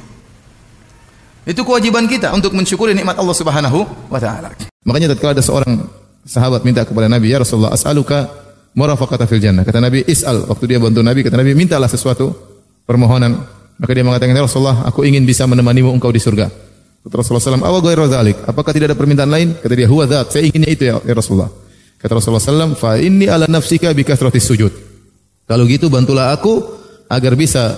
Itu 1.47 1.63
kewajiban 1.63 2.05
kita 2.05 2.35
untuk 2.35 2.53
mensyukuri 2.53 2.91
nikmat 2.91 3.15
Allah 3.17 3.35
Subhanahu 3.35 3.79
wa 4.11 4.19
taala. 4.19 4.51
Makanya 4.83 5.15
tatkala 5.15 5.33
ada 5.33 5.43
seorang 5.43 5.87
sahabat 6.27 6.61
minta 6.67 6.83
kepada 6.83 7.07
Nabi, 7.07 7.31
"Ya 7.31 7.39
Rasulullah, 7.39 7.73
as'aluka 7.73 8.29
murafaqata 8.75 9.25
fil 9.25 9.41
jannah." 9.41 9.65
Kata 9.65 9.81
Nabi, 9.81 10.03
"Is'al." 10.05 10.45
Waktu 10.45 10.63
dia 10.67 10.77
bantu 10.77 11.01
Nabi, 11.01 11.25
kata 11.25 11.39
Nabi, 11.39 11.55
"Mintalah 11.57 11.89
sesuatu 11.89 12.35
permohonan 12.85 13.60
maka 13.81 13.91
dia 13.97 14.05
mengatakan, 14.05 14.37
"Ya 14.37 14.45
Rasulullah, 14.45 14.85
aku 14.85 15.01
ingin 15.01 15.25
bisa 15.25 15.49
menemanimu 15.49 15.89
engkau 15.89 16.13
di 16.13 16.21
surga." 16.21 16.53
Kata 17.01 17.15
Rasulullah 17.17 17.57
SAW, 17.57 17.65
"Awa 17.65 17.81
ghairu 17.81 18.05
dzalik?" 18.05 18.37
Apakah 18.45 18.77
tidak 18.77 18.93
ada 18.93 18.97
permintaan 18.97 19.33
lain? 19.33 19.57
Kata 19.57 19.73
dia, 19.73 19.89
"Huwa 19.89 20.05
dzat." 20.05 20.37
Saya 20.37 20.45
inginnya 20.45 20.69
itu 20.69 20.85
ya, 20.85 21.01
ya 21.01 21.13
Rasulullah. 21.17 21.49
Kata 21.97 22.13
Rasulullah 22.13 22.45
SAW, 22.45 22.77
"Fa 22.77 23.01
inni 23.01 23.25
ala 23.25 23.49
nafsika 23.49 23.89
bi 23.97 24.05
kasratis 24.05 24.45
sujud." 24.45 24.69
Kalau 25.49 25.65
gitu 25.65 25.89
bantulah 25.89 26.29
aku 26.29 26.61
agar 27.09 27.33
bisa 27.33 27.75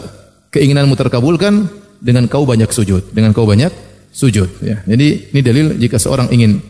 keinginanmu 0.53 0.93
terkabulkan 0.93 1.65
dengan 2.03 2.27
kau 2.27 2.43
banyak 2.43 2.69
sujud, 2.69 3.15
dengan 3.15 3.31
kau 3.31 3.47
banyak 3.47 3.71
sujud 4.13 4.61
ya. 4.61 4.83
Jadi 4.85 5.33
ini 5.33 5.41
dalil 5.41 5.65
jika 5.81 5.97
seorang 5.97 6.29
ingin 6.29 6.61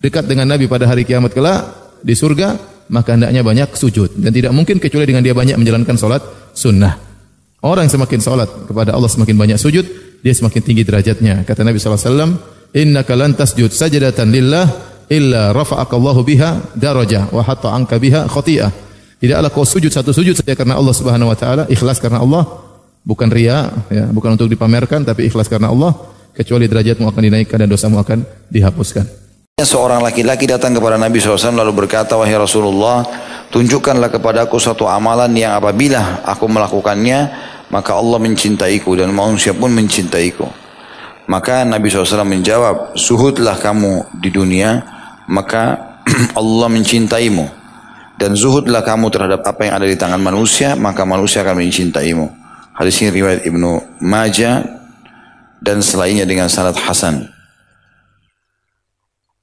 dekat 0.00 0.24
dengan 0.24 0.48
Nabi 0.48 0.70
pada 0.70 0.88
hari 0.88 1.04
kiamat 1.04 1.36
kelak 1.36 1.66
di 2.00 2.16
surga, 2.16 2.56
maka 2.88 3.12
hendaknya 3.18 3.44
banyak 3.44 3.68
sujud 3.76 4.16
dan 4.16 4.32
tidak 4.32 4.56
mungkin 4.56 4.80
kecuali 4.80 5.04
dengan 5.04 5.20
dia 5.20 5.36
banyak 5.36 5.60
menjalankan 5.60 6.00
salat 6.00 6.24
sunnah. 6.56 7.11
Orang 7.62 7.86
yang 7.86 7.94
semakin 7.94 8.18
salat 8.18 8.50
kepada 8.66 8.90
Allah 8.90 9.06
semakin 9.06 9.38
banyak 9.38 9.54
sujud, 9.54 9.86
dia 10.18 10.34
semakin 10.34 10.60
tinggi 10.66 10.82
derajatnya. 10.82 11.46
Kata 11.46 11.62
Nabi 11.62 11.78
sallallahu 11.78 12.02
alaihi 12.02 12.10
wasallam, 12.10 12.30
"Innaka 12.74 13.12
lan 13.14 13.38
tasjud 13.38 13.70
sajdatan 13.70 14.34
lillah 14.34 14.66
illa 15.06 15.54
rafa'aka 15.54 15.94
Allah 15.94 16.16
biha 16.26 16.50
darajah 16.74 17.30
wa 17.30 17.42
hatta 17.46 17.70
anka 17.70 18.02
biha 18.02 18.26
khati'ah." 18.26 18.70
Tidaklah 19.22 19.50
kau 19.54 19.62
sujud 19.62 19.94
satu 19.94 20.10
sujud 20.10 20.34
saja 20.34 20.58
karena 20.58 20.74
Allah 20.74 20.90
Subhanahu 20.90 21.30
wa 21.30 21.38
taala, 21.38 21.62
ikhlas 21.70 22.02
karena 22.02 22.18
Allah, 22.18 22.42
bukan 23.06 23.30
ria, 23.30 23.70
ya, 23.86 24.10
bukan 24.10 24.34
untuk 24.34 24.50
dipamerkan 24.50 25.06
tapi 25.06 25.30
ikhlas 25.30 25.46
karena 25.46 25.70
Allah, 25.70 25.94
kecuali 26.34 26.66
derajatmu 26.66 27.06
akan 27.06 27.22
dinaikkan 27.30 27.62
dan 27.62 27.70
dosamu 27.70 28.02
akan 28.02 28.26
dihapuskan. 28.50 29.06
Seorang 29.62 30.02
laki-laki 30.02 30.50
datang 30.50 30.74
kepada 30.74 30.98
Nabi 30.98 31.22
SAW 31.22 31.54
lalu 31.54 31.86
berkata, 31.86 32.18
Wahai 32.18 32.34
Rasulullah, 32.34 33.06
tunjukkanlah 33.52 34.08
kepada 34.08 34.48
aku 34.48 34.56
satu 34.56 34.88
amalan 34.88 35.30
yang 35.36 35.60
apabila 35.60 36.24
aku 36.24 36.48
melakukannya, 36.48 37.28
maka 37.68 37.92
Allah 37.92 38.18
mencintaiku 38.18 38.96
dan 38.96 39.12
manusia 39.12 39.52
pun 39.52 39.68
mencintaiku. 39.70 40.48
Maka 41.28 41.62
Nabi 41.62 41.86
SAW 41.86 42.26
menjawab, 42.26 42.96
zuhudlah 42.98 43.60
kamu 43.60 44.18
di 44.18 44.32
dunia, 44.32 44.82
maka 45.30 45.94
Allah 46.40 46.68
mencintaimu. 46.72 47.60
Dan 48.18 48.34
zuhudlah 48.34 48.82
kamu 48.82 49.08
terhadap 49.08 49.40
apa 49.46 49.60
yang 49.68 49.74
ada 49.78 49.86
di 49.86 49.96
tangan 49.96 50.20
manusia, 50.20 50.74
maka 50.74 51.06
manusia 51.06 51.46
akan 51.46 51.62
mencintaimu. 51.62 52.26
Hadis 52.72 52.98
ini 53.04 53.22
riwayat 53.22 53.44
Ibnu 53.46 54.00
Majah 54.02 54.64
dan 55.62 55.78
selainnya 55.84 56.26
dengan 56.26 56.48
sanad 56.48 56.74
Hasan. 56.74 57.28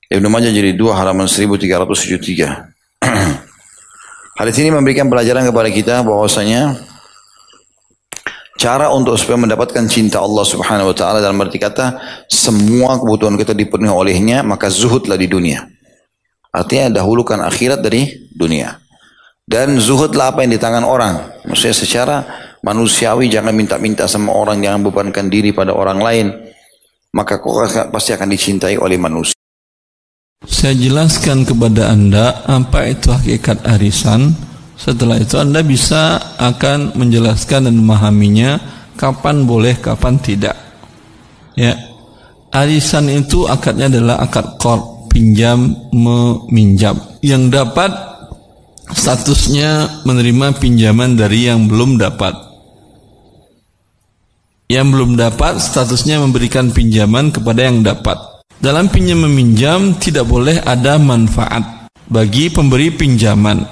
Ibnu 0.10 0.28
Majah 0.28 0.50
jadi 0.50 0.74
dua 0.74 0.98
halaman 0.98 1.30
1373. 1.30 3.06
Hadis 4.40 4.56
ini 4.64 4.72
memberikan 4.72 5.12
pelajaran 5.12 5.44
kepada 5.44 5.68
kita 5.68 5.96
bahwasanya 6.08 6.80
Cara 8.60 8.92
untuk 8.92 9.16
supaya 9.16 9.40
mendapatkan 9.40 9.88
cinta 9.88 10.20
Allah 10.20 10.44
Subhanahu 10.44 10.92
wa 10.92 10.96
taala 10.96 11.24
dalam 11.24 11.40
arti 11.40 11.56
kata 11.56 11.96
semua 12.28 13.00
kebutuhan 13.00 13.40
kita 13.40 13.56
dipenuhi 13.56 13.88
olehnya, 13.88 14.44
maka 14.44 14.68
zuhudlah 14.68 15.16
di 15.16 15.32
dunia. 15.32 15.64
Artinya 16.52 17.00
dahulukan 17.00 17.40
akhirat 17.40 17.80
dari 17.80 18.28
dunia. 18.36 18.76
Dan 19.48 19.80
zuhudlah 19.80 20.36
apa 20.36 20.44
yang 20.44 20.52
di 20.52 20.60
tangan 20.60 20.84
orang. 20.84 21.40
Maksudnya 21.48 21.72
secara 21.72 22.16
manusiawi, 22.60 23.32
jangan 23.32 23.56
minta-minta 23.56 24.12
sama 24.12 24.36
orang, 24.36 24.60
jangan 24.60 24.84
bebankan 24.92 25.32
diri 25.32 25.56
pada 25.56 25.72
orang 25.72 26.04
lain. 26.04 26.28
Maka 27.16 27.40
kau 27.40 27.64
pasti 27.64 28.12
akan 28.12 28.28
dicintai 28.28 28.76
oleh 28.76 29.00
manusia. 29.00 29.39
Saya 30.48 30.72
jelaskan 30.72 31.44
kepada 31.44 31.92
Anda 31.92 32.48
apa 32.48 32.88
itu 32.88 33.12
hakikat 33.12 33.68
arisan. 33.68 34.32
Setelah 34.80 35.20
itu 35.20 35.36
Anda 35.36 35.60
bisa 35.60 36.16
akan 36.40 36.96
menjelaskan 36.96 37.68
dan 37.68 37.76
memahaminya 37.76 38.56
kapan 38.96 39.44
boleh, 39.44 39.76
kapan 39.84 40.16
tidak. 40.24 40.56
Ya. 41.60 41.76
Arisan 42.56 43.12
itu 43.12 43.52
akadnya 43.52 43.92
adalah 43.92 44.24
akad 44.24 44.56
qard, 44.64 45.12
pinjam 45.12 45.76
meminjam. 45.92 46.96
Yang 47.20 47.44
dapat 47.60 47.92
statusnya 48.96 50.02
menerima 50.08 50.56
pinjaman 50.56 51.20
dari 51.20 51.52
yang 51.52 51.68
belum 51.68 52.00
dapat. 52.00 52.34
Yang 54.72 54.88
belum 54.88 55.12
dapat 55.20 55.60
statusnya 55.60 56.24
memberikan 56.24 56.72
pinjaman 56.72 57.36
kepada 57.36 57.60
yang 57.68 57.84
dapat. 57.84 58.39
Dalam 58.60 58.92
pinjam 58.92 59.24
meminjam 59.24 59.96
tidak 59.96 60.28
boleh 60.28 60.60
ada 60.60 61.00
manfaat 61.00 61.88
bagi 62.12 62.52
pemberi 62.52 62.92
pinjaman. 62.92 63.64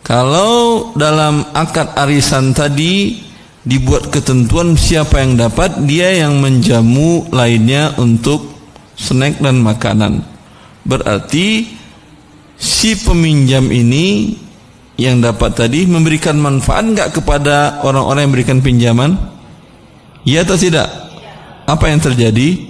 Kalau 0.00 0.88
dalam 0.96 1.44
akad 1.52 1.92
arisan 2.00 2.56
tadi 2.56 3.20
dibuat 3.60 4.08
ketentuan 4.08 4.72
siapa 4.72 5.20
yang 5.20 5.36
dapat, 5.36 5.84
dia 5.84 6.16
yang 6.16 6.40
menjamu 6.40 7.28
lainnya 7.28 7.92
untuk 8.00 8.48
snack 8.96 9.36
dan 9.36 9.60
makanan. 9.60 10.24
Berarti 10.88 11.68
si 12.56 12.96
peminjam 13.04 13.68
ini 13.68 14.32
yang 14.96 15.20
dapat 15.20 15.60
tadi 15.60 15.84
memberikan 15.84 16.40
manfaat 16.40 16.88
nggak 16.88 17.20
kepada 17.20 17.84
orang-orang 17.84 18.24
yang 18.24 18.30
memberikan 18.32 18.60
pinjaman? 18.64 19.10
Iya 20.24 20.48
atau 20.48 20.56
tidak? 20.56 20.88
Apa 21.68 21.92
yang 21.92 22.00
terjadi? 22.00 22.69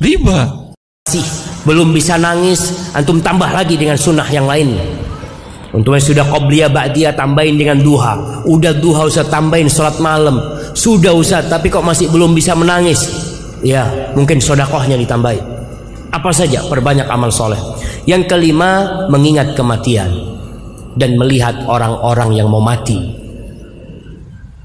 Riba. 0.00 0.72
Sih, 1.06 1.22
belum 1.68 1.92
bisa 1.92 2.16
nangis, 2.16 2.90
antum 2.96 3.20
tambah 3.20 3.52
lagi 3.52 3.76
dengan 3.76 4.00
sunnah 4.00 4.26
yang 4.32 4.48
lain. 4.48 4.74
Untuk 5.70 5.94
yang 5.94 6.02
sudah 6.02 6.26
qobliyah 6.26 6.66
ba'diyah 6.66 7.14
tambahin 7.14 7.54
dengan 7.54 7.78
duha. 7.78 8.42
Udah 8.42 8.74
duha 8.74 9.06
usah 9.06 9.22
tambahin 9.30 9.70
sholat 9.70 10.02
malam. 10.02 10.42
Sudah 10.74 11.14
usah 11.14 11.46
tapi 11.46 11.70
kok 11.70 11.86
masih 11.86 12.10
belum 12.10 12.34
bisa 12.34 12.58
menangis. 12.58 13.06
Ya, 13.62 13.86
mungkin 14.18 14.42
sodakohnya 14.42 14.98
ditambahin. 14.98 15.46
Apa 16.10 16.34
saja 16.34 16.66
perbanyak 16.66 17.06
amal 17.06 17.30
soleh. 17.30 17.60
Yang 18.02 18.34
kelima, 18.34 19.06
mengingat 19.06 19.54
kematian 19.54 20.10
dan 20.98 21.14
melihat 21.14 21.62
orang-orang 21.70 22.34
yang 22.34 22.50
mau 22.50 22.58
mati 22.58 23.19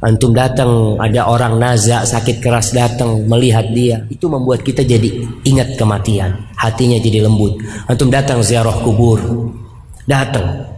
Antum 0.05 0.37
datang, 0.37 1.01
ada 1.01 1.25
orang 1.25 1.57
nazak 1.57 2.05
sakit 2.05 2.37
keras 2.37 2.77
datang 2.77 3.25
melihat 3.25 3.65
dia, 3.73 4.05
itu 4.05 4.29
membuat 4.29 4.61
kita 4.61 4.85
jadi 4.85 5.25
ingat 5.41 5.81
kematian, 5.81 6.45
hatinya 6.53 7.01
jadi 7.01 7.25
lembut. 7.25 7.57
Antum 7.89 8.13
datang 8.13 8.45
ziarah 8.45 8.85
kubur, 8.85 9.17
datang. 10.05 10.69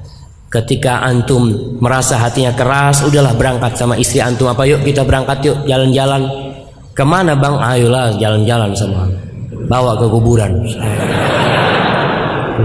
Ketika 0.48 1.04
antum 1.04 1.76
merasa 1.84 2.16
hatinya 2.16 2.56
keras, 2.56 3.04
udahlah 3.04 3.36
berangkat 3.36 3.76
sama 3.76 4.00
istri 4.00 4.24
antum 4.24 4.48
apa 4.48 4.64
yuk 4.64 4.88
kita 4.88 5.04
berangkat 5.04 5.44
yuk 5.44 5.58
jalan-jalan. 5.68 6.24
Ke 6.96 7.04
mana 7.04 7.36
bang? 7.36 7.60
Ayolah 7.60 8.16
jalan-jalan 8.16 8.72
sama. 8.80 9.12
Bawa 9.68 10.00
ke 10.00 10.08
kuburan. 10.08 10.56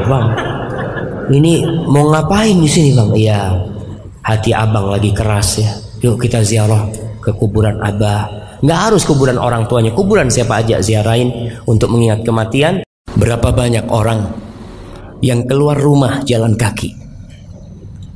Bang, 0.06 0.30
ini 1.34 1.66
mau 1.90 2.06
ngapain 2.06 2.54
di 2.54 2.70
sini 2.70 2.94
bang? 2.94 3.10
Iya, 3.18 3.40
hati 4.22 4.54
abang 4.54 4.94
lagi 4.94 5.10
keras 5.10 5.58
ya 5.58 5.81
Yuk 6.02 6.18
kita 6.18 6.42
ziarah 6.42 6.90
ke 7.22 7.30
kuburan 7.38 7.78
abah. 7.78 8.58
Nggak 8.58 8.80
harus 8.90 9.06
kuburan 9.06 9.38
orang 9.38 9.70
tuanya, 9.70 9.94
kuburan 9.94 10.26
siapa 10.26 10.58
aja 10.58 10.82
ziarahin 10.82 11.54
untuk 11.62 11.94
mengingat 11.94 12.26
kematian. 12.26 12.82
Berapa 13.14 13.54
banyak 13.54 13.86
orang 13.86 14.34
yang 15.22 15.46
keluar 15.46 15.78
rumah 15.78 16.26
jalan 16.26 16.58
kaki, 16.58 16.98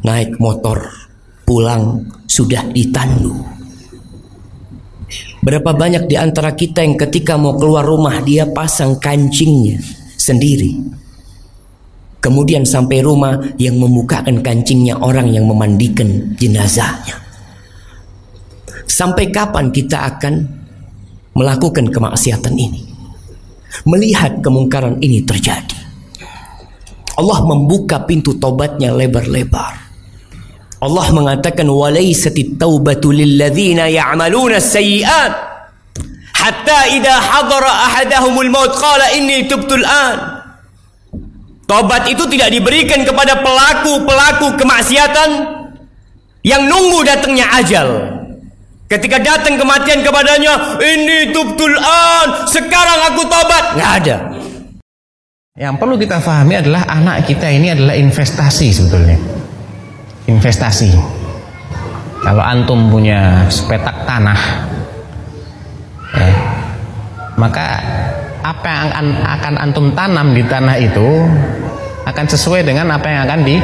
naik 0.02 0.34
motor, 0.42 0.82
pulang 1.46 2.02
sudah 2.26 2.66
ditandu. 2.74 3.38
Berapa 5.46 5.70
banyak 5.78 6.10
di 6.10 6.18
antara 6.18 6.58
kita 6.58 6.82
yang 6.82 6.98
ketika 6.98 7.38
mau 7.38 7.54
keluar 7.54 7.86
rumah 7.86 8.18
dia 8.26 8.50
pasang 8.50 8.98
kancingnya 8.98 9.78
sendiri. 10.18 10.74
Kemudian 12.18 12.66
sampai 12.66 13.06
rumah 13.06 13.38
yang 13.54 13.78
membukakan 13.78 14.42
kancingnya 14.42 14.98
orang 14.98 15.30
yang 15.30 15.46
memandikan 15.46 16.34
jenazahnya. 16.34 17.25
Sampai 18.86 19.34
kapan 19.34 19.74
kita 19.74 20.06
akan 20.16 20.34
melakukan 21.34 21.90
kemaksiatan 21.90 22.54
ini? 22.54 22.82
Melihat 23.84 24.40
kemungkaran 24.40 25.02
ini 25.02 25.20
terjadi. 25.26 25.76
Allah 27.16 27.38
membuka 27.44 28.00
pintu 28.06 28.36
tobatnya 28.36 28.92
lebar-lebar. 28.92 29.74
Allah 30.76 31.06
mengatakan 31.12 31.66
walaysati 31.66 32.60
taubatu 32.60 33.08
lilladzina 33.08 33.88
ya'maluna 33.88 34.60
sayyi'at 34.60 35.32
hatta 36.36 36.80
idza 36.92 37.16
hadara 37.16 37.72
ahadahumul 37.88 38.52
maut 38.52 38.72
qala 38.76 39.16
inni 39.16 39.48
tubtul 39.48 39.82
an. 39.82 40.44
Tobat 41.66 42.06
itu 42.06 42.22
tidak 42.30 42.54
diberikan 42.54 43.02
kepada 43.02 43.42
pelaku-pelaku 43.42 44.54
kemaksiatan 44.54 45.30
yang 46.46 46.62
nunggu 46.70 47.02
datangnya 47.02 47.50
ajal. 47.58 48.15
Ketika 48.86 49.18
datang 49.18 49.58
kematian 49.58 50.06
kepadanya, 50.06 50.78
ini 50.78 51.34
tubtul 51.34 51.74
an, 51.74 52.46
sekarang 52.46 53.10
aku 53.10 53.26
tobat. 53.26 53.74
Nggak 53.74 53.92
ada. 54.02 54.16
Yang 55.58 55.74
perlu 55.82 55.94
kita 55.98 56.22
pahami 56.22 56.54
adalah 56.62 56.86
anak 56.86 57.26
kita 57.26 57.50
ini 57.50 57.74
adalah 57.74 57.98
investasi 57.98 58.70
sebetulnya. 58.70 59.18
Investasi. 60.30 60.94
Kalau 62.22 62.42
antum 62.42 62.86
punya 62.86 63.50
sepetak 63.50 64.06
tanah, 64.06 64.40
ya, 66.14 66.30
maka 67.34 67.82
apa 68.46 68.66
yang 68.70 68.78
akan, 68.86 69.06
akan 69.22 69.54
antum 69.66 69.86
tanam 69.98 70.30
di 70.30 70.42
tanah 70.46 70.76
itu 70.78 71.26
akan 72.06 72.26
sesuai 72.30 72.62
dengan 72.62 72.94
apa 72.94 73.06
yang 73.10 73.26
akan 73.26 73.40
di, 73.42 73.58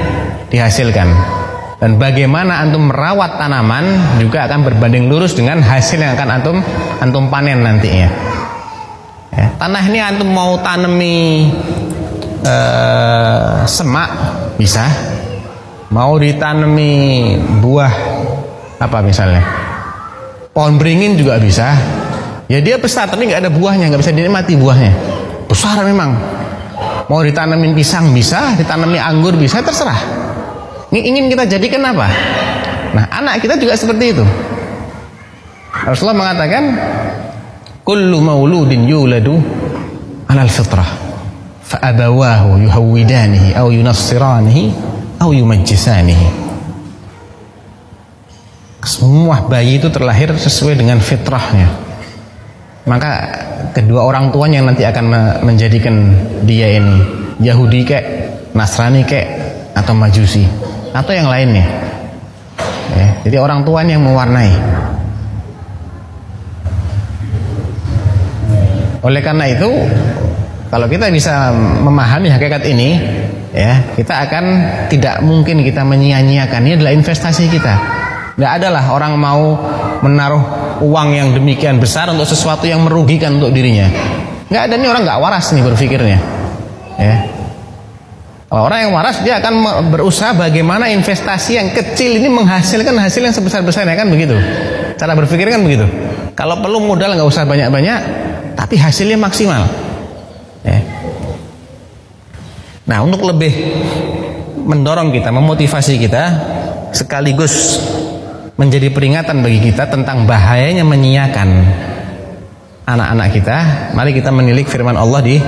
dihasilkan 0.50 1.41
dan 1.83 1.99
bagaimana 1.99 2.62
antum 2.62 2.95
merawat 2.95 3.42
tanaman 3.42 4.14
juga 4.23 4.47
akan 4.47 4.62
berbanding 4.62 5.11
lurus 5.11 5.35
dengan 5.35 5.59
hasil 5.59 5.99
yang 5.99 6.14
akan 6.14 6.29
antum 6.31 6.57
antum 7.03 7.27
panen 7.27 7.59
nantinya. 7.59 8.07
Ya, 9.35 9.51
tanah 9.59 9.83
ini 9.90 9.99
antum 9.99 10.31
mau 10.31 10.62
tanami 10.62 11.51
eh, 12.47 13.66
semak 13.66 14.11
bisa, 14.55 14.87
mau 15.90 16.14
ditanami 16.23 17.35
buah 17.59 17.92
apa 18.79 19.03
misalnya, 19.03 19.42
pohon 20.55 20.79
beringin 20.79 21.18
juga 21.18 21.42
bisa. 21.42 21.75
Ya 22.47 22.62
dia 22.62 22.79
besar 22.79 23.11
tapi 23.11 23.27
nggak 23.27 23.42
ada 23.42 23.51
buahnya, 23.51 23.90
nggak 23.90 24.07
bisa 24.07 24.14
dinikmati 24.14 24.55
buahnya. 24.55 24.92
Besar 25.51 25.83
memang. 25.83 26.14
Mau 27.11 27.18
ditanamin 27.27 27.75
pisang 27.75 28.14
bisa, 28.14 28.55
ditanami 28.55 28.97
anggur 28.97 29.35
bisa, 29.35 29.59
terserah 29.61 30.23
ingin 31.00 31.33
kita 31.33 31.48
jadikan 31.48 31.81
apa? 31.88 32.09
Nah, 32.92 33.09
anak 33.09 33.40
kita 33.40 33.57
juga 33.57 33.72
seperti 33.72 34.12
itu. 34.12 34.24
Rasulullah 35.72 36.28
mengatakan, 36.28 36.76
"Kullu 37.81 38.20
mauludin 38.20 38.85
yuladu 38.85 39.40
'alal 40.28 40.52
fitrah, 40.52 40.87
fa 41.64 41.81
abawahu 41.81 42.61
yuhawwidanihi 42.68 43.57
aw 43.57 43.72
yunassiranihi 43.72 44.62
aw 45.24 45.33
yumajjisanihi." 45.33 46.44
Semua 48.85 49.48
bayi 49.48 49.81
itu 49.81 49.88
terlahir 49.88 50.37
sesuai 50.37 50.76
dengan 50.76 51.00
fitrahnya. 51.00 51.72
Maka 52.85 53.11
kedua 53.72 54.05
orang 54.05 54.35
tuanya 54.35 54.61
yang 54.61 54.74
nanti 54.74 54.83
akan 54.83 55.38
menjadikan 55.46 55.94
dia 56.42 56.66
ini 56.66 56.98
Yahudi 57.38 57.87
kek, 57.87 58.05
Nasrani 58.59 59.07
kek, 59.07 59.26
atau 59.72 59.94
Majusi 59.94 60.44
atau 60.92 61.12
yang 61.12 61.28
lainnya. 61.28 61.66
Ya, 62.92 63.09
jadi 63.24 63.37
orang 63.40 63.64
tua 63.64 63.81
yang 63.83 64.05
mewarnai. 64.05 64.52
Oleh 69.02 69.18
karena 69.18 69.50
itu, 69.50 69.66
kalau 70.70 70.87
kita 70.87 71.11
bisa 71.11 71.50
memahami 71.57 72.31
hakikat 72.31 72.62
ini, 72.70 73.00
ya 73.50 73.92
kita 73.98 74.28
akan 74.28 74.44
tidak 74.87 75.18
mungkin 75.26 75.66
kita 75.66 75.83
menyia-nyiakan. 75.83 76.61
Ini 76.62 76.74
adalah 76.78 76.94
investasi 76.94 77.50
kita. 77.50 77.74
Tidak 78.38 78.52
adalah 78.62 78.94
orang 78.94 79.18
mau 79.18 79.59
menaruh 80.07 80.44
uang 80.81 81.09
yang 81.12 81.28
demikian 81.35 81.83
besar 81.83 82.09
untuk 82.14 82.31
sesuatu 82.31 82.64
yang 82.64 82.87
merugikan 82.87 83.42
untuk 83.42 83.50
dirinya. 83.50 83.90
Nggak 84.48 84.62
ada 84.70 84.74
nih 84.78 84.88
orang 84.88 85.02
nggak 85.02 85.20
waras 85.20 85.46
nih 85.50 85.62
berpikirnya. 85.66 86.18
Ya, 87.00 87.14
Kalau 88.52 88.68
orang 88.68 88.84
yang 88.84 88.92
waras 88.92 89.24
dia 89.24 89.40
akan 89.40 89.88
berusaha 89.88 90.36
bagaimana 90.36 90.84
investasi 90.92 91.56
yang 91.56 91.72
kecil 91.72 92.20
ini 92.20 92.28
menghasilkan 92.28 92.92
hasil 93.00 93.24
yang 93.24 93.32
sebesar-besarnya 93.32 93.96
kan 93.96 94.12
begitu. 94.12 94.36
Cara 95.00 95.16
berpikir 95.16 95.48
kan 95.48 95.64
begitu. 95.64 95.88
Kalau 96.36 96.60
perlu 96.60 96.84
modal 96.84 97.16
nggak 97.16 97.24
usah 97.32 97.48
banyak-banyak, 97.48 98.00
tapi 98.52 98.76
hasilnya 98.76 99.16
maksimal. 99.16 99.64
Ya. 100.68 100.84
Nah, 102.92 103.00
untuk 103.00 103.24
lebih 103.24 103.56
mendorong 104.68 105.16
kita, 105.16 105.32
memotivasi 105.32 105.96
kita, 105.96 106.22
sekaligus 106.92 107.80
menjadi 108.60 108.92
peringatan 108.92 109.40
bagi 109.40 109.72
kita 109.72 109.88
tentang 109.88 110.28
bahayanya 110.28 110.84
menyiakan 110.84 111.48
anak-anak 112.84 113.28
kita, 113.32 113.58
mari 113.96 114.12
kita 114.12 114.28
menilik 114.28 114.68
firman 114.68 115.00
Allah 115.00 115.24
di 115.24 115.40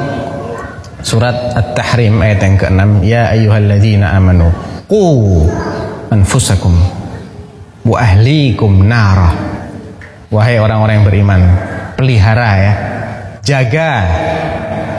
surat 1.04 1.52
At-Tahrim 1.52 2.16
ayat 2.24 2.40
yang 2.40 2.56
ke-6, 2.56 2.80
ya 3.04 3.22
ayyuhalladzina 3.36 4.16
amanu 4.16 4.48
qu 4.88 5.04
anfusakum 6.08 6.72
wa 7.84 7.96
ahlikum 8.00 8.88
nara. 8.88 9.30
Wahai 10.32 10.58
orang-orang 10.58 10.98
yang 10.98 11.06
beriman, 11.06 11.40
pelihara 11.94 12.50
ya, 12.58 12.72
jaga 13.44 13.92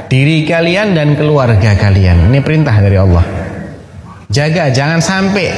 diri 0.08 0.46
kalian 0.48 0.96
dan 0.96 1.18
keluarga 1.18 1.76
kalian. 1.76 2.32
Ini 2.32 2.40
perintah 2.40 2.78
dari 2.80 2.96
Allah. 2.96 3.26
Jaga 4.32 4.72
jangan 4.72 5.02
sampai 5.04 5.50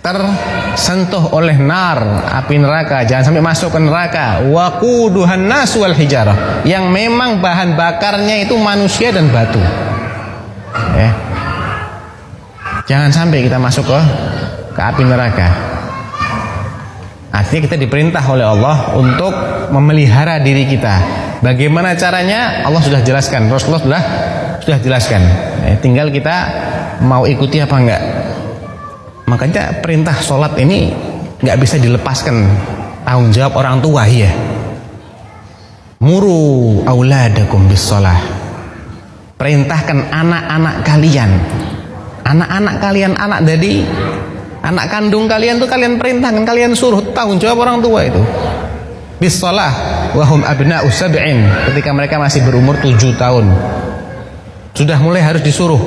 tersentuh 0.00 1.36
oleh 1.36 1.60
nar 1.60 2.24
api 2.40 2.56
neraka. 2.56 3.04
Jangan 3.04 3.32
sampai 3.32 3.44
masuk 3.44 3.68
ke 3.76 3.80
neraka. 3.80 4.40
Waquduhan 4.48 5.44
nas 5.44 5.76
wal 5.76 5.92
hijarah. 5.92 6.64
Yang 6.64 6.84
memang 6.88 7.44
bahan 7.44 7.76
bakarnya 7.76 8.48
itu 8.48 8.56
manusia 8.56 9.12
dan 9.12 9.28
batu. 9.28 9.60
Ya. 10.96 11.10
Jangan 12.88 13.12
sampai 13.12 13.44
kita 13.44 13.60
masuk 13.60 13.86
ke 13.86 14.00
ke 14.72 14.80
api 14.80 15.02
neraka. 15.04 15.48
Artinya 17.30 17.62
kita 17.70 17.76
diperintah 17.78 18.24
oleh 18.26 18.42
Allah 18.42 18.96
untuk 18.98 19.30
memelihara 19.70 20.42
diri 20.42 20.66
kita. 20.66 20.98
Bagaimana 21.44 21.94
caranya? 21.94 22.66
Allah 22.66 22.82
sudah 22.82 23.00
jelaskan. 23.04 23.46
Rasulullah 23.52 23.84
sudah 23.84 24.02
sudah 24.64 24.78
jelaskan. 24.82 25.22
Ya, 25.62 25.76
tinggal 25.78 26.08
kita 26.10 26.36
mau 27.04 27.24
ikuti 27.24 27.62
apa 27.62 27.76
enggak 27.80 28.19
Makanya 29.30 29.78
perintah 29.78 30.18
sholat 30.18 30.58
ini 30.58 30.90
nggak 31.38 31.58
bisa 31.62 31.78
dilepaskan 31.78 32.34
tanggung 33.06 33.30
jawab 33.30 33.62
orang 33.62 33.78
tua 33.78 34.02
ya. 34.10 34.26
Muru 36.02 36.82
auladakum 36.82 37.70
bis 37.70 37.78
sholah. 37.78 38.18
Perintahkan 39.38 40.10
anak-anak 40.10 40.82
kalian. 40.82 41.30
Anak-anak 42.26 42.74
kalian 42.82 43.12
anak 43.14 43.40
dari 43.46 43.86
anak 44.66 44.86
kandung 44.90 45.30
kalian 45.30 45.62
tuh 45.62 45.70
kalian 45.70 45.96
perintahkan 45.96 46.42
kalian 46.42 46.74
suruh 46.74 47.00
tanggung 47.14 47.38
jawab 47.38 47.62
orang 47.62 47.78
tua 47.78 48.10
itu. 48.10 48.22
Bis 49.22 49.38
sholah 49.38 49.70
wahum 50.18 50.42
abna 50.42 50.82
ketika 51.70 51.90
mereka 51.94 52.18
masih 52.18 52.42
berumur 52.42 52.82
7 52.82 52.98
tahun. 53.14 53.46
Sudah 54.74 54.98
mulai 54.98 55.22
harus 55.22 55.44
disuruh 55.44 55.78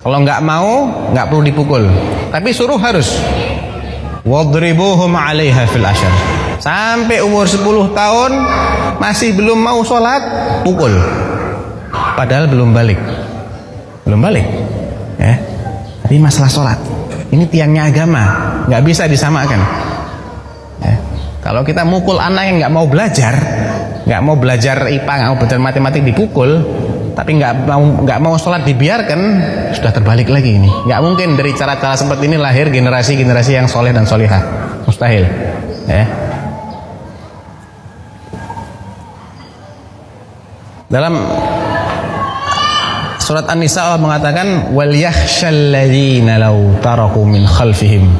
kalau 0.00 0.24
nggak 0.24 0.40
mau, 0.40 0.88
nggak 1.12 1.28
perlu 1.28 1.42
dipukul. 1.44 1.84
Tapi 2.32 2.56
suruh 2.56 2.80
harus. 2.80 3.20
Wadribuhum 4.24 5.12
'alaiha 5.12 5.68
fil 5.68 5.84
ashar. 5.84 6.08
Sampai 6.56 7.20
umur 7.20 7.44
10 7.44 7.92
tahun 7.92 8.32
masih 8.96 9.36
belum 9.36 9.60
mau 9.60 9.84
sholat, 9.84 10.24
pukul. 10.64 10.96
Padahal 12.16 12.48
belum 12.48 12.72
balik. 12.72 12.96
Belum 14.08 14.24
balik. 14.24 14.48
Ya. 15.20 15.36
Tapi 16.08 16.16
masalah 16.16 16.48
sholat. 16.48 16.80
Ini 17.28 17.44
tiangnya 17.52 17.92
agama, 17.92 18.24
nggak 18.72 18.80
bisa 18.80 19.04
disamakan. 19.04 19.60
Ya. 20.80 20.96
Kalau 21.44 21.60
kita 21.60 21.84
mukul 21.84 22.16
anak 22.16 22.48
yang 22.48 22.56
nggak 22.56 22.72
mau 22.72 22.88
belajar, 22.88 23.36
nggak 24.08 24.20
mau 24.24 24.36
belajar 24.40 24.80
IPA, 24.80 25.12
nggak 25.12 25.28
mau 25.28 25.38
belajar 25.44 25.60
matematik 25.60 26.02
dipukul, 26.08 26.64
tapi 27.14 27.36
nggak 27.36 27.66
mau 27.66 27.82
nggak 28.06 28.18
mau 28.22 28.34
sholat 28.38 28.62
dibiarkan 28.64 29.20
sudah 29.74 29.92
terbalik 29.92 30.30
lagi 30.30 30.56
ini. 30.56 30.70
Nggak 30.86 31.00
mungkin 31.02 31.28
dari 31.34 31.52
cara-cara 31.52 31.98
seperti 31.98 32.30
ini 32.30 32.36
lahir 32.38 32.70
generasi-generasi 32.70 33.52
yang 33.56 33.66
soleh 33.66 33.90
dan 33.90 34.06
solihah. 34.06 34.42
Mustahil. 34.86 35.24
Ya. 35.90 36.04
Dalam 40.90 41.22
surat 43.22 43.46
An-Nisa 43.46 43.86
Allah 43.86 44.02
mengatakan 44.02 44.74
wal 44.74 44.90
yakhshal 44.90 45.70
ladzina 45.70 46.34
law 46.42 46.58
taraku 46.82 47.22
min 47.22 47.46
khalfihim 47.46 48.10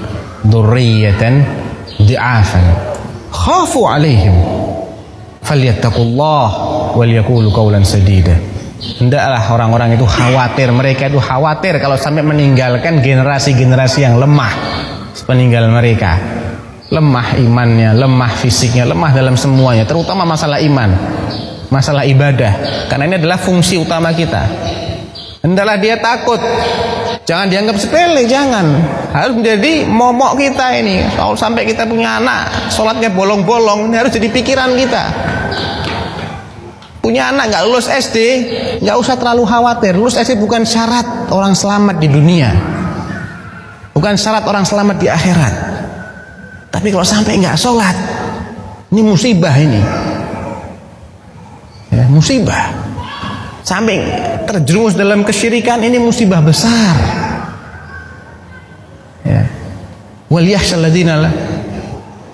dzurriyyatan 0.47 1.43
di'afan 2.07 2.65
khafu 3.35 3.91
alaihim. 3.91 4.35
Falyattaqullah 5.41 6.47
wal 6.95 7.11
yaqulu 7.11 7.51
qawlan 7.51 7.83
sadida 7.83 8.50
Hendaklah 8.81 9.45
orang-orang 9.53 9.93
itu 9.93 10.09
khawatir, 10.09 10.73
mereka 10.73 11.13
itu 11.13 11.21
khawatir 11.21 11.77
kalau 11.77 12.01
sampai 12.01 12.25
meninggalkan 12.25 13.05
generasi-generasi 13.05 14.09
yang 14.09 14.17
lemah 14.17 14.49
sepeninggal 15.13 15.69
mereka. 15.69 16.17
Lemah 16.89 17.37
imannya, 17.37 17.93
lemah 17.93 18.33
fisiknya, 18.41 18.89
lemah 18.89 19.13
dalam 19.13 19.37
semuanya, 19.37 19.85
terutama 19.85 20.25
masalah 20.25 20.59
iman, 20.65 20.91
masalah 21.69 22.09
ibadah. 22.09 22.57
Karena 22.89 23.05
ini 23.05 23.15
adalah 23.21 23.37
fungsi 23.37 23.77
utama 23.77 24.17
kita. 24.17 24.49
Hendaklah 25.45 25.77
dia 25.77 26.01
takut. 26.01 26.41
Jangan 27.29 27.53
dianggap 27.53 27.77
sepele, 27.79 28.27
jangan. 28.27 28.65
Harus 29.13 29.39
menjadi 29.39 29.87
momok 29.87 30.41
kita 30.41 30.67
ini. 30.81 31.05
Kalau 31.15 31.37
sampai 31.37 31.69
kita 31.69 31.85
punya 31.85 32.17
anak, 32.17 32.73
sholatnya 32.73 33.13
bolong-bolong, 33.13 33.93
ini 33.93 33.97
harus 34.01 34.11
jadi 34.11 34.29
pikiran 34.33 34.73
kita 34.75 35.05
punya 37.01 37.33
anak 37.33 37.49
nggak 37.49 37.63
lulus 37.65 37.89
SD 37.89 38.17
nggak 38.85 38.97
usah 38.97 39.17
terlalu 39.17 39.45
khawatir. 39.49 39.97
Lulus 39.97 40.21
SD 40.21 40.37
bukan 40.37 40.63
syarat 40.69 41.33
orang 41.33 41.57
selamat 41.57 41.97
di 41.99 42.09
dunia. 42.09 42.51
Bukan 43.97 44.15
syarat 44.17 44.47
orang 44.47 44.65
selamat 44.65 44.97
di 45.01 45.09
akhirat. 45.11 45.55
Tapi 46.71 46.89
kalau 46.95 47.05
sampai 47.05 47.41
nggak 47.41 47.57
sholat 47.59 47.97
ini 48.95 49.03
musibah 49.03 49.55
ini. 49.59 49.83
Ya, 51.91 52.07
musibah. 52.07 52.71
Sampai 53.67 53.99
terjerumus 54.47 54.95
dalam 54.95 55.27
kesyirikan 55.27 55.83
ini 55.83 55.99
musibah 55.99 56.39
besar. 56.39 56.95
Ya 59.27 59.43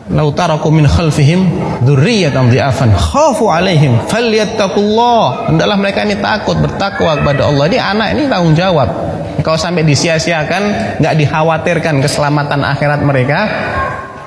Lau 0.07 0.31
taraku 0.31 0.71
min 0.71 0.87
khalfihim 0.87 1.51
dzurriyyatan 1.83 2.55
dhi'afan 2.55 2.95
khafu 2.95 3.51
alaihim 3.51 3.99
falyattaqullah. 4.07 5.51
Hendaklah 5.51 5.77
mereka 5.83 6.07
ini 6.07 6.15
takut 6.23 6.55
bertakwa 6.63 7.19
kepada 7.19 7.51
Allah. 7.51 7.65
Ini 7.67 7.79
anak 7.83 8.09
ini 8.15 8.23
tanggung 8.31 8.55
jawab. 8.55 8.89
Kalau 9.43 9.59
sampai 9.59 9.83
disia-siakan, 9.83 10.63
nggak 11.03 11.15
dikhawatirkan 11.23 12.03
keselamatan 12.03 12.67
akhirat 12.67 13.03
mereka, 13.03 13.47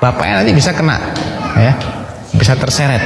bapaknya 0.00 0.40
nanti 0.40 0.52
bisa 0.56 0.72
kena, 0.72 0.96
ya, 1.60 1.76
bisa 2.32 2.56
terseret. 2.56 3.02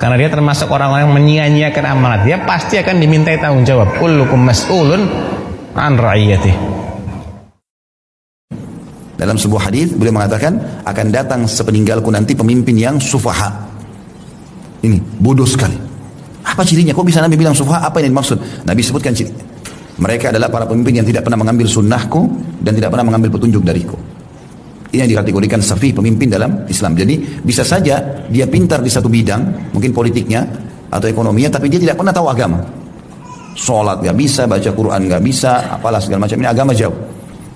Karena 0.00 0.16
dia 0.16 0.32
termasuk 0.32 0.72
orang-orang 0.72 1.04
yang 1.04 1.12
menyia-nyiakan 1.12 1.84
amanat. 1.92 2.20
Dia 2.24 2.40
pasti 2.48 2.80
akan 2.80 2.96
dimintai 2.96 3.36
tanggung 3.36 3.68
jawab. 3.68 4.00
Kullukum 4.00 4.40
mas'ulun 4.40 5.04
an 5.76 5.92
ra'iyatih. 6.00 6.56
Dalam 9.20 9.36
sebuah 9.36 9.68
hadis 9.68 9.92
beliau 9.92 10.16
mengatakan 10.16 10.80
akan 10.80 11.06
datang 11.12 11.44
sepeninggalku 11.44 12.08
nanti 12.08 12.32
pemimpin 12.32 12.72
yang 12.72 12.96
sufaha. 12.96 13.52
Ini 14.80 14.96
bodoh 15.20 15.44
sekali. 15.44 15.76
Apa 16.40 16.64
cirinya? 16.64 16.96
Kok 16.96 17.04
bisa 17.04 17.20
Nabi 17.20 17.36
bilang 17.36 17.52
sufaha? 17.52 17.84
Apa 17.84 18.00
yang 18.00 18.16
dimaksud? 18.16 18.64
Nabi 18.64 18.80
sebutkan 18.80 19.12
ciri. 19.12 19.28
Mereka 20.00 20.32
adalah 20.32 20.48
para 20.48 20.64
pemimpin 20.64 21.04
yang 21.04 21.04
tidak 21.04 21.28
pernah 21.28 21.36
mengambil 21.36 21.68
sunnahku 21.68 22.32
dan 22.64 22.72
tidak 22.72 22.96
pernah 22.96 23.12
mengambil 23.12 23.36
petunjuk 23.36 23.60
dariku. 23.60 24.00
Ini 24.88 25.04
yang 25.04 25.10
dikategorikan 25.12 25.60
safi 25.60 25.92
pemimpin 25.92 26.32
dalam 26.32 26.64
Islam. 26.64 26.96
Jadi 26.96 27.44
bisa 27.44 27.60
saja 27.60 28.24
dia 28.24 28.48
pintar 28.48 28.80
di 28.80 28.88
satu 28.88 29.12
bidang, 29.12 29.70
mungkin 29.76 29.92
politiknya 29.92 30.48
atau 30.88 31.04
ekonominya, 31.12 31.60
tapi 31.60 31.68
dia 31.68 31.76
tidak 31.76 32.00
pernah 32.00 32.16
tahu 32.16 32.26
agama. 32.32 32.64
Sholat 33.52 34.00
nggak 34.00 34.16
bisa, 34.16 34.48
baca 34.48 34.70
Quran 34.72 35.12
nggak 35.12 35.22
bisa, 35.22 35.76
apalah 35.76 36.00
segala 36.00 36.24
macam 36.24 36.40
ini 36.40 36.48
agama 36.48 36.72
jauh. 36.72 37.09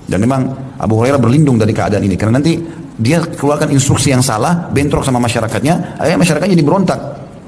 Dan 0.05 0.21
memang 0.21 0.75
Abu 0.77 1.01
Hurairah 1.01 1.17
berlindung 1.17 1.57
dari 1.57 1.73
keadaan 1.73 2.05
ini 2.05 2.15
karena 2.15 2.37
nanti 2.37 2.61
dia 2.95 3.25
keluarkan 3.25 3.73
instruksi 3.75 4.15
yang 4.15 4.23
salah, 4.23 4.71
bentrok 4.71 5.03
sama 5.03 5.19
masyarakatnya, 5.19 5.99
akhirnya 5.99 6.21
masyarakatnya 6.21 6.55
jadi 6.55 6.67
berontak, 6.67 7.01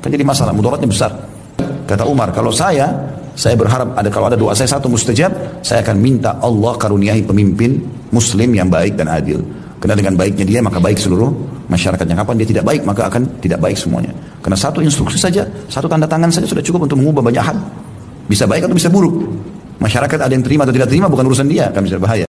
kan 0.03 0.09
jadi 0.11 0.25
masalah, 0.27 0.51
mudaratnya 0.51 0.89
besar. 0.91 1.13
Kata 1.87 2.03
Umar, 2.03 2.35
kalau 2.35 2.51
saya, 2.51 2.91
saya 3.39 3.55
berharap 3.55 3.95
ada 3.95 4.11
kalau 4.11 4.27
ada 4.27 4.35
doa 4.35 4.57
saya 4.59 4.67
satu 4.67 4.91
mustajab, 4.91 5.63
saya 5.63 5.87
akan 5.87 5.97
minta 6.03 6.35
Allah 6.43 6.75
karuniai 6.75 7.23
pemimpin 7.23 7.79
Muslim 8.11 8.51
yang 8.59 8.67
baik 8.67 8.99
dan 8.99 9.07
adil. 9.07 9.39
Karena 9.77 9.95
dengan 9.95 10.19
baiknya 10.19 10.43
dia 10.49 10.61
maka 10.65 10.83
baik 10.83 10.99
seluruh 10.99 11.31
masyarakatnya. 11.71 12.17
Kapan 12.17 12.35
dia 12.43 12.49
tidak 12.49 12.65
baik 12.67 12.83
maka 12.83 13.07
akan 13.07 13.39
tidak 13.39 13.63
baik 13.63 13.79
semuanya. 13.79 14.11
Karena 14.43 14.59
satu 14.59 14.83
instruksi 14.83 15.21
saja, 15.21 15.47
satu 15.71 15.87
tanda 15.87 16.11
tangan 16.11 16.33
saja 16.33 16.49
sudah 16.49 16.65
cukup 16.65 16.91
untuk 16.91 16.99
mengubah 16.99 17.23
banyak 17.23 17.45
hal. 17.45 17.55
Bisa 18.27 18.51
baik 18.51 18.67
atau 18.67 18.75
bisa 18.75 18.91
buruk. 18.91 19.15
Masyarakat 19.79 20.19
ada 20.19 20.33
yang 20.33 20.43
terima 20.43 20.65
atau 20.67 20.75
tidak 20.75 20.91
terima 20.91 21.07
bukan 21.07 21.29
urusan 21.29 21.47
dia, 21.47 21.71
akan 21.71 21.83
bisa 21.87 22.01
bahaya. 22.01 22.27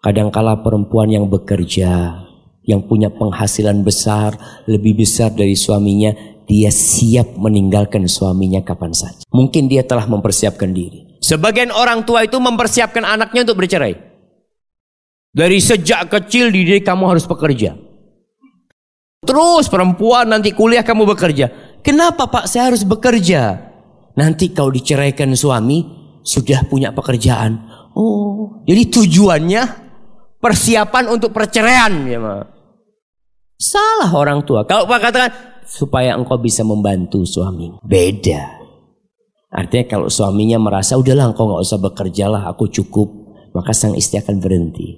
Kadangkala 0.00 0.64
perempuan 0.64 1.12
yang 1.12 1.28
bekerja, 1.28 2.24
yang 2.64 2.80
punya 2.88 3.12
penghasilan 3.12 3.84
besar, 3.84 4.32
lebih 4.64 5.04
besar 5.04 5.28
dari 5.28 5.52
suaminya, 5.52 6.16
dia 6.48 6.72
siap 6.72 7.36
meninggalkan 7.36 8.08
suaminya 8.08 8.64
kapan 8.64 8.96
saja. 8.96 9.20
Mungkin 9.28 9.68
dia 9.68 9.84
telah 9.84 10.08
mempersiapkan 10.08 10.72
diri. 10.72 11.20
Sebagian 11.20 11.68
orang 11.68 12.08
tua 12.08 12.24
itu 12.24 12.40
mempersiapkan 12.40 13.04
anaknya 13.04 13.44
untuk 13.44 13.60
bercerai. 13.60 13.92
Dari 15.36 15.60
sejak 15.60 16.08
kecil 16.08 16.48
dididik 16.48 16.88
kamu 16.88 17.04
harus 17.04 17.28
bekerja. 17.28 17.76
Terus 19.20 19.68
perempuan 19.68 20.32
nanti 20.32 20.56
kuliah 20.56 20.80
kamu 20.80 21.04
bekerja. 21.12 21.76
Kenapa 21.84 22.24
pak 22.24 22.48
saya 22.48 22.72
harus 22.72 22.88
bekerja? 22.88 23.68
Nanti 24.16 24.48
kau 24.56 24.72
diceraikan 24.72 25.36
suami, 25.36 25.84
sudah 26.24 26.64
punya 26.66 26.90
pekerjaan. 26.96 27.68
Oh, 27.92 28.64
jadi 28.64 28.88
tujuannya 28.88 29.89
persiapan 30.40 31.04
untuk 31.12 31.30
perceraian 31.30 31.92
ya 32.08 32.18
ma. 32.18 32.40
Salah 33.60 34.08
orang 34.16 34.42
tua. 34.48 34.64
Kalau 34.64 34.88
Pak 34.88 34.98
katakan 35.04 35.32
supaya 35.68 36.16
engkau 36.16 36.40
bisa 36.40 36.64
membantu 36.64 37.28
suami. 37.28 37.76
Beda. 37.84 38.58
Artinya 39.52 39.84
kalau 39.84 40.08
suaminya 40.08 40.56
merasa 40.56 40.96
udahlah 40.96 41.30
engkau 41.30 41.44
nggak 41.44 41.62
usah 41.62 41.78
bekerja 41.82 42.32
lah, 42.32 42.48
aku 42.48 42.72
cukup, 42.72 43.08
maka 43.52 43.76
sang 43.76 43.92
istri 43.98 44.22
akan 44.22 44.40
berhenti. 44.40 44.96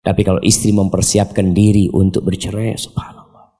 Tapi 0.00 0.24
kalau 0.24 0.40
istri 0.40 0.72
mempersiapkan 0.72 1.52
diri 1.52 1.92
untuk 1.92 2.24
bercerai, 2.24 2.72
subhanallah. 2.78 3.52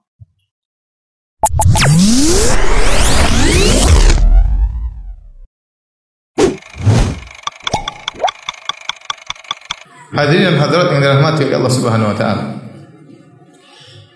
Hadirin 10.21 10.53
dan 10.53 10.57
hadirat 10.61 10.93
yang 10.93 11.01
dirahmati 11.01 11.49
oleh 11.49 11.57
Allah 11.57 11.73
Subhanahu 11.73 12.13
wa 12.13 12.17
taala. 12.17 12.45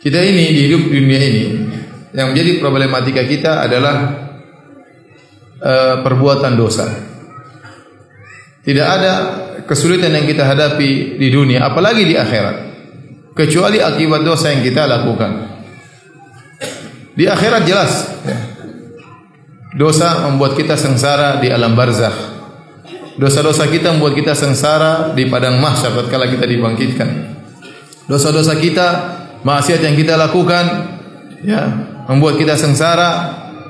Kita 0.04 0.20
ini 0.20 0.52
di 0.52 0.60
hidup 0.68 0.92
dunia 0.92 1.20
ini 1.24 1.44
yang 2.12 2.36
menjadi 2.36 2.60
problematika 2.60 3.24
kita 3.24 3.64
adalah 3.64 3.96
uh, 5.64 5.94
perbuatan 6.04 6.52
dosa. 6.60 6.84
Tidak 8.60 8.84
ada 8.84 9.12
kesulitan 9.64 10.12
yang 10.12 10.28
kita 10.28 10.44
hadapi 10.44 11.16
di 11.16 11.28
dunia 11.32 11.64
apalagi 11.64 12.04
di 12.04 12.20
akhirat 12.20 12.56
kecuali 13.32 13.80
akibat 13.80 14.20
dosa 14.28 14.52
yang 14.52 14.60
kita 14.60 14.84
lakukan. 14.84 15.56
Di 17.16 17.24
akhirat 17.24 17.62
jelas 17.64 17.92
ya. 18.28 18.38
Dosa 19.74 20.28
membuat 20.28 20.52
kita 20.52 20.76
sengsara 20.76 21.40
di 21.40 21.48
alam 21.48 21.72
barzakh 21.72 22.33
Dosa-dosa 23.14 23.70
kita 23.70 23.94
membuat 23.94 24.18
kita 24.18 24.34
sengsara 24.34 25.14
di 25.14 25.30
padang 25.30 25.62
mahsyar 25.62 25.94
tatkala 25.94 26.26
kita 26.26 26.50
dibangkitkan. 26.50 27.08
Dosa-dosa 28.10 28.58
kita, 28.58 28.86
maksiat 29.46 29.80
yang 29.86 29.94
kita 29.94 30.18
lakukan 30.18 30.64
ya, 31.46 31.62
membuat 32.10 32.36
kita 32.36 32.58
sengsara 32.58 33.10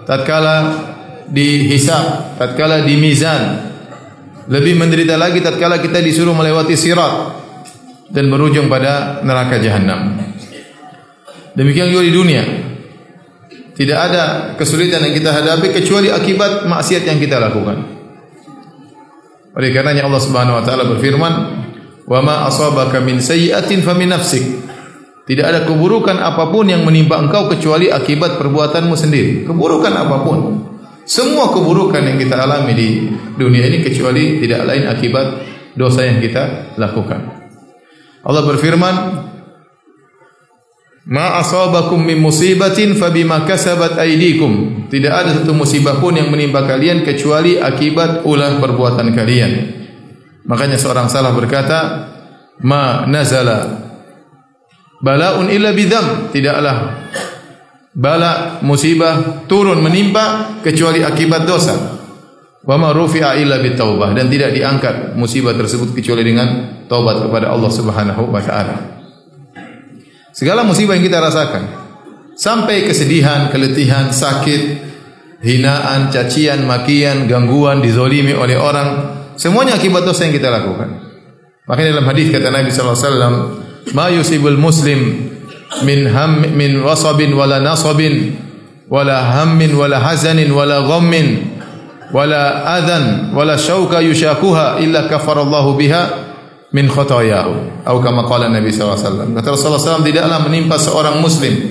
tatkala 0.09 0.57
dihisab, 1.28 2.36
tatkala 2.40 2.88
di 2.88 2.97
mizan. 2.97 3.72
Lebih 4.49 4.76
menderita 4.76 5.16
lagi 5.16 5.40
tatkala 5.40 5.80
kita 5.80 6.01
disuruh 6.01 6.36
melewati 6.36 6.76
sirat 6.76 7.12
dan 8.12 8.28
berujung 8.28 8.68
pada 8.68 9.20
neraka 9.24 9.61
jahanam. 9.61 10.20
Demikian 11.57 11.92
juga 11.92 12.03
di 12.05 12.12
dunia. 12.12 12.45
Tidak 13.74 13.99
ada 13.99 14.55
kesulitan 14.55 15.03
yang 15.05 15.14
kita 15.14 15.30
hadapi 15.34 15.74
kecuali 15.74 16.09
akibat 16.09 16.64
maksiat 16.64 17.03
yang 17.07 17.18
kita 17.18 17.42
lakukan. 17.42 17.93
Oleh 19.55 19.70
karenanya 19.70 20.11
Allah 20.11 20.22
Subhanahu 20.22 20.59
wa 20.59 20.64
taala 20.66 20.84
berfirman, 20.90 21.32
"Wa 22.05 22.18
ma 22.20 22.50
asabaka 22.50 22.98
min 22.98 23.22
sayyi'atin 23.22 23.86
famin 23.86 24.11
nafsik." 24.11 24.42
Tidak 25.24 25.40
ada 25.40 25.64
keburukan 25.64 26.20
apapun 26.20 26.68
yang 26.68 26.84
menimpa 26.84 27.16
engkau 27.16 27.48
kecuali 27.48 27.88
akibat 27.88 28.36
perbuatanmu 28.36 28.92
sendiri. 28.92 29.48
Keburukan 29.48 29.94
apapun. 29.96 30.68
Semua 31.09 31.48
keburukan 31.48 32.05
yang 32.05 32.20
kita 32.20 32.36
alami 32.44 32.72
di 32.76 32.88
dunia 33.40 33.64
ini 33.64 33.80
kecuali 33.80 34.44
tidak 34.44 34.68
lain 34.68 34.84
akibat 34.84 35.26
dosa 35.72 36.05
yang 36.05 36.20
kita 36.20 36.76
lakukan. 36.76 37.48
Allah 38.24 38.42
berfirman, 38.44 38.94
Ma 41.05 41.36
asabakum 41.36 42.00
min 42.00 42.16
musibatin 42.16 42.96
fabima 42.96 43.44
kasabat 43.44 44.00
aydikum. 44.00 44.84
Tidak 44.88 45.12
ada 45.12 45.30
satu 45.36 45.52
musibah 45.52 46.00
pun 46.00 46.16
yang 46.16 46.32
menimpa 46.32 46.64
kalian 46.64 47.05
kecuali 47.05 47.61
akibat 47.61 48.24
ulah 48.24 48.57
perbuatan 48.57 49.12
kalian. 49.12 49.52
Makanya 50.48 50.80
seorang 50.80 51.12
salah 51.12 51.36
berkata, 51.36 52.09
"Ma 52.64 53.05
nazala 53.05 53.84
balaun 55.05 55.52
illa 55.52 55.76
bidam." 55.76 56.32
Tidaklah 56.32 56.76
bala 57.92 58.64
musibah 58.64 59.44
turun 59.44 59.84
menimpa 59.84 60.57
kecuali 60.64 61.05
akibat 61.05 61.44
dosa. 61.44 62.00
Wa 62.64 62.80
ma 62.80 62.96
rufi'a 62.96 63.36
illa 63.36 63.61
bitaubah 63.61 64.16
dan 64.16 64.32
tidak 64.32 64.57
diangkat 64.57 65.12
musibah 65.20 65.52
tersebut 65.52 65.92
kecuali 65.92 66.24
dengan 66.24 66.80
taubat 66.88 67.28
kepada 67.28 67.52
Allah 67.52 67.68
Subhanahu 67.68 68.32
wa 68.32 68.40
taala. 68.40 68.93
Segala 70.35 70.66
musibah 70.66 70.99
yang 70.99 71.07
kita 71.07 71.22
rasakan. 71.22 71.62
Sampai 72.35 72.82
kesedihan, 72.82 73.55
keletihan, 73.55 74.11
sakit, 74.11 74.62
hinaan, 75.39 76.11
cacian, 76.11 76.66
makian, 76.66 77.30
gangguan, 77.30 77.78
dizolimi 77.78 78.35
oleh 78.35 78.59
orang. 78.59 79.14
Semuanya 79.39 79.78
akibat 79.78 80.03
dosa 80.03 80.26
yang 80.26 80.35
kita 80.35 80.51
lakukan. 80.51 80.91
Makanya 81.70 81.97
dalam 81.97 82.07
hadis 82.11 82.35
kata 82.35 82.51
Nabi 82.51 82.74
sallallahu 82.74 82.99
alaihi 82.99 83.07
wasallam, 83.07 83.35
"Ma 83.95 84.07
yusibul 84.11 84.59
muslim 84.59 85.01
min 85.87 86.11
ham 86.11 86.43
min 86.51 86.82
wasabin 86.82 87.30
wala 87.39 87.62
nasabin 87.62 88.35
wala 88.91 89.22
hammin 89.26 89.74
wala 89.74 89.99
hazanin 89.99 90.53
wala 90.55 90.87
ghammin 90.87 91.57
wala 92.14 92.62
adhan 92.78 93.35
wala 93.35 93.59
syauka 93.59 93.99
yushakuha 93.99 94.78
illa 94.78 95.11
kafarallahu 95.11 95.74
biha 95.74 96.24
min 96.75 96.91
khotoyahu 96.91 97.87
atau 97.87 98.03
kama 98.03 98.27
qala 98.27 98.51
Nabi 98.51 98.75
SAW 98.75 98.99
kata 99.31 99.47
Rasulullah 99.55 99.79
SAW 99.79 100.03
tidaklah 100.03 100.43
menimpa 100.43 100.75
seorang 100.75 101.22
muslim 101.22 101.70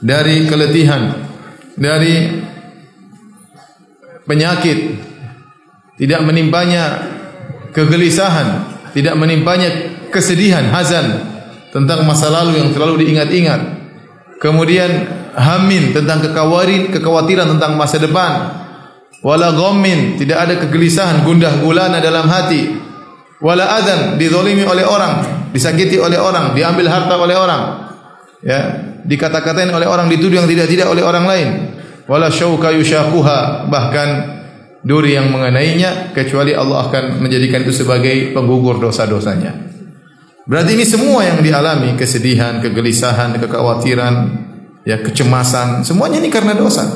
dari 0.00 0.48
keletihan 0.48 1.28
dari 1.76 2.40
penyakit 4.24 4.78
tidak 6.00 6.20
menimpanya 6.24 7.04
kegelisahan 7.76 8.80
tidak 8.96 9.14
menimpanya 9.20 9.68
kesedihan 10.10 10.66
hazan 10.72 11.30
tentang 11.70 12.02
masa 12.02 12.28
lalu 12.28 12.58
yang 12.58 12.70
terlalu 12.74 13.06
diingat-ingat. 13.06 13.78
Kemudian 14.42 14.90
hamin 15.36 15.94
tentang 15.94 16.24
kekhawatiran 16.24 16.90
kekhawatiran 16.90 17.46
tentang 17.56 17.78
masa 17.78 18.02
depan. 18.02 18.32
Wala 19.20 19.52
ghammin 19.52 20.16
tidak 20.16 20.48
ada 20.48 20.54
kegelisahan 20.64 21.22
gundah 21.28 21.60
gulana 21.60 22.00
dalam 22.00 22.24
hati 22.24 22.72
wala 23.40 23.64
adan 23.80 24.20
dizalimi 24.20 24.62
oleh 24.62 24.84
orang, 24.84 25.48
disakiti 25.50 25.96
oleh 25.96 26.20
orang, 26.20 26.52
diambil 26.52 26.86
harta 26.92 27.16
oleh 27.16 27.36
orang. 27.36 27.62
Ya, 28.40 28.60
dikata-katain 29.04 29.68
oleh 29.68 29.84
orang, 29.84 30.08
dituduh 30.08 30.40
yang 30.40 30.48
tidak-tidak 30.48 30.88
oleh 30.88 31.04
orang 31.04 31.24
lain. 31.28 31.48
Wala 32.08 32.32
syauka 32.32 32.72
yushaquha, 32.72 33.68
bahkan 33.68 34.40
duri 34.80 35.12
yang 35.16 35.28
mengenainya 35.28 36.12
kecuali 36.16 36.56
Allah 36.56 36.88
akan 36.88 37.20
menjadikan 37.20 37.60
itu 37.64 37.84
sebagai 37.84 38.32
penggugur 38.32 38.80
dosa-dosanya. 38.80 39.52
Berarti 40.48 40.74
ini 40.74 40.84
semua 40.88 41.22
yang 41.22 41.44
dialami, 41.44 41.94
kesedihan, 41.94 42.58
kegelisahan, 42.64 43.38
kekhawatiran, 43.38 44.14
ya 44.88 44.98
kecemasan, 45.04 45.84
semuanya 45.84 46.18
ini 46.18 46.32
karena 46.32 46.56
dosa. 46.56 46.88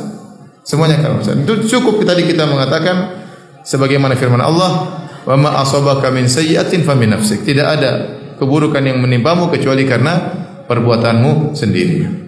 Semuanya 0.65 0.97
karena 0.97 1.21
dosa. 1.21 1.37
Itu 1.37 1.69
cukup 1.69 2.03
tadi 2.09 2.25
kita 2.25 2.49
mengatakan 2.49 3.21
sebagaimana 3.63 4.17
firman 4.17 4.41
Allah, 4.41 5.04
Wa 5.25 5.37
ma 5.41 5.61
asabaka 5.65 6.13
min 6.13 6.29
sayyi'atin 6.29 6.85
famin 6.85 7.17
nafsik. 7.17 7.45
Tidak 7.45 7.67
ada 7.67 7.91
keburukan 8.37 8.85
yang 8.85 9.01
menimpamu 9.01 9.49
kecuali 9.49 9.89
karena 9.89 10.21
perbuatanmu 10.69 11.57
sendiri. 11.57 12.25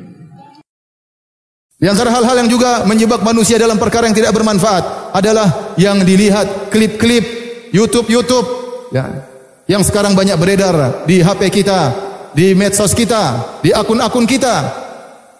Di 1.76 1.84
antara 1.84 2.08
hal-hal 2.08 2.40
yang 2.40 2.48
juga 2.48 2.88
menjebak 2.88 3.20
manusia 3.20 3.60
dalam 3.60 3.76
perkara 3.76 4.08
yang 4.08 4.16
tidak 4.16 4.32
bermanfaat 4.32 5.12
adalah 5.12 5.76
yang 5.76 6.00
dilihat 6.00 6.72
klip-klip 6.72 7.24
YouTube-YouTube 7.68 8.48
ya, 8.96 9.28
yang 9.68 9.84
sekarang 9.84 10.16
banyak 10.16 10.40
beredar 10.40 11.04
di 11.04 11.20
HP 11.20 11.52
kita, 11.52 11.92
di 12.32 12.56
medsos 12.56 12.96
kita, 12.96 13.60
di 13.60 13.76
akun-akun 13.76 14.24
kita. 14.24 14.84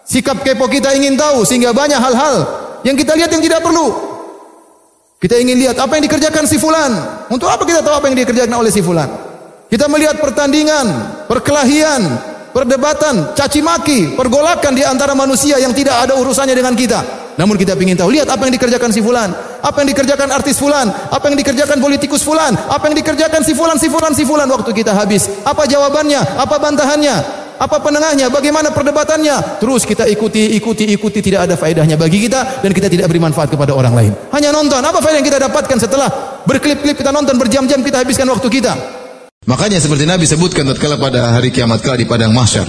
Sikap 0.05 0.45
kepo 0.45 0.69
kita 0.69 0.93
ingin 0.93 1.17
tahu 1.17 1.41
sehingga 1.41 1.73
banyak 1.73 1.99
hal-hal 1.99 2.35
yang 2.85 2.93
kita 2.93 3.17
lihat 3.17 3.33
yang 3.33 3.41
tidak 3.41 3.65
perlu. 3.65 4.06
Kita 5.17 5.33
ingin 5.33 5.57
lihat 5.57 5.81
apa 5.81 5.97
yang 5.97 6.05
dikerjakan 6.05 6.45
si 6.45 6.61
fulan. 6.61 6.93
Untuk 7.33 7.49
apa 7.49 7.65
kita 7.65 7.81
tahu 7.81 7.97
apa 7.97 8.05
yang 8.05 8.21
dikerjakan 8.21 8.53
oleh 8.53 8.69
si 8.69 8.85
fulan? 8.85 9.09
Kita 9.65 9.89
melihat 9.89 10.21
pertandingan, 10.21 10.85
perkelahian, 11.25 12.05
perdebatan, 12.53 13.33
caci 13.33 13.65
maki, 13.65 14.13
pergolakan 14.13 14.77
di 14.77 14.85
antara 14.85 15.17
manusia 15.17 15.57
yang 15.57 15.73
tidak 15.73 16.05
ada 16.05 16.13
urusannya 16.21 16.53
dengan 16.53 16.77
kita. 16.77 17.01
Namun 17.37 17.57
kita 17.57 17.73
ingin 17.77 17.97
tahu, 17.97 18.13
lihat 18.13 18.29
apa 18.29 18.45
yang 18.45 18.53
dikerjakan 18.57 18.89
si 18.89 19.01
fulan, 19.01 19.29
apa 19.61 19.77
yang 19.81 19.89
dikerjakan 19.93 20.29
artis 20.33 20.57
fulan, 20.57 20.89
apa 20.89 21.25
yang 21.29 21.37
dikerjakan 21.37 21.77
politikus 21.77 22.25
fulan, 22.25 22.53
apa 22.53 22.89
yang 22.89 22.97
dikerjakan 22.97 23.41
si 23.45 23.53
fulan, 23.53 23.77
si 23.77 23.87
fulan, 23.89 24.13
si 24.13 24.23
fulan 24.25 24.49
waktu 24.49 24.69
kita 24.73 24.93
habis. 24.93 25.29
Apa 25.45 25.69
jawabannya? 25.69 26.17
Apa 26.33 26.57
bantahannya? 26.57 27.36
Apa 27.57 27.81
penengahnya? 27.81 28.29
Bagaimana 28.29 28.69
perdebatannya? 28.69 29.61
Terus 29.61 29.83
kita 29.83 30.05
ikuti, 30.05 30.53
ikuti, 30.57 30.85
ikuti 30.93 31.19
tidak 31.25 31.49
ada 31.49 31.55
faedahnya 31.57 31.97
bagi 31.97 32.21
kita 32.21 32.61
dan 32.61 32.71
kita 32.71 32.87
tidak 32.87 33.09
beri 33.09 33.21
manfaat 33.21 33.49
kepada 33.49 33.73
orang 33.73 33.93
lain. 33.97 34.11
Hanya 34.29 34.53
nonton. 34.53 34.77
Apa 34.77 35.01
faedah 35.01 35.17
yang 35.17 35.27
kita 35.27 35.41
dapatkan 35.41 35.77
setelah 35.81 36.09
berklip-klip 36.45 36.95
kita 37.01 37.09
nonton 37.09 37.35
berjam-jam 37.41 37.81
kita 37.81 38.05
habiskan 38.05 38.29
waktu 38.29 38.47
kita? 38.47 38.73
Makanya 39.47 39.79
seperti 39.79 40.03
Nabi 40.03 40.27
sebutkan 40.27 40.67
tatkala 40.67 40.99
pada 40.99 41.33
hari 41.33 41.49
kiamat 41.55 41.79
kala 41.79 41.95
di 41.95 42.03
padang 42.03 42.35
mahsyar, 42.35 42.67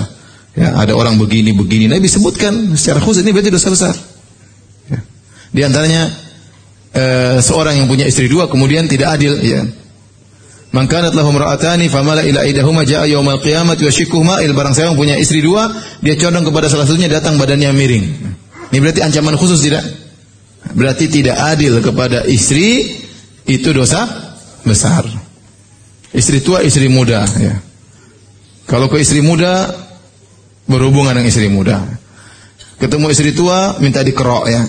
ya, 0.54 0.78
ada 0.78 0.94
orang 0.94 1.18
begini 1.18 1.50
begini. 1.50 1.90
Nabi 1.90 2.06
sebutkan 2.06 2.78
secara 2.78 3.02
khusus 3.02 3.26
ini 3.26 3.34
berarti 3.34 3.50
dosa 3.50 3.68
besar. 3.68 3.94
Di 5.48 5.64
antaranya 5.64 6.06
uh, 6.94 7.36
seorang 7.42 7.82
yang 7.82 7.88
punya 7.90 8.04
istri 8.06 8.30
dua 8.30 8.46
kemudian 8.46 8.86
tidak 8.86 9.18
adil 9.18 9.36
ya. 9.42 9.66
Man 10.68 10.84
kanat 10.84 11.16
lahum 11.16 11.32
ra'atani 11.32 11.88
famala 11.88 12.20
ila 12.20 12.44
idahuma 12.44 12.84
jaa 12.84 13.08
yaumal 13.08 13.40
qiyamati 13.40 13.88
wa 13.88 13.92
shikuhuma 13.92 14.34
il 14.44 14.52
barang 14.52 14.76
saya 14.76 14.92
punya 14.92 15.16
istri 15.16 15.40
dua 15.40 15.72
dia 16.04 16.12
condong 16.20 16.44
kepada 16.44 16.68
salah 16.68 16.84
satunya 16.84 17.08
datang 17.08 17.40
badannya 17.40 17.72
miring. 17.72 18.04
Ini 18.68 18.76
berarti 18.76 19.00
ancaman 19.00 19.40
khusus 19.40 19.64
tidak? 19.64 19.80
Berarti 20.76 21.08
tidak 21.08 21.40
adil 21.40 21.80
kepada 21.80 22.28
istri 22.28 22.84
itu 23.48 23.72
dosa 23.72 24.04
besar. 24.60 25.08
Istri 26.12 26.44
tua, 26.44 26.60
istri 26.60 26.92
muda 26.92 27.24
ya. 27.40 27.56
Kalau 28.68 28.92
ke 28.92 29.00
istri 29.00 29.24
muda 29.24 29.72
berhubungan 30.68 31.16
dengan 31.16 31.32
istri 31.32 31.48
muda. 31.48 31.80
Ketemu 32.76 33.06
istri 33.08 33.32
tua 33.32 33.80
minta 33.80 34.04
dikerok 34.04 34.44
ya. 34.52 34.62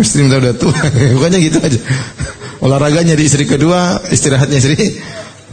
istri 0.00 0.24
minta 0.24 0.38
udah 0.38 0.54
tua, 0.54 0.74
bukannya 1.18 1.38
gitu 1.42 1.58
aja. 1.60 1.80
Olahraganya 2.58 3.14
di 3.14 3.24
istri 3.26 3.46
kedua, 3.46 4.02
istirahatnya 4.10 4.58
istri 4.58 4.98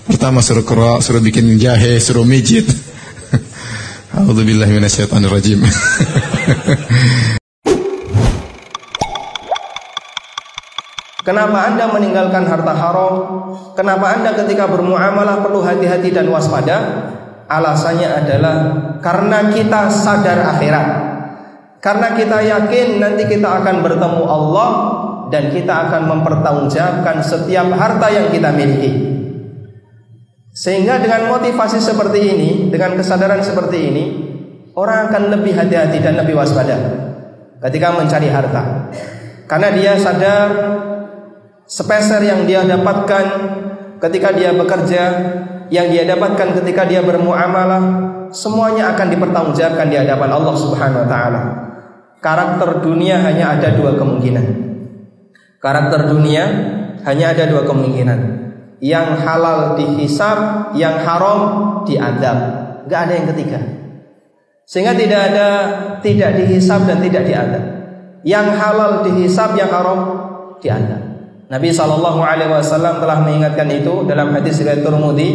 pertama 0.06 0.42
suruh 0.42 0.66
kerok, 0.66 1.02
suruh 1.02 1.22
bikin 1.22 1.58
jahe, 1.62 2.02
suruh 2.02 2.26
mijit. 2.26 2.66
A'udzubillahi 4.18 4.72
minasyaitonirrajim. 4.74 5.60
Kenapa 11.26 11.58
Anda 11.66 11.90
meninggalkan 11.90 12.46
harta 12.46 12.74
haram? 12.78 13.14
Kenapa 13.74 14.14
Anda 14.14 14.38
ketika 14.38 14.70
bermuamalah 14.70 15.42
perlu 15.42 15.66
hati-hati 15.66 16.14
dan 16.14 16.30
waspada? 16.30 16.78
Alasannya 17.50 18.10
adalah 18.10 18.56
karena 19.02 19.50
kita 19.50 19.90
sadar 19.90 20.54
akhirat. 20.54 21.15
Karena 21.86 22.18
kita 22.18 22.42
yakin 22.42 22.98
nanti 22.98 23.30
kita 23.30 23.62
akan 23.62 23.86
bertemu 23.86 24.26
Allah 24.26 24.70
dan 25.30 25.54
kita 25.54 25.86
akan 25.86 26.18
mempertanggungjawabkan 26.18 27.22
setiap 27.22 27.70
harta 27.78 28.10
yang 28.10 28.34
kita 28.34 28.50
miliki. 28.50 29.14
Sehingga 30.50 30.98
dengan 30.98 31.30
motivasi 31.30 31.78
seperti 31.78 32.20
ini, 32.26 32.50
dengan 32.74 32.98
kesadaran 32.98 33.38
seperti 33.38 33.78
ini, 33.94 34.04
orang 34.74 35.14
akan 35.14 35.38
lebih 35.38 35.54
hati-hati 35.54 36.02
dan 36.02 36.18
lebih 36.18 36.34
waspada 36.34 36.74
ketika 37.62 37.94
mencari 37.94 38.34
harta. 38.34 38.90
Karena 39.46 39.70
dia 39.70 39.94
sadar 40.02 40.50
sepeser 41.70 42.26
yang 42.26 42.50
dia 42.50 42.66
dapatkan 42.66 43.26
ketika 44.02 44.34
dia 44.34 44.58
bekerja, 44.58 45.04
yang 45.70 45.94
dia 45.94 46.02
dapatkan 46.10 46.50
ketika 46.66 46.90
dia 46.90 47.06
bermuamalah, 47.06 47.84
semuanya 48.34 48.98
akan 48.98 49.06
dipertanggungjawabkan 49.14 49.86
di 49.86 50.02
hadapan 50.02 50.34
Allah 50.34 50.56
Subhanahu 50.58 51.06
wa 51.06 51.10
taala 51.14 51.66
karakter 52.26 52.82
dunia 52.82 53.22
hanya 53.22 53.54
ada 53.54 53.78
dua 53.78 53.94
kemungkinan. 53.94 54.46
Karakter 55.62 56.10
dunia 56.10 56.44
hanya 57.06 57.38
ada 57.38 57.46
dua 57.46 57.62
kemungkinan. 57.70 58.20
Yang 58.82 59.10
halal 59.22 59.78
dihisab, 59.78 60.74
yang 60.74 61.06
haram 61.06 61.42
diadab. 61.86 62.38
Gak 62.90 63.00
ada 63.10 63.14
yang 63.14 63.28
ketiga. 63.30 63.60
Sehingga 64.66 64.98
tidak 64.98 65.22
ada 65.30 65.48
tidak 66.02 66.42
dihisab 66.42 66.90
dan 66.90 66.98
tidak 66.98 67.30
diadab. 67.30 67.64
Yang 68.26 68.48
halal 68.58 69.06
dihisab, 69.06 69.54
yang 69.54 69.70
haram 69.70 70.00
diadab. 70.58 71.02
Nabi 71.46 71.70
Shallallahu 71.70 72.26
Alaihi 72.26 72.50
Wasallam 72.50 72.98
telah 72.98 73.22
mengingatkan 73.22 73.70
itu 73.70 74.02
dalam 74.10 74.34
hadis 74.34 74.58
riwayat 74.66 74.82
Turmudi, 74.82 75.30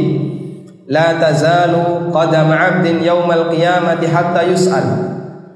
La 0.91 1.15
tazalu 1.23 2.11
qadam 2.11 2.51
abdin 2.51 2.99
yaumal 2.99 3.47
qiyamati 3.47 4.11
hatta 4.11 4.43
yus'al 4.43 5.10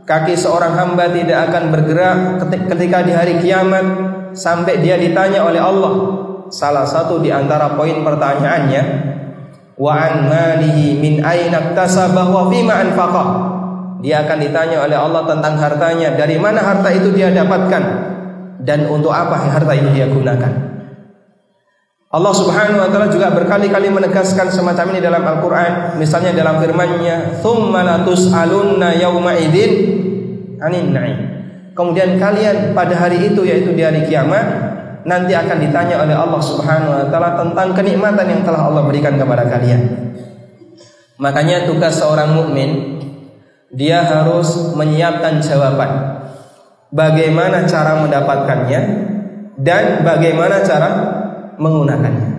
kaki 0.04 0.36
seorang 0.36 0.76
hamba 0.76 1.08
tidak 1.12 1.50
akan 1.50 1.72
bergerak 1.72 2.16
ketika 2.68 2.98
di 3.04 3.12
hari 3.12 3.34
kiamat 3.40 3.84
sampai 4.36 4.84
dia 4.84 5.00
ditanya 5.00 5.44
oleh 5.44 5.60
Allah. 5.60 5.94
Salah 6.52 6.84
satu 6.84 7.24
di 7.24 7.32
antara 7.32 7.72
poin 7.74 8.04
pertanyaannya, 8.04 8.82
wa 9.80 9.92
an 9.96 10.28
malihi 10.28 11.00
min 11.00 11.24
aina 11.24 11.72
iktasabah 11.72 12.28
wa 12.30 12.52
fima 12.52 12.84
anfaqah. 12.84 13.28
Dia 14.04 14.28
akan 14.28 14.38
ditanya 14.44 14.84
oleh 14.84 14.94
Allah 15.00 15.24
tentang 15.24 15.56
hartanya, 15.56 16.12
dari 16.12 16.36
mana 16.36 16.60
harta 16.60 16.92
itu 16.92 17.16
dia 17.16 17.32
dapatkan 17.32 17.82
dan 18.60 18.84
untuk 18.92 19.10
apa 19.10 19.34
harta 19.40 19.72
itu 19.72 19.88
dia 19.96 20.06
gunakan. 20.12 20.73
Allah 22.14 22.30
Subhanahu 22.30 22.78
wa 22.78 22.86
taala 22.94 23.10
juga 23.10 23.34
berkali-kali 23.34 23.90
menegaskan 23.90 24.46
semacam 24.46 24.94
ini 24.94 25.02
dalam 25.02 25.26
Al-Qur'an, 25.26 25.98
misalnya 25.98 26.30
dalam 26.30 26.62
firman-Nya, 26.62 27.42
"Tsumma 27.42 27.82
latus'alunna 27.82 28.94
yauma 29.02 29.34
idzin 29.34 29.72
'anin 30.62 30.94
na'im." 30.94 31.18
Kemudian 31.74 32.14
kalian 32.22 32.70
pada 32.70 32.94
hari 32.94 33.34
itu 33.34 33.42
yaitu 33.42 33.74
di 33.74 33.82
hari 33.82 34.06
kiamat 34.06 34.46
nanti 35.02 35.34
akan 35.34 35.58
ditanya 35.58 36.06
oleh 36.06 36.14
Allah 36.14 36.38
Subhanahu 36.38 36.94
wa 36.94 37.06
taala 37.10 37.34
tentang 37.34 37.74
kenikmatan 37.74 38.26
yang 38.30 38.42
telah 38.46 38.70
Allah 38.70 38.86
berikan 38.86 39.18
kepada 39.18 39.50
kalian. 39.50 40.14
Makanya 41.18 41.66
tugas 41.66 41.98
seorang 41.98 42.30
mukmin 42.30 43.02
dia 43.74 44.06
harus 44.06 44.70
menyiapkan 44.78 45.42
jawaban 45.42 46.22
bagaimana 46.94 47.66
cara 47.66 47.98
mendapatkannya 48.06 48.80
dan 49.58 50.06
bagaimana 50.06 50.62
cara 50.62 50.90
menggunakannya. 51.58 52.30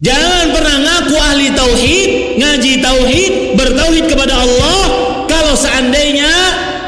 Jangan 0.00 0.46
pernah 0.56 0.76
ngaku 0.80 1.16
ahli 1.20 1.46
tauhid, 1.52 2.10
ngaji 2.40 2.72
tauhid, 2.80 3.32
bertauhid 3.52 4.04
kepada 4.08 4.32
Allah 4.32 4.84
kalau 5.28 5.52
seandainya 5.52 6.32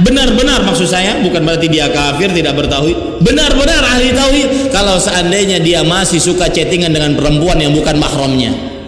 benar-benar 0.00 0.64
maksud 0.64 0.88
saya 0.88 1.20
bukan 1.20 1.44
berarti 1.44 1.68
dia 1.68 1.92
kafir 1.92 2.32
tidak 2.32 2.56
bertauhid, 2.56 3.20
benar-benar 3.20 3.84
ahli 3.84 4.16
tauhid 4.16 4.48
kalau 4.72 4.96
seandainya 4.96 5.60
dia 5.60 5.84
masih 5.84 6.24
suka 6.24 6.48
chattingan 6.48 6.88
dengan 6.88 7.12
perempuan 7.12 7.60
yang 7.60 7.76
bukan 7.76 8.00
mahramnya. 8.00 8.81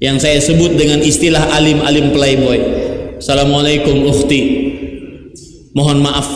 Yang 0.00 0.16
saya 0.24 0.38
sebut 0.40 0.80
dengan 0.80 1.04
istilah 1.04 1.52
alim-alim 1.52 2.16
playboy. 2.16 2.56
Assalamualaikum 3.20 4.08
ukhti. 4.08 4.40
Mohon 5.76 5.98
maaf. 6.08 6.28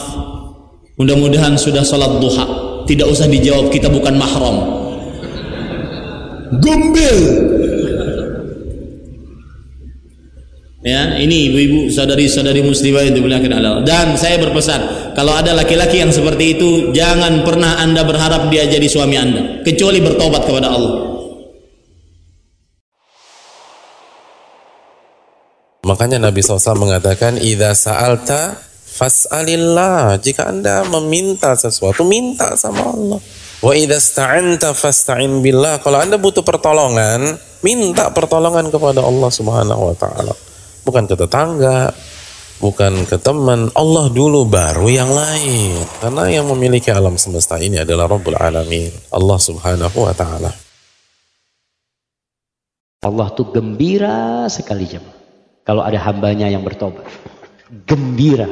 Mudah-mudahan 1.00 1.56
sudah 1.56 1.80
sholat 1.80 2.20
duha. 2.20 2.44
Tidak 2.84 3.08
usah 3.08 3.24
dijawab 3.24 3.72
kita 3.72 3.88
bukan 3.88 4.20
mahram. 4.20 4.56
Gumbil. 6.60 7.18
Ya, 10.84 11.16
ini 11.16 11.48
ibu-ibu, 11.48 11.88
saudari-saudari 11.88 12.60
muslimah 12.60 13.08
yang 13.08 13.16
dimuliakan 13.16 13.56
Allah. 13.56 13.80
Dan 13.80 14.20
saya 14.20 14.36
berpesan, 14.36 15.16
kalau 15.16 15.32
ada 15.32 15.56
laki-laki 15.56 16.04
yang 16.04 16.12
seperti 16.12 16.60
itu, 16.60 16.92
jangan 16.92 17.40
pernah 17.40 17.80
Anda 17.80 18.04
berharap 18.04 18.52
dia 18.52 18.68
jadi 18.68 18.84
suami 18.84 19.16
Anda, 19.16 19.64
kecuali 19.64 20.04
bertobat 20.04 20.44
kepada 20.44 20.68
Allah. 20.68 21.03
Makanya 25.94 26.18
Nabi 26.18 26.42
SAW 26.42 26.74
mengatakan, 26.74 27.38
"Idza 27.38 27.70
sa'alta 27.70 28.58
fas'alillah." 28.82 30.18
Jika 30.18 30.50
Anda 30.50 30.82
meminta 30.90 31.54
sesuatu, 31.54 32.02
minta 32.02 32.58
sama 32.58 32.82
Allah. 32.90 33.22
Wa 33.62 33.72
idza 33.78 34.02
sta'anta 34.02 34.74
fasta'in 34.74 35.38
billah. 35.38 35.78
Kalau 35.78 36.02
Anda 36.02 36.18
butuh 36.18 36.42
pertolongan, 36.42 37.38
minta 37.62 38.10
pertolongan 38.10 38.74
kepada 38.74 39.06
Allah 39.06 39.30
Subhanahu 39.30 39.94
wa 39.94 39.94
taala. 39.94 40.34
Bukan 40.82 41.06
ke 41.06 41.14
tetangga, 41.14 41.94
bukan 42.58 43.06
ke 43.06 43.14
teman. 43.22 43.70
Allah 43.78 44.10
dulu 44.10 44.50
baru 44.50 44.90
yang 44.90 45.14
lain. 45.14 45.78
Karena 46.02 46.26
yang 46.26 46.50
memiliki 46.50 46.90
alam 46.90 47.14
semesta 47.14 47.54
ini 47.62 47.78
adalah 47.86 48.10
Rabbul 48.10 48.34
Alamin. 48.34 48.90
Allah 49.14 49.38
Subhanahu 49.38 49.96
wa 49.96 50.10
taala. 50.10 50.50
Allah 53.06 53.28
tuh 53.30 53.48
gembira 53.54 54.50
sekali 54.50 54.90
jemaah 54.90 55.23
kalau 55.64 55.80
ada 55.80 55.96
hambanya 55.96 56.46
yang 56.52 56.60
bertobat. 56.60 57.08
Gembira. 57.88 58.46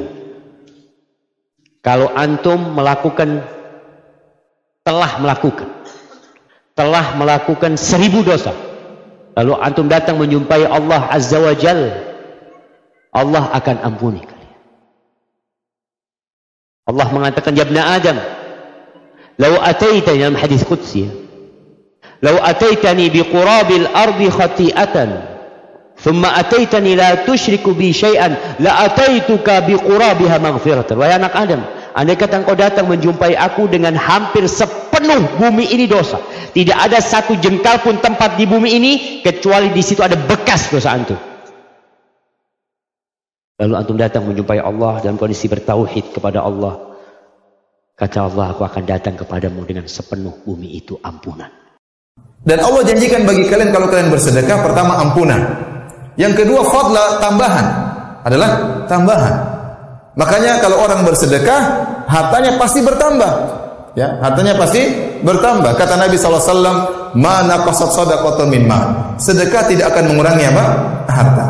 Kalau 1.85 2.09
antum 2.17 2.73
melakukan 2.73 3.45
telah 4.83 5.21
melakukan 5.23 5.69
telah 6.75 7.15
melakukan 7.15 7.79
seribu 7.79 8.25
dosa 8.25 8.51
lalu 9.33 9.55
antum 9.63 9.87
datang 9.87 10.19
menjumpai 10.19 10.67
Allah 10.67 11.07
Azza 11.07 11.39
wa 11.39 11.55
Jal 11.55 11.87
Allah 13.15 13.47
akan 13.55 13.75
ampuni 13.79 14.19
kalian 14.25 14.53
Allah 16.83 17.07
mengatakan 17.15 17.55
ya 17.55 17.63
Adam 17.63 18.17
lau 19.39 19.55
ataitani 19.63 20.19
dalam 20.19 20.35
hadis 20.35 20.67
qudsi 20.67 21.07
lau 22.19 22.35
ataitani 22.43 23.07
biqurabil 23.07 23.87
ardi 23.87 24.27
khati'atan 24.27 25.32
Thumma 25.93 26.35
ataitani 26.35 26.97
la 26.97 27.21
tusyriku 27.23 27.77
bi 27.77 27.93
syai'an 27.93 28.59
la 28.59 28.89
ataituka 28.89 29.61
bi 29.63 29.77
qurabiha 29.77 30.41
maghfiratan. 30.41 30.97
Wahai 30.97 31.15
anak 31.15 31.33
Adam, 31.37 31.61
andai 31.93 32.17
kata 32.17 32.43
engkau 32.43 32.57
datang 32.57 32.89
menjumpai 32.89 33.37
aku 33.37 33.69
dengan 33.69 33.93
hampir 33.95 34.49
sepenuh 34.49 35.37
bumi 35.37 35.69
ini 35.69 35.85
dosa. 35.85 36.19
Tidak 36.53 36.75
ada 36.75 36.99
satu 36.99 37.37
jengkal 37.37 37.85
pun 37.85 38.01
tempat 38.01 38.35
di 38.35 38.49
bumi 38.49 38.69
ini 38.75 38.91
kecuali 39.21 39.69
di 39.71 39.81
situ 39.85 40.01
ada 40.01 40.17
bekas 40.17 40.73
dosa 40.73 40.91
antum. 40.91 41.17
Lalu 43.61 43.73
antum 43.77 43.95
datang 43.95 44.25
menjumpai 44.25 44.59
Allah 44.59 44.99
dalam 44.99 45.15
kondisi 45.15 45.45
bertauhid 45.47 46.17
kepada 46.17 46.41
Allah. 46.41 46.93
Kata 47.93 48.25
Allah, 48.25 48.57
aku 48.57 48.65
akan 48.65 48.83
datang 48.89 49.13
kepadamu 49.13 49.61
dengan 49.69 49.85
sepenuh 49.85 50.41
bumi 50.41 50.73
itu 50.73 50.97
ampunan. 50.99 51.47
Dan 52.43 52.59
Allah 52.59 52.83
janjikan 52.83 53.23
bagi 53.23 53.47
kalian 53.47 53.71
kalau 53.71 53.87
kalian 53.87 54.11
bersedekah 54.11 54.59
pertama 54.65 54.99
ampunan. 54.99 55.72
Yang 56.19 56.45
kedua 56.45 56.61
fadla 56.67 57.17
tambahan 57.17 57.67
adalah 58.23 58.49
tambahan. 58.85 59.35
Makanya 60.13 60.61
kalau 60.61 60.77
orang 60.85 61.01
bersedekah 61.01 61.61
hartanya 62.05 62.55
pasti 62.61 62.85
bertambah. 62.85 63.31
Ya, 63.93 64.17
hartanya 64.21 64.57
pasti 64.57 64.89
bertambah. 65.21 65.77
Kata 65.77 65.97
Nabi 65.97 66.17
SAW, 66.17 67.13
mana 67.13 67.61
qasat 67.61 67.93
sadaqatun 67.93 68.49
min 68.49 68.65
mal. 68.65 69.17
Sedekah 69.21 69.69
tidak 69.69 69.93
akan 69.93 70.13
mengurangi 70.13 70.49
apa? 70.49 70.65
Harta. 71.09 71.47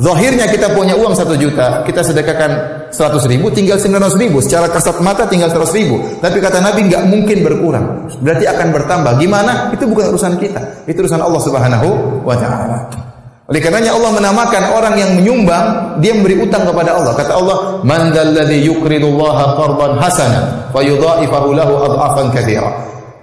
Zahirnya 0.00 0.48
kita 0.48 0.72
punya 0.72 0.96
uang 0.96 1.12
satu 1.12 1.36
juta, 1.36 1.84
kita 1.84 2.00
sedekahkan 2.00 2.50
seratus 2.88 3.28
ribu, 3.28 3.52
tinggal 3.52 3.76
ratus 3.76 4.16
ribu. 4.16 4.40
Secara 4.40 4.72
kasat 4.72 4.96
mata 5.04 5.28
tinggal 5.28 5.52
seratus 5.52 5.76
ribu. 5.76 6.00
Tapi 6.24 6.40
kata 6.40 6.62
Nabi 6.62 6.88
nggak 6.88 7.04
mungkin 7.04 7.44
berkurang. 7.44 8.08
Berarti 8.24 8.48
akan 8.48 8.68
bertambah. 8.72 9.12
Gimana? 9.20 9.68
Itu 9.76 9.84
bukan 9.84 10.14
urusan 10.16 10.40
kita. 10.40 10.88
Itu 10.88 11.04
urusan 11.04 11.20
Allah 11.20 11.42
Subhanahu 11.44 11.88
wa 12.24 12.32
Ta'ala. 12.32 13.09
Oleh 13.50 13.58
karenanya 13.58 13.98
Allah 13.98 14.14
menamakan 14.14 14.62
orang 14.78 14.94
yang 14.94 15.10
menyumbang, 15.18 15.98
dia 15.98 16.14
memberi 16.14 16.38
utang 16.38 16.62
kepada 16.62 16.94
Allah. 16.94 17.18
Kata 17.18 17.32
Allah, 17.34 17.56
"Man 17.82 18.14
dzalladzi 18.14 18.62
yuqridullaha 18.62 19.58
qardan 19.58 19.98
hasana 19.98 20.70
fayudha'ifahu 20.70 21.58
lahu 21.58 21.82
adhafan 21.82 22.30
katsira." 22.30 22.70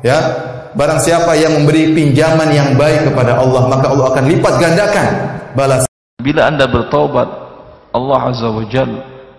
Ya, 0.03 0.19
barang 0.75 0.99
siapa 0.99 1.31
yang 1.39 1.63
memberi 1.63 1.95
pinjaman 1.95 2.51
yang 2.51 2.75
baik 2.75 3.07
kepada 3.07 3.39
Allah, 3.39 3.71
maka 3.71 3.87
Allah 3.87 4.05
akan 4.11 4.23
lipat 4.27 4.53
gandakan 4.59 5.07
balas. 5.55 5.87
Bila 6.19 6.51
Anda 6.51 6.67
bertobat, 6.67 7.29
Allah 7.95 8.19
Azza 8.27 8.51
wa 8.51 8.67
Jal 8.67 8.91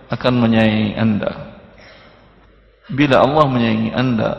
akan 0.08 0.32
menyayangi 0.40 0.96
Anda. 0.96 1.30
Bila 2.96 3.28
Allah 3.28 3.44
menyayangi 3.44 3.92
Anda, 3.92 4.30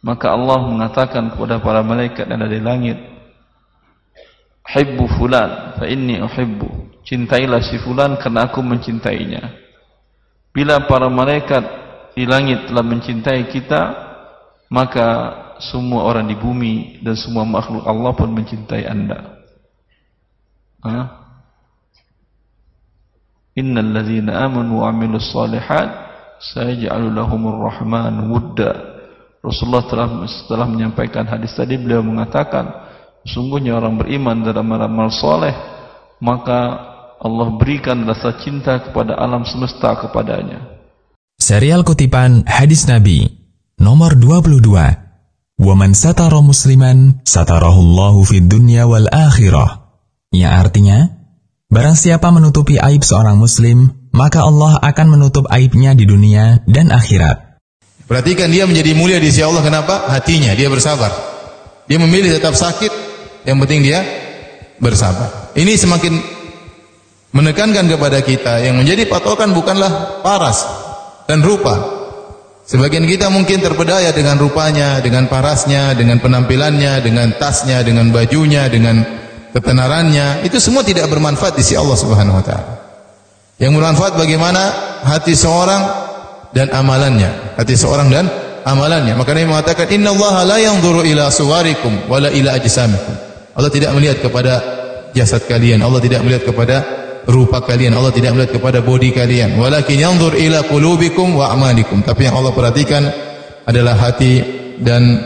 maka 0.00 0.32
Allah 0.32 0.56
mengatakan 0.64 1.36
kepada 1.36 1.60
para 1.60 1.84
malaikat 1.84 2.24
yang 2.32 2.40
ada 2.40 2.48
di 2.48 2.64
langit, 2.64 2.96
Hibbu 4.66 5.04
fulan 5.14 5.78
fa 5.78 5.86
inni 5.86 6.18
uhibbu. 6.18 7.00
Cintailah 7.06 7.62
si 7.62 7.78
fulan 7.78 8.18
karena 8.18 8.50
aku 8.50 8.58
mencintainya. 8.66 9.54
Bila 10.50 10.90
para 10.90 11.06
malaikat 11.06 11.62
di 12.18 12.26
langit 12.26 12.66
telah 12.66 12.82
mencintai 12.82 13.46
kita, 13.46 13.82
maka 14.72 15.08
semua 15.62 16.04
orang 16.04 16.26
di 16.26 16.36
bumi 16.36 17.00
dan 17.04 17.14
semua 17.14 17.46
makhluk 17.46 17.86
Allah 17.86 18.12
pun 18.16 18.30
mencintai 18.34 18.84
Anda. 18.88 19.18
Ha? 20.82 20.98
Innal 23.56 23.88
ladzina 23.88 24.44
amanu 24.44 24.84
wa 24.84 24.92
'amilus 24.92 25.32
shalihat 25.32 25.88
sayaj'alu 26.40 27.08
lahumur 27.14 27.70
rahman 27.70 28.28
wudda. 28.28 28.96
Rasulullah 29.40 29.86
telah 29.86 30.08
setelah 30.26 30.66
menyampaikan 30.66 31.24
hadis 31.24 31.54
tadi 31.54 31.78
beliau 31.78 32.02
mengatakan 32.02 32.85
Sungguhnya 33.26 33.74
orang 33.74 33.98
beriman 33.98 34.46
dalam 34.46 34.70
amal 34.70 35.10
soleh 35.10 35.52
Maka 36.22 36.60
Allah 37.18 37.48
berikan 37.58 38.06
rasa 38.06 38.38
cinta 38.38 38.78
kepada 38.78 39.18
alam 39.18 39.42
semesta 39.42 39.98
kepadanya. 39.98 40.62
Serial 41.36 41.82
kutipan 41.82 42.46
Hadis 42.46 42.86
Nabi 42.86 43.26
Nomor 43.82 44.16
22 44.16 44.62
Waman 45.56 45.92
satara 45.96 46.40
musliman 46.44 47.24
satarahullahu 47.24 48.28
fid 48.28 48.44
dunya 48.44 48.84
wal 48.84 49.08
akhirah. 49.08 49.90
Yang 50.30 50.52
artinya 50.52 50.98
Barang 51.66 51.98
siapa 51.98 52.30
menutupi 52.30 52.78
aib 52.78 53.02
seorang 53.02 53.36
muslim 53.36 53.90
Maka 54.16 54.48
Allah 54.48 54.80
akan 54.80 55.18
menutup 55.18 55.44
aibnya 55.52 55.92
di 55.92 56.08
dunia 56.08 56.64
dan 56.64 56.88
akhirat. 56.88 57.60
Perhatikan 58.08 58.48
dia 58.48 58.64
menjadi 58.64 58.96
mulia 58.96 59.18
di 59.20 59.28
sisi 59.28 59.44
Allah. 59.44 59.60
Kenapa? 59.60 60.08
Hatinya, 60.08 60.56
dia 60.56 60.72
bersabar. 60.72 61.12
Dia 61.84 62.00
memilih 62.00 62.32
tetap 62.32 62.56
sakit, 62.56 63.05
yang 63.46 63.62
penting 63.62 63.86
dia 63.86 64.02
bersabar. 64.82 65.54
Ini 65.56 65.72
semakin 65.78 66.12
menekankan 67.32 67.86
kepada 67.86 68.18
kita 68.20 68.60
yang 68.64 68.76
menjadi 68.76 69.06
patokan 69.08 69.54
bukanlah 69.54 70.20
paras 70.20 70.66
dan 71.30 71.40
rupa. 71.40 71.96
Sebagian 72.66 73.06
kita 73.06 73.30
mungkin 73.30 73.62
terpedaya 73.62 74.10
dengan 74.10 74.42
rupanya, 74.42 74.98
dengan 74.98 75.30
parasnya, 75.30 75.94
dengan 75.94 76.18
penampilannya, 76.18 76.98
dengan 76.98 77.30
tasnya, 77.38 77.86
dengan 77.86 78.10
bajunya, 78.10 78.66
dengan 78.66 79.06
ketenarannya. 79.54 80.42
Itu 80.42 80.58
semua 80.58 80.82
tidak 80.82 81.06
bermanfaat 81.06 81.54
di 81.54 81.62
sisi 81.62 81.78
Allah 81.78 81.94
Subhanahu 81.94 82.42
wa 82.42 82.44
taala. 82.44 82.74
Yang 83.62 83.72
bermanfaat 83.78 84.18
bagaimana 84.18 84.62
hati 85.06 85.38
seorang 85.38 85.82
dan 86.50 86.74
amalannya. 86.74 87.54
Hati 87.54 87.78
seorang 87.78 88.10
dan 88.10 88.26
amalannya. 88.66 89.14
Maka 89.14 89.30
Nabi 89.30 89.46
mengatakan, 89.46 89.86
"Inna 89.94 90.10
Allah 90.10 90.34
la 90.42 90.58
yanzuru 90.58 91.06
ila 91.06 91.30
suwarikum 91.30 92.10
wala 92.10 92.34
ila 92.34 92.58
ajsamikum." 92.58 93.14
Allah 93.56 93.72
tidak 93.72 93.96
melihat 93.96 94.20
kepada 94.20 94.54
jasad 95.16 95.48
kalian. 95.48 95.80
Allah 95.80 95.98
tidak 96.04 96.20
melihat 96.20 96.44
kepada 96.44 96.76
rupa 97.24 97.64
kalian. 97.64 97.96
Allah 97.96 98.12
tidak 98.12 98.36
melihat 98.36 98.60
kepada 98.60 98.84
bodi 98.84 99.16
kalian. 99.16 99.56
Walakin 99.56 99.96
yanzur 99.96 100.36
ila 100.36 100.68
qulubikum 100.68 101.40
wa 101.40 101.48
amalikum. 101.48 102.04
Tapi 102.04 102.28
yang 102.28 102.36
Allah 102.36 102.52
perhatikan 102.52 103.02
adalah 103.64 103.96
hati 103.96 104.44
dan 104.84 105.16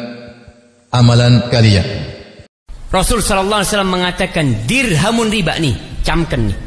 amalan 0.95 1.51
kalian. 1.51 1.87
Rasul 2.91 3.23
sallallahu 3.23 3.63
alaihi 3.63 3.71
wasallam 3.75 3.93
mengatakan 3.93 4.47
dirhamun 4.67 5.31
riba 5.31 5.59
nih, 5.59 6.03
camkan 6.07 6.51
nih. 6.51 6.59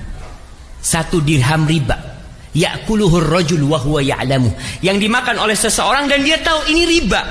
Satu 0.83 1.23
dirham 1.23 1.63
riba 1.63 2.13
yakuluhur 2.53 3.25
rajul 3.33 3.65
wa 3.65 3.81
huwa 3.81 3.99
ya'lamu 3.99 4.53
yang 4.85 5.01
dimakan 5.01 5.41
oleh 5.41 5.57
seseorang 5.57 6.05
dan 6.05 6.21
dia 6.21 6.37
tahu 6.39 6.69
ini 6.69 6.85
riba 6.85 7.21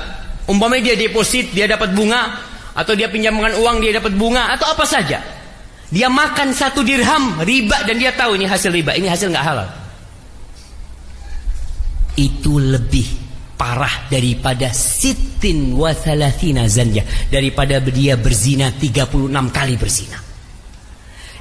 umpamanya 0.51 0.91
dia 0.91 1.07
deposit 1.07 1.55
dia 1.55 1.63
dapat 1.63 1.95
bunga 1.95 2.51
atau 2.73 2.93
dia 2.97 3.09
pinjamkan 3.09 3.53
uang 3.61 3.77
dia 3.81 3.97
dapat 4.01 4.13
bunga 4.17 4.53
atau 4.53 4.73
apa 4.73 4.85
saja. 4.85 5.21
Dia 5.93 6.09
makan 6.09 6.57
satu 6.57 6.81
dirham 6.81 7.37
riba 7.45 7.85
dan 7.85 8.01
dia 8.01 8.09
tahu 8.17 8.33
ini 8.33 8.49
hasil 8.49 8.73
riba 8.73 8.97
ini 8.97 9.05
hasil 9.05 9.29
nggak 9.29 9.45
halal. 9.45 9.69
Itu 12.17 12.57
lebih 12.57 13.05
parah 13.53 14.09
daripada 14.09 14.73
sitin 14.73 15.77
wa 15.77 15.93
zanja 15.93 17.05
daripada 17.29 17.77
dia 17.79 18.17
berzina 18.17 18.73
36 18.73 19.29
kali 19.53 19.75
berzina. 19.77 20.17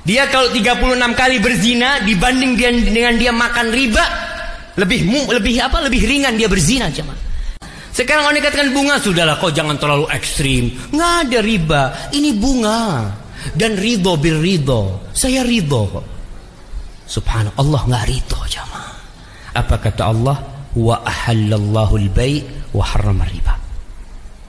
Dia 0.02 0.26
kalau 0.28 0.50
36 0.52 0.98
kali 1.14 1.36
berzina 1.38 2.02
dibanding 2.02 2.52
dia 2.58 2.70
dengan 2.74 3.14
dia 3.16 3.32
makan 3.32 3.72
riba 3.72 4.04
lebih 4.76 5.08
lebih 5.32 5.54
apa? 5.64 5.80
Lebih 5.84 6.00
ringan 6.04 6.36
dia 6.36 6.48
berzina 6.48 6.92
cuma. 6.92 7.16
Sekarang 7.92 8.24
orang 8.24 8.40
dikatakan 8.40 8.72
bunga 8.72 8.96
sudahlah 8.96 9.36
kau 9.36 9.52
jangan 9.52 9.76
terlalu 9.76 10.08
ekstrim. 10.08 10.72
Nggak 10.96 11.12
ada 11.28 11.38
riba, 11.44 11.82
ini 12.16 12.32
bunga 12.32 13.12
dan 13.52 13.76
ridho 13.76 14.16
bil 14.16 14.40
ridho. 14.40 15.12
Saya 15.12 15.44
ridho. 15.44 16.00
Subhanallah 17.04 17.60
Allah 17.60 17.80
nggak 17.92 18.04
ridho 18.08 18.40
jamaah. 18.48 18.96
Apa 19.52 19.76
kata 19.76 20.02
Allah? 20.08 20.36
Wa 20.72 21.04
ahallallahu 21.04 22.00
al-bai' 22.00 22.40
wa 22.72 22.80
harrama 22.80 23.28
riba. 23.28 23.54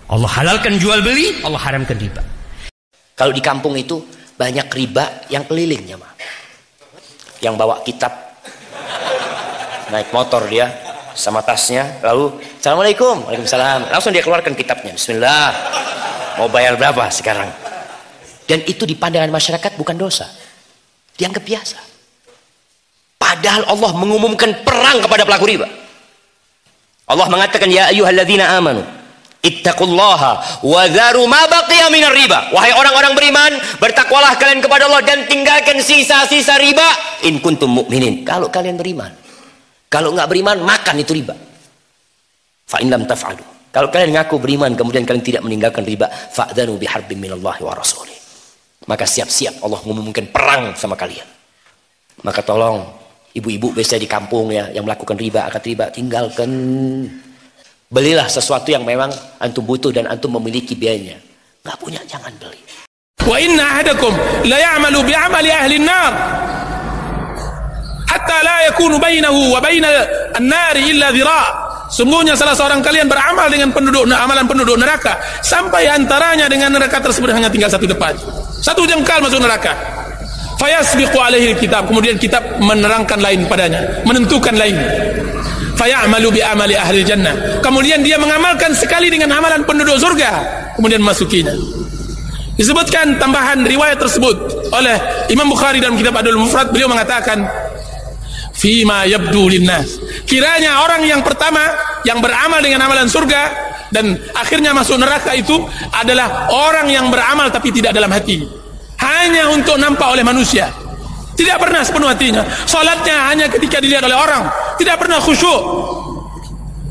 Allah 0.07 0.31
halalkan 0.31 0.79
jual 0.79 1.03
beli, 1.03 1.43
Allah 1.43 1.59
haramkan 1.59 1.99
riba. 1.99 2.23
Kalau 3.19 3.35
di 3.35 3.43
kampung 3.43 3.75
itu 3.75 3.99
banyak 4.39 4.67
riba 4.71 5.27
yang 5.27 5.43
keliling 5.45 5.83
ya 5.83 5.97
yang 7.43 7.59
bawa 7.59 7.83
kitab 7.83 8.09
naik 9.91 10.09
motor 10.15 10.47
dia 10.47 10.71
sama 11.13 11.45
tasnya. 11.45 12.01
Lalu 12.01 12.41
assalamualaikum. 12.59 13.25
Waalaikumsalam. 13.29 13.89
Langsung 13.89 14.11
dia 14.11 14.25
keluarkan 14.25 14.53
kitabnya. 14.57 14.93
Bismillah. 14.93 15.49
Mau 16.41 16.49
bayar 16.49 16.75
berapa 16.75 17.07
sekarang? 17.13 17.49
Dan 18.43 18.65
itu 18.67 18.83
di 18.83 18.97
pandangan 18.97 19.31
masyarakat 19.31 19.71
bukan 19.79 19.95
dosa. 19.95 20.27
Dianggap 21.15 21.43
biasa. 21.45 21.77
Padahal 23.17 23.63
Allah 23.69 23.91
mengumumkan 23.95 24.65
perang 24.67 24.99
kepada 24.99 25.23
pelaku 25.23 25.45
riba. 25.47 25.67
Allah 27.07 27.27
mengatakan 27.31 27.69
ya 27.71 27.91
ayyuhalladzina 27.91 28.57
amanu 28.57 28.83
Ittaqullaha 29.43 30.63
wa 30.63 30.83
dharu 30.87 31.27
ma 31.27 31.43
baqiya 31.51 31.91
minar 31.91 32.15
riba. 32.15 32.47
Wahai 32.55 32.71
orang-orang 32.71 33.11
beriman, 33.11 33.51
bertakwalah 33.75 34.39
kalian 34.39 34.63
kepada 34.63 34.87
Allah 34.87 35.03
dan 35.03 35.27
tinggalkan 35.27 35.83
sisa-sisa 35.83 36.55
riba. 36.63 36.87
In 37.27 37.43
kuntum 37.43 37.67
mu'minin. 37.67 38.23
Kalau 38.23 38.47
kalian 38.47 38.79
beriman. 38.79 39.11
Kalau 39.93 40.09
enggak 40.09 40.25
beriman, 40.33 40.57
makan 40.65 40.95
itu 40.97 41.13
riba. 41.13 41.37
Fa 42.65 42.81
in 42.81 42.89
lam 42.89 43.05
taf'alu. 43.05 43.45
Kalau 43.69 43.93
kalian 43.93 44.17
ngaku 44.17 44.41
beriman 44.41 44.73
kemudian 44.73 45.05
kalian 45.05 45.21
tidak 45.21 45.41
meninggalkan 45.45 45.85
riba, 45.85 46.09
fa'dhanu 46.09 46.81
biharbin 46.81 47.21
minallahi 47.21 47.61
wa 47.61 47.77
rasulih. 47.77 48.17
Maka 48.89 49.05
siap-siap 49.05 49.61
Allah 49.61 49.77
mengumumkan 49.85 50.33
perang 50.33 50.73
sama 50.73 50.97
kalian. 50.97 51.25
Maka 52.25 52.41
tolong 52.41 52.81
ibu-ibu 53.37 53.69
biasa 53.77 54.01
di 54.01 54.09
kampung 54.09 54.49
ya 54.49 54.73
yang 54.73 54.85
melakukan 54.85 55.13
riba, 55.13 55.45
akad 55.45 55.61
riba, 55.61 55.93
tinggalkan 55.93 56.49
Belilah 57.93 58.25
sesuatu 58.25 58.73
yang 58.73 58.81
memang 58.81 59.13
antum 59.37 59.61
butuh 59.61 59.93
dan 59.93 60.09
antum 60.09 60.33
memiliki 60.41 60.73
biayanya. 60.73 61.13
Nggak 61.61 61.77
punya, 61.77 62.01
jangan 62.09 62.33
beli. 62.41 62.57
Wa 63.21 63.37
inna 63.37 63.61
ahadakum 63.69 64.09
la 64.49 64.57
ya'malu 64.57 64.99
bi'amali 65.05 65.49
ahli 65.53 65.77
an-nar 65.77 66.13
hatta 68.23 68.39
la 68.39 68.55
yakunu 68.71 68.95
bainahu 69.03 69.51
wa 69.51 69.59
baina 69.59 69.91
an-nar 70.39 70.79
illa 70.79 71.11
dhira'. 71.11 71.47
Sungguhnya 71.91 72.33
salah 72.33 72.55
seorang 72.55 72.79
kalian 72.79 73.05
beramal 73.11 73.51
dengan 73.51 73.69
penduduk 73.69 74.07
amalan 74.09 74.47
penduduk 74.47 74.79
neraka 74.79 75.19
sampai 75.43 75.85
antaranya 75.91 76.49
dengan 76.49 76.73
neraka 76.73 77.03
tersebut 77.03 77.29
hanya 77.35 77.51
tinggal 77.51 77.67
satu 77.67 77.85
depan. 77.85 78.15
Satu 78.63 78.87
jengkal 78.87 79.19
masuk 79.21 79.43
neraka. 79.43 79.75
Fayasbiqu 80.57 81.19
alaihi 81.19 81.53
kitab. 81.59 81.85
Kemudian 81.91 82.15
kitab 82.15 82.41
menerangkan 82.63 83.19
lain 83.19 83.45
padanya, 83.45 84.01
menentukan 84.07 84.55
lain 84.55 84.79
fayamalu 85.73 86.39
bi 86.39 86.41
amali 86.45 86.77
ahli 86.77 87.01
jannah 87.01 87.59
kemudian 87.59 87.99
dia 88.05 88.21
mengamalkan 88.21 88.71
sekali 88.77 89.09
dengan 89.09 89.33
amalan 89.33 89.65
penduduk 89.65 89.97
surga 89.97 90.31
kemudian 90.77 91.01
masukinya 91.01 91.53
disebutkan 92.53 93.17
tambahan 93.17 93.65
riwayat 93.65 93.97
tersebut 93.97 94.69
oleh 94.69 94.95
Imam 95.33 95.49
Bukhari 95.49 95.81
dalam 95.81 95.97
kitab 95.97 96.13
Adul 96.13 96.37
Mufrad 96.37 96.69
beliau 96.69 96.85
mengatakan 96.85 97.41
fima 98.53 99.03
yabdu 99.09 99.49
linnas 99.49 99.99
kiranya 100.29 100.85
orang 100.85 101.03
yang 101.03 101.21
pertama 101.25 101.61
yang 102.07 102.21
beramal 102.21 102.61
dengan 102.61 102.85
amalan 102.85 103.09
surga 103.09 103.73
dan 103.93 104.17
akhirnya 104.33 104.73
masuk 104.73 104.97
neraka 104.97 105.33
itu 105.37 105.57
adalah 105.93 106.49
orang 106.49 106.89
yang 106.89 107.09
beramal 107.09 107.49
tapi 107.49 107.73
tidak 107.73 107.93
dalam 107.93 108.09
hati 108.09 108.45
hanya 109.01 109.51
untuk 109.51 109.75
nampak 109.77 110.07
oleh 110.13 110.23
manusia 110.23 110.71
tidak 111.33 111.57
pernah 111.57 111.81
sepenuh 111.81 112.09
hatinya. 112.09 112.45
Salatnya 112.69 113.33
hanya 113.33 113.45
ketika 113.49 113.81
dilihat 113.81 114.05
oleh 114.05 114.17
orang. 114.17 114.45
Tidak 114.77 114.95
pernah 115.01 115.17
khusyuk. 115.17 115.61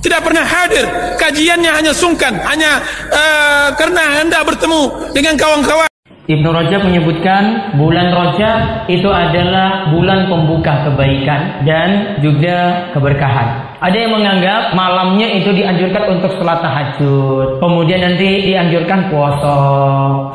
Tidak 0.03 0.19
pernah 0.19 0.43
hadir. 0.43 0.83
Kajiannya 1.15 1.71
hanya 1.71 1.93
sungkan. 1.95 2.43
Hanya 2.43 2.83
uh, 3.11 3.69
karena 3.79 4.23
hendak 4.23 4.43
bertemu 4.43 5.15
dengan 5.15 5.39
kawan-kawan. 5.39 5.92
Ibnu 6.23 6.55
Rajab 6.55 6.87
menyebutkan 6.87 7.75
bulan 7.75 8.15
Rajab 8.15 8.87
itu 8.87 9.11
adalah 9.11 9.91
bulan 9.91 10.31
pembuka 10.31 10.87
kebaikan 10.87 11.67
dan 11.67 12.15
juga 12.23 12.87
keberkahan. 12.95 13.75
Ada 13.83 14.07
yang 14.07 14.15
menganggap 14.15 14.79
malamnya 14.79 15.27
itu 15.27 15.51
dianjurkan 15.51 16.15
untuk 16.15 16.31
sholat 16.39 16.63
tahajud, 16.63 17.59
kemudian 17.59 18.07
nanti 18.07 18.47
dianjurkan 18.47 19.11
puasa. 19.11 19.59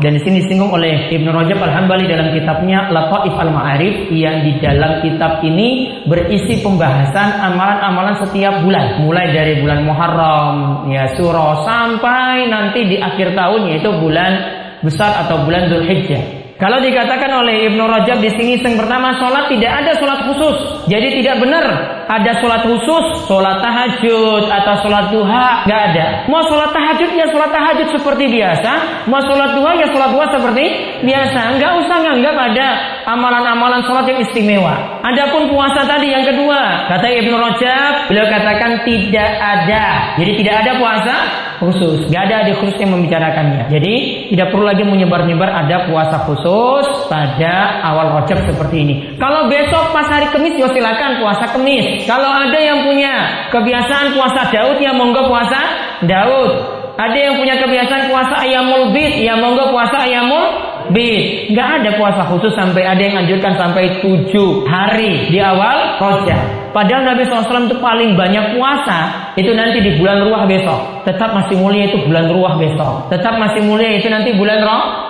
Dan 0.03 0.19
di 0.19 0.21
sini 0.27 0.43
disinggung 0.43 0.75
oleh 0.75 1.07
Ibnu 1.07 1.31
Rajab 1.31 1.55
Al-Hambali 1.55 2.11
dalam 2.11 2.35
kitabnya 2.35 2.91
Lataif 2.91 3.39
Al-Ma'arif 3.39 4.11
yang 4.11 4.43
di 4.43 4.59
dalam 4.59 4.99
kitab 4.99 5.39
ini 5.47 6.03
berisi 6.03 6.59
pembahasan 6.59 7.39
amalan-amalan 7.39 8.19
setiap 8.27 8.59
bulan, 8.59 8.99
mulai 9.07 9.31
dari 9.31 9.63
bulan 9.63 9.87
Muharram, 9.87 10.55
ya 10.91 11.15
surah 11.15 11.63
sampai 11.63 12.51
nanti 12.51 12.83
di 12.83 12.99
akhir 12.99 13.31
tahun 13.31 13.71
yaitu 13.71 13.95
bulan 13.95 14.56
besar 14.85 15.25
atau 15.25 15.45
bulan 15.47 15.69
Dzulhijjah. 15.69 16.55
Kalau 16.57 16.81
dikatakan 16.81 17.29
oleh 17.45 17.69
Ibnu 17.69 17.85
Rajab 17.85 18.17
di 18.17 18.33
sini 18.33 18.57
yang 18.57 18.81
pertama 18.81 19.13
sholat 19.21 19.45
tidak 19.49 19.71
ada 19.77 19.91
sholat 20.01 20.19
khusus, 20.25 20.57
jadi 20.89 21.07
tidak 21.21 21.35
benar 21.37 21.65
ada 22.07 22.31
sholat 22.39 22.63
khusus, 22.63 23.05
sholat 23.27 23.59
tahajud 23.59 24.47
atau 24.47 24.73
sholat 24.81 25.11
duha, 25.11 25.67
nggak 25.67 25.81
ada. 25.91 26.07
Mau 26.31 26.39
sholat 26.47 26.71
tahajud 26.71 27.11
ya 27.13 27.27
sholat 27.29 27.51
tahajud 27.51 27.87
seperti 27.91 28.25
biasa, 28.31 28.71
mau 29.11 29.19
sholat 29.27 29.51
duha 29.53 29.71
ya 29.75 29.87
sholat 29.91 30.09
duha 30.15 30.25
seperti 30.31 30.65
biasa. 31.03 31.41
Nggak 31.59 31.71
usah 31.83 31.97
nganggap 32.07 32.35
ada 32.35 32.67
amalan-amalan 33.11 33.81
sholat 33.83 34.05
yang 34.07 34.19
istimewa. 34.23 35.03
Adapun 35.03 35.51
puasa 35.51 35.83
tadi 35.83 36.15
yang 36.15 36.23
kedua, 36.23 36.87
kata 36.87 37.07
Ibnu 37.11 37.35
Rajab, 37.35 37.91
beliau 38.07 38.27
katakan 38.31 38.71
tidak 38.87 39.29
ada. 39.39 39.85
Jadi 40.15 40.31
tidak 40.43 40.55
ada 40.63 40.71
puasa 40.79 41.15
khusus, 41.59 42.07
nggak 42.07 42.23
ada 42.31 42.37
di 42.47 42.53
khusus 42.55 42.79
yang 42.79 42.95
membicarakannya. 42.95 43.67
Jadi 43.67 43.95
tidak 44.31 44.55
perlu 44.55 44.63
lagi 44.63 44.83
menyebar-nyebar 44.87 45.51
ada 45.51 45.91
puasa 45.91 46.23
khusus 46.23 46.37
khusus 46.37 47.09
pada 47.09 47.81
awal 47.81 48.21
Rajab 48.21 48.45
seperti 48.45 48.75
ini. 48.83 48.95
Kalau 49.17 49.49
besok 49.49 49.95
pas 49.95 50.05
hari 50.05 50.29
Kamis 50.29 50.55
ya 50.59 50.69
silakan 50.69 51.21
puasa 51.21 51.45
Kamis. 51.55 51.96
Kalau 52.05 52.29
ada 52.29 52.59
yang 52.59 52.85
punya 52.85 53.47
kebiasaan 53.49 54.13
puasa 54.13 54.51
Daud 54.53 54.77
ya 54.77 54.93
monggo 54.93 55.25
puasa 55.25 55.59
Daud. 56.05 56.77
Ada 56.97 57.17
yang 57.29 57.37
punya 57.37 57.61
kebiasaan 57.61 58.09
puasa 58.09 58.41
ayamul 58.41 58.89
bid, 58.89 59.21
ya 59.21 59.37
monggo 59.37 59.69
puasa 59.69 60.01
ayamul 60.09 60.45
bid. 60.89 61.53
Nggak 61.53 61.67
ada 61.81 61.89
puasa 61.93 62.25
khusus 62.25 62.49
sampai 62.57 62.89
ada 62.89 62.97
yang 62.97 63.21
anjurkan 63.21 63.53
sampai 63.53 64.01
tujuh 64.01 64.65
hari 64.65 65.29
di 65.29 65.37
awal 65.37 66.01
Rajab. 66.01 66.73
Padahal 66.73 67.09
Nabi 67.09 67.25
SAW 67.25 67.69
itu 67.69 67.77
paling 67.81 68.13
banyak 68.17 68.57
puasa 68.57 69.33
itu 69.37 69.49
nanti 69.53 69.81
di 69.81 69.97
bulan 69.97 70.25
ruah 70.25 70.45
besok. 70.49 71.05
Tetap 71.05 71.37
masih 71.37 71.57
mulia 71.57 71.89
itu 71.89 72.01
bulan 72.05 72.29
ruah 72.33 72.53
besok. 72.57 73.13
Tetap 73.13 73.33
masih 73.37 73.61
mulia 73.65 73.97
itu 73.97 74.09
nanti 74.09 74.33
bulan 74.33 74.61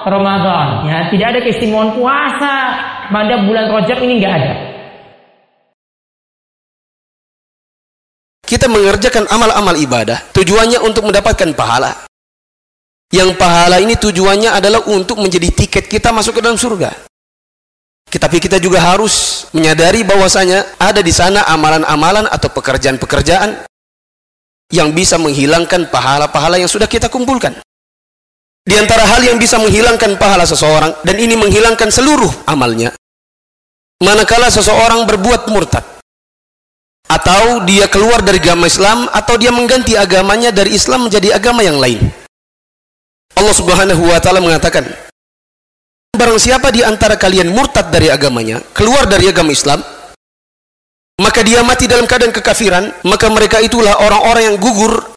Ramadan. 0.03 0.87
Ya, 0.87 1.07
tidak 1.07 1.27
ada 1.35 1.39
keistimewaan 1.43 1.95
puasa 1.95 2.53
pada 3.11 3.47
bulan 3.47 3.71
Rajab 3.71 3.99
ini 4.03 4.19
nggak 4.19 4.33
ada. 4.43 4.76
Kita 8.47 8.71
mengerjakan 8.71 9.27
amal-amal 9.27 9.75
ibadah 9.75 10.23
tujuannya 10.31 10.79
untuk 10.79 11.03
mendapatkan 11.11 11.51
pahala. 11.51 12.07
Yang 13.11 13.35
pahala 13.35 13.83
ini 13.83 13.99
tujuannya 13.99 14.55
adalah 14.55 14.87
untuk 14.87 15.19
menjadi 15.19 15.51
tiket 15.51 15.91
kita 15.91 16.15
masuk 16.15 16.39
ke 16.39 16.41
dalam 16.43 16.55
surga. 16.55 16.95
Tapi 18.07 18.39
kita 18.39 18.55
juga 18.63 18.79
harus 18.79 19.45
menyadari 19.51 20.07
bahwasanya 20.07 20.79
ada 20.79 21.03
di 21.03 21.11
sana 21.11 21.43
amalan-amalan 21.43 22.23
atau 22.31 22.47
pekerjaan-pekerjaan 22.47 23.67
yang 24.71 24.95
bisa 24.95 25.19
menghilangkan 25.19 25.91
pahala-pahala 25.91 26.55
yang 26.55 26.71
sudah 26.71 26.87
kita 26.87 27.11
kumpulkan. 27.11 27.59
Di 28.63 28.79
antara 28.79 29.03
hal 29.11 29.27
yang 29.27 29.35
bisa 29.35 29.59
menghilangkan 29.59 30.15
pahala 30.15 30.47
seseorang 30.47 30.95
dan 31.03 31.19
ini 31.19 31.35
menghilangkan 31.35 31.91
seluruh 31.91 32.31
amalnya. 32.47 32.95
Manakala 33.99 34.47
seseorang 34.47 35.03
berbuat 35.03 35.51
murtad 35.51 35.96
atau 37.07 37.63
dia 37.63 37.87
keluar 37.87 38.19
dari 38.19 38.39
agama 38.43 38.67
Islam 38.67 39.07
atau 39.09 39.39
dia 39.39 39.49
mengganti 39.49 39.95
agamanya 39.95 40.51
dari 40.51 40.75
Islam 40.75 41.07
menjadi 41.07 41.39
agama 41.39 41.63
yang 41.63 41.79
lain. 41.79 42.03
Allah 43.37 43.55
Subhanahu 43.55 44.03
wa 44.11 44.19
taala 44.19 44.43
mengatakan, 44.43 44.83
Barang 46.17 46.41
siapa 46.41 46.73
di 46.73 46.81
antara 46.81 47.13
kalian 47.13 47.53
murtad 47.53 47.93
dari 47.93 48.09
agamanya, 48.09 48.57
keluar 48.73 49.05
dari 49.05 49.29
agama 49.29 49.53
Islam, 49.53 49.85
maka 51.21 51.45
dia 51.45 51.61
mati 51.61 51.85
dalam 51.85 52.09
keadaan 52.09 52.33
kekafiran, 52.33 52.89
maka 53.05 53.29
mereka 53.29 53.61
itulah 53.61 54.01
orang-orang 54.01 54.53
yang 54.53 54.57
gugur 54.57 55.13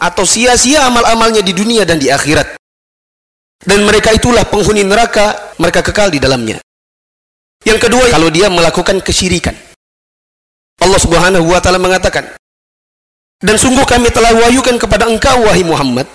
atau 0.00 0.24
sia-sia 0.24 0.88
amal-amalnya 0.88 1.44
di 1.44 1.52
dunia 1.52 1.84
dan 1.84 2.00
di 2.00 2.08
akhirat. 2.08 2.56
Dan 3.60 3.84
mereka 3.84 4.16
itulah 4.16 4.48
penghuni 4.48 4.80
neraka, 4.80 5.52
mereka 5.60 5.84
kekal 5.84 6.08
di 6.08 6.16
dalamnya. 6.16 6.64
Yang 7.60 7.84
kedua, 7.84 8.08
kalau 8.08 8.32
dia 8.32 8.48
melakukan 8.48 9.04
kesyirikan. 9.04 9.52
Allah 10.80 11.00
Subhanahu 11.00 11.46
wa 11.48 11.60
taala 11.60 11.78
mengatakan, 11.78 12.34
"Dan 13.40 13.56
sungguh 13.60 13.84
kami 13.84 14.08
telah 14.08 14.32
wahyukan 14.36 14.76
kepada 14.80 15.06
engkau 15.06 15.44
wahai 15.44 15.64
Muhammad 15.64 16.08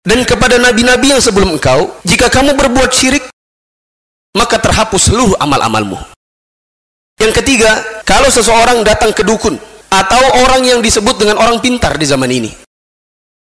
dan 0.00 0.24
kepada 0.24 0.56
nabi-nabi 0.56 1.12
yang 1.12 1.20
sebelum 1.20 1.60
engkau, 1.60 1.92
jika 2.08 2.32
kamu 2.32 2.56
berbuat 2.56 2.88
syirik, 2.88 3.28
maka 4.32 4.56
terhapus 4.56 5.12
seluruh 5.12 5.36
amal-amalmu. 5.36 6.00
Yang 7.20 7.44
ketiga, 7.44 8.00
kalau 8.08 8.32
seseorang 8.32 8.80
datang 8.80 9.12
ke 9.12 9.20
dukun 9.20 9.60
atau 9.92 10.22
orang 10.40 10.64
yang 10.64 10.80
disebut 10.80 11.20
dengan 11.20 11.36
orang 11.36 11.60
pintar 11.60 12.00
di 12.00 12.08
zaman 12.08 12.32
ini. 12.32 12.48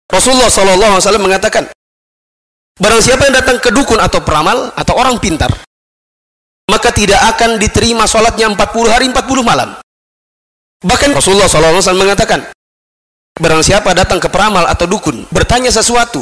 Rasulullah 0.10 0.49
SAW 0.49 1.22
mengatakan, 1.22 1.70
barang 2.82 3.02
siapa 3.06 3.30
yang 3.30 3.38
datang 3.38 3.62
ke 3.62 3.70
dukun 3.70 4.02
atau 4.02 4.26
peramal 4.26 4.74
atau 4.74 4.97
orang 4.97 5.22
pintar, 5.22 5.54
maka 6.66 6.89
tidak 6.89 7.22
akan 7.38 7.62
diterima 7.62 8.10
sholatnya 8.10 8.49
40 8.49 8.89
hari 8.89 9.06
40 9.14 9.45
malam. 9.45 9.78
Bahkan 10.82 11.14
Rasulullah 11.14 11.46
SAW 11.46 11.94
mengatakan, 11.94 12.42
Barang 13.38 13.64
siapa 13.64 13.96
datang 13.96 14.20
ke 14.20 14.28
peramal 14.28 14.68
atau 14.68 14.84
dukun, 14.86 15.24
bertanya 15.32 15.72
sesuatu, 15.72 16.20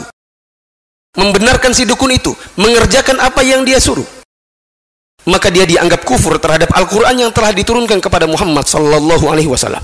membenarkan 1.18 1.74
si 1.74 1.90
dukun 1.90 2.14
itu, 2.14 2.32
mengerjakan 2.54 3.18
apa 3.18 3.42
yang 3.42 3.66
dia 3.66 3.82
suruh, 3.82 4.06
maka 5.26 5.50
dia 5.50 5.66
dianggap 5.66 6.06
kufur 6.06 6.38
terhadap 6.38 6.70
Al-Quran 6.70 7.28
yang 7.28 7.32
telah 7.34 7.50
diturunkan 7.50 7.98
kepada 7.98 8.30
Muhammad 8.30 8.70
Sallallahu 8.70 9.26
Alaihi 9.26 9.50
Wasallam. 9.50 9.82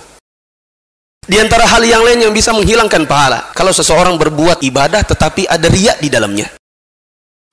Di 1.26 1.42
antara 1.42 1.66
hal 1.66 1.82
yang 1.82 2.06
lain 2.06 2.30
yang 2.30 2.34
bisa 2.36 2.54
menghilangkan 2.54 3.10
pahala, 3.10 3.50
kalau 3.58 3.74
seseorang 3.74 4.14
berbuat 4.22 4.62
ibadah 4.62 5.02
tetapi 5.02 5.50
ada 5.50 5.66
riak 5.66 5.98
di 5.98 6.14
dalamnya. 6.14 6.46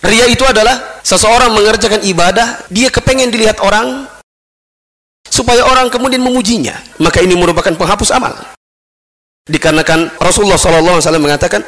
Ria 0.05 0.29
itu 0.29 0.45
adalah 0.45 1.01
seseorang 1.01 1.55
mengerjakan 1.57 2.05
ibadah, 2.05 2.69
dia 2.69 2.93
kepengen 2.93 3.33
dilihat 3.33 3.63
orang 3.65 4.05
supaya 5.33 5.65
orang 5.65 5.89
kemudian 5.89 6.21
memujinya. 6.21 6.77
Maka 7.01 7.25
ini 7.25 7.33
merupakan 7.33 7.73
penghapus 7.73 8.13
amal. 8.13 8.37
Dikarenakan 9.49 10.21
Rasulullah 10.21 10.61
SAW 10.61 11.01
mengatakan, 11.17 11.65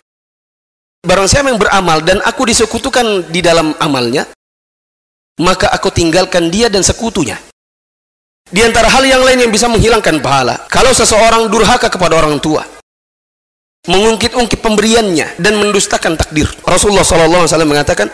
barang 1.00 1.26
siapa 1.26 1.48
yang 1.48 1.56
beramal 1.56 2.04
dan 2.04 2.20
aku 2.20 2.44
disekutukan 2.44 3.32
di 3.32 3.40
dalam 3.40 3.72
amalnya, 3.80 4.28
maka 5.40 5.72
aku 5.72 5.88
tinggalkan 5.88 6.52
dia 6.52 6.68
dan 6.68 6.84
sekutunya. 6.84 7.40
Di 8.44 8.60
antara 8.60 8.92
hal 8.92 9.02
yang 9.08 9.24
lain 9.24 9.48
yang 9.48 9.50
bisa 9.50 9.66
menghilangkan 9.66 10.20
pahala, 10.20 10.68
kalau 10.68 10.92
seseorang 10.92 11.48
durhaka 11.48 11.88
kepada 11.88 12.20
orang 12.20 12.38
tua, 12.38 12.62
mengungkit-ungkit 13.88 14.60
pemberiannya 14.60 15.40
dan 15.40 15.58
mendustakan 15.58 16.14
takdir. 16.14 16.46
Rasulullah 16.62 17.02
SAW 17.02 17.48
mengatakan, 17.66 18.12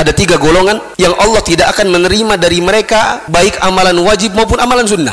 ada 0.00 0.16
tiga 0.16 0.40
golongan 0.40 0.80
yang 0.96 1.12
Allah 1.20 1.44
tidak 1.44 1.76
akan 1.76 1.92
menerima 1.92 2.40
dari 2.40 2.64
mereka 2.64 3.20
baik 3.28 3.60
amalan 3.60 4.00
wajib 4.00 4.32
maupun 4.32 4.56
amalan 4.56 4.88
sunnah. 4.88 5.12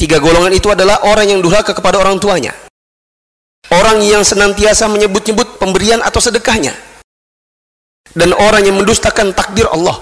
Tiga 0.00 0.16
golongan 0.16 0.56
itu 0.56 0.72
adalah 0.72 1.04
orang 1.04 1.28
yang 1.28 1.44
durhaka 1.44 1.76
kepada 1.76 2.00
orang 2.00 2.16
tuanya. 2.16 2.56
Orang 3.68 4.00
yang 4.00 4.24
senantiasa 4.24 4.88
menyebut-nyebut 4.88 5.60
pemberian 5.60 6.00
atau 6.00 6.18
sedekahnya. 6.18 6.72
Dan 8.16 8.32
orang 8.32 8.64
yang 8.64 8.80
mendustakan 8.80 9.36
takdir 9.36 9.68
Allah. 9.68 10.00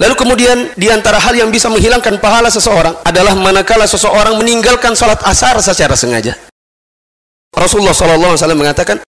Lalu 0.00 0.14
kemudian 0.16 0.72
di 0.80 0.88
antara 0.88 1.20
hal 1.20 1.36
yang 1.36 1.52
bisa 1.52 1.68
menghilangkan 1.68 2.24
pahala 2.24 2.48
seseorang 2.48 2.96
adalah 3.04 3.36
manakala 3.36 3.84
seseorang 3.84 4.40
meninggalkan 4.40 4.96
sholat 4.96 5.20
asar 5.28 5.60
secara 5.60 5.92
sengaja. 5.92 6.40
Rasulullah 7.52 7.92
SAW 7.92 8.56
mengatakan, 8.56 9.04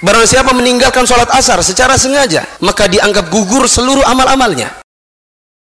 Barang 0.00 0.24
siapa 0.24 0.56
meninggalkan 0.56 1.04
sholat 1.04 1.28
asar 1.36 1.60
secara 1.60 2.00
sengaja, 2.00 2.48
maka 2.64 2.88
dianggap 2.88 3.28
gugur 3.28 3.68
seluruh 3.68 4.00
amal-amalnya. 4.08 4.80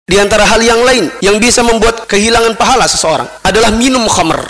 Di 0.06 0.18
antara 0.18 0.46
hal 0.46 0.62
yang 0.62 0.82
lain 0.86 1.10
yang 1.18 1.42
bisa 1.42 1.66
membuat 1.66 2.06
kehilangan 2.06 2.54
pahala 2.54 2.86
seseorang 2.86 3.26
adalah 3.42 3.74
minum 3.74 4.06
khamr 4.06 4.46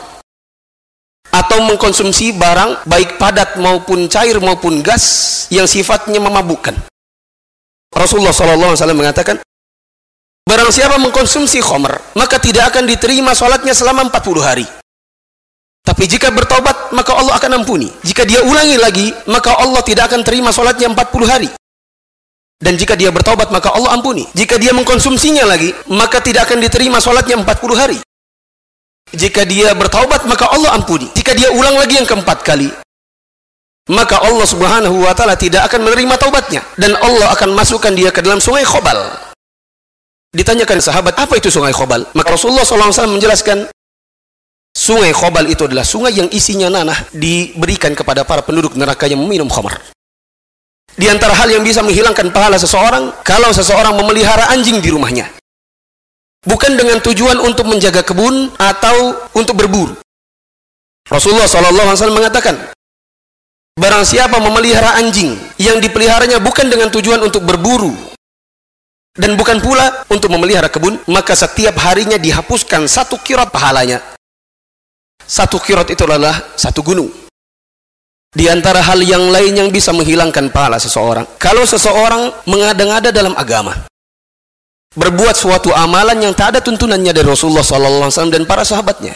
atau 1.33 1.59
mengkonsumsi 1.65 2.37
barang 2.37 2.85
baik 2.85 3.17
padat 3.17 3.57
maupun 3.57 4.05
cair 4.13 4.37
maupun 4.45 4.85
gas 4.85 5.05
yang 5.49 5.65
sifatnya 5.65 6.21
memabukkan. 6.21 6.77
Rasulullah 7.93 8.33
SAW 8.33 8.77
mengatakan, 8.93 9.41
Barang 10.43 10.69
siapa 10.69 11.01
mengkonsumsi 11.01 11.65
khomer, 11.65 11.97
maka 12.13 12.37
tidak 12.37 12.75
akan 12.75 12.85
diterima 12.85 13.33
sholatnya 13.33 13.73
selama 13.73 14.13
40 14.13 14.43
hari. 14.45 14.67
Tapi 15.83 16.07
jika 16.07 16.31
bertobat, 16.31 16.95
maka 16.95 17.13
Allah 17.19 17.35
akan 17.37 17.63
ampuni. 17.63 17.91
Jika 18.07 18.23
dia 18.23 18.41
ulangi 18.47 18.79
lagi, 18.79 19.07
maka 19.27 19.59
Allah 19.59 19.83
tidak 19.83 20.09
akan 20.11 20.23
terima 20.23 20.55
sholatnya 20.55 20.95
40 20.95 21.27
hari. 21.27 21.51
Dan 22.63 22.79
jika 22.79 22.95
dia 22.95 23.11
bertobat, 23.11 23.51
maka 23.51 23.75
Allah 23.75 23.99
ampuni. 23.99 24.23
Jika 24.39 24.55
dia 24.63 24.71
mengkonsumsinya 24.71 25.43
lagi, 25.43 25.75
maka 25.91 26.23
tidak 26.23 26.47
akan 26.47 26.63
diterima 26.63 27.03
sholatnya 27.03 27.43
40 27.43 27.75
hari. 27.75 27.99
Jika 29.11 29.43
dia 29.43 29.75
bertobat, 29.75 30.23
maka 30.31 30.47
Allah 30.55 30.79
ampuni. 30.79 31.11
Jika 31.19 31.35
dia 31.35 31.51
ulang 31.51 31.75
lagi 31.75 31.99
yang 31.99 32.07
keempat 32.07 32.47
kali, 32.47 32.71
maka 33.91 34.23
Allah 34.23 34.47
subhanahu 34.47 35.03
wa 35.03 35.11
ta'ala 35.11 35.35
tidak 35.35 35.67
akan 35.67 35.91
menerima 35.91 36.15
taubatnya. 36.15 36.63
Dan 36.79 36.95
Allah 36.95 37.35
akan 37.35 37.51
masukkan 37.59 37.91
dia 37.91 38.15
ke 38.15 38.23
dalam 38.23 38.39
sungai 38.39 38.63
khobal. 38.63 39.33
Ditanyakan 40.33 40.81
sahabat, 40.81 41.13
apa 41.21 41.37
itu 41.37 41.53
sungai 41.53 41.77
Khobal? 41.77 42.09
Maka 42.17 42.33
Rasulullah 42.33 42.65
SAW 42.65 43.21
menjelaskan, 43.21 43.69
sungai 44.83 45.15
Khobal 45.15 45.47
itu 45.47 45.71
adalah 45.71 45.87
sungai 45.87 46.11
yang 46.19 46.27
isinya 46.35 46.67
nanah 46.67 46.99
diberikan 47.15 47.95
kepada 47.95 48.27
para 48.27 48.43
penduduk 48.43 48.75
neraka 48.75 49.07
yang 49.07 49.23
meminum 49.23 49.47
khamar. 49.47 49.79
Di 50.99 51.07
antara 51.07 51.39
hal 51.39 51.49
yang 51.55 51.63
bisa 51.63 51.81
menghilangkan 51.87 52.35
pahala 52.35 52.59
seseorang, 52.59 53.15
kalau 53.23 53.55
seseorang 53.55 53.95
memelihara 53.95 54.51
anjing 54.51 54.83
di 54.83 54.91
rumahnya. 54.91 55.31
Bukan 56.43 56.75
dengan 56.75 56.99
tujuan 56.99 57.39
untuk 57.39 57.71
menjaga 57.71 58.03
kebun 58.03 58.51
atau 58.59 59.15
untuk 59.39 59.55
berburu. 59.55 59.95
Rasulullah 61.07 61.47
SAW 61.47 62.11
mengatakan, 62.11 62.59
Barang 63.73 64.05
siapa 64.05 64.37
memelihara 64.37 65.01
anjing 65.01 65.33
yang 65.57 65.81
dipeliharanya 65.81 66.43
bukan 66.45 66.69
dengan 66.69 66.93
tujuan 66.93 67.25
untuk 67.25 67.41
berburu 67.41 67.95
dan 69.17 69.33
bukan 69.37 69.65
pula 69.65 70.05
untuk 70.13 70.29
memelihara 70.29 70.69
kebun, 70.69 71.01
maka 71.09 71.33
setiap 71.33 71.77
harinya 71.81 72.21
dihapuskan 72.21 72.85
satu 72.85 73.17
kirot 73.21 73.49
pahalanya. 73.49 74.01
Satu 75.27 75.57
kirot 75.63 75.89
itu 75.89 76.03
adalah 76.05 76.57
satu 76.59 76.85
gunung. 76.85 77.09
Di 78.33 78.49
antara 78.49 78.81
hal 78.81 79.05
yang 79.05 79.29
lain 79.29 79.53
yang 79.53 79.69
bisa 79.69 79.93
menghilangkan 79.93 80.49
pahala 80.49 80.81
seseorang, 80.81 81.29
kalau 81.37 81.69
seseorang 81.69 82.33
mengada-ngada 82.49 83.13
dalam 83.13 83.37
agama, 83.37 83.77
berbuat 84.97 85.37
suatu 85.37 85.69
amalan 85.77 86.17
yang 86.17 86.33
tak 86.33 86.57
ada 86.57 86.61
tuntunannya 86.65 87.13
dari 87.13 87.29
Rasulullah 87.29 87.65
SAW 87.65 88.33
dan 88.33 88.49
para 88.49 88.65
sahabatnya. 88.65 89.13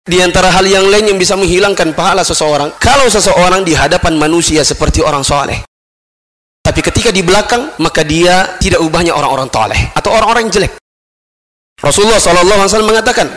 Di 0.00 0.16
antara 0.24 0.48
hal 0.48 0.64
yang 0.64 0.88
lain 0.88 1.12
yang 1.12 1.18
bisa 1.20 1.36
menghilangkan 1.36 1.92
pahala 1.92 2.24
seseorang, 2.24 2.72
kalau 2.80 3.04
seseorang 3.04 3.68
di 3.68 3.76
hadapan 3.76 4.16
manusia 4.16 4.64
seperti 4.64 5.04
orang 5.04 5.20
soleh, 5.20 5.60
tapi 6.64 6.80
ketika 6.80 7.12
di 7.12 7.20
belakang, 7.20 7.76
maka 7.84 8.00
dia 8.00 8.56
tidak 8.56 8.80
ubahnya 8.80 9.12
orang-orang 9.12 9.52
toleh 9.52 9.92
atau 9.92 10.08
orang-orang 10.12 10.48
jelek. 10.48 10.72
Rasulullah 11.80 12.20
SAW 12.20 12.84
mengatakan, 12.84 13.28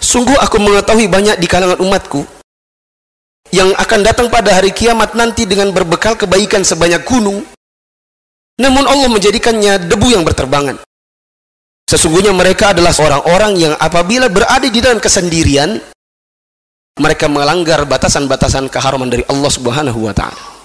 Sungguh 0.00 0.36
aku 0.40 0.56
mengetahui 0.56 1.06
banyak 1.12 1.36
di 1.36 1.46
kalangan 1.46 1.76
umatku 1.84 2.24
yang 3.52 3.70
akan 3.76 4.00
datang 4.00 4.26
pada 4.32 4.56
hari 4.56 4.72
kiamat 4.72 5.12
nanti 5.12 5.44
dengan 5.44 5.70
berbekal 5.74 6.16
kebaikan 6.16 6.64
sebanyak 6.64 7.04
gunung. 7.04 7.44
Namun 8.60 8.84
Allah 8.84 9.08
menjadikannya 9.08 9.88
debu 9.88 10.08
yang 10.12 10.24
berterbangan. 10.24 10.80
Sesungguhnya 11.88 12.30
mereka 12.30 12.70
adalah 12.70 12.94
orang-orang 13.02 13.52
yang 13.58 13.74
apabila 13.74 14.30
berada 14.30 14.68
di 14.68 14.78
dalam 14.78 15.02
kesendirian, 15.02 15.80
mereka 17.00 17.26
melanggar 17.26 17.82
batasan-batasan 17.88 18.68
keharaman 18.70 19.10
dari 19.10 19.24
Allah 19.26 19.50
Subhanahu 19.50 20.06
wa 20.06 20.14
taala. 20.14 20.59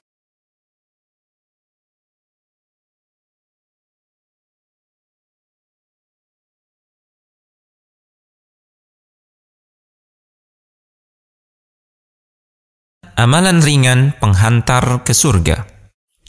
Amalan 13.15 13.63
ringan 13.63 14.11
penghantar 14.19 14.83
ke 15.07 15.15
surga. 15.15 15.63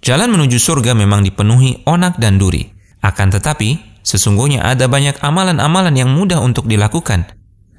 Jalan 0.07 0.31
menuju 0.31 0.55
surga 0.55 0.95
memang 0.95 1.27
dipenuhi 1.27 1.83
onak 1.83 2.15
dan 2.23 2.39
duri. 2.39 2.63
Akan 3.03 3.35
tetapi, 3.35 3.99
sesungguhnya 4.07 4.63
ada 4.63 4.87
banyak 4.87 5.19
amalan-amalan 5.19 5.99
yang 5.99 6.15
mudah 6.15 6.39
untuk 6.39 6.71
dilakukan. 6.71 7.27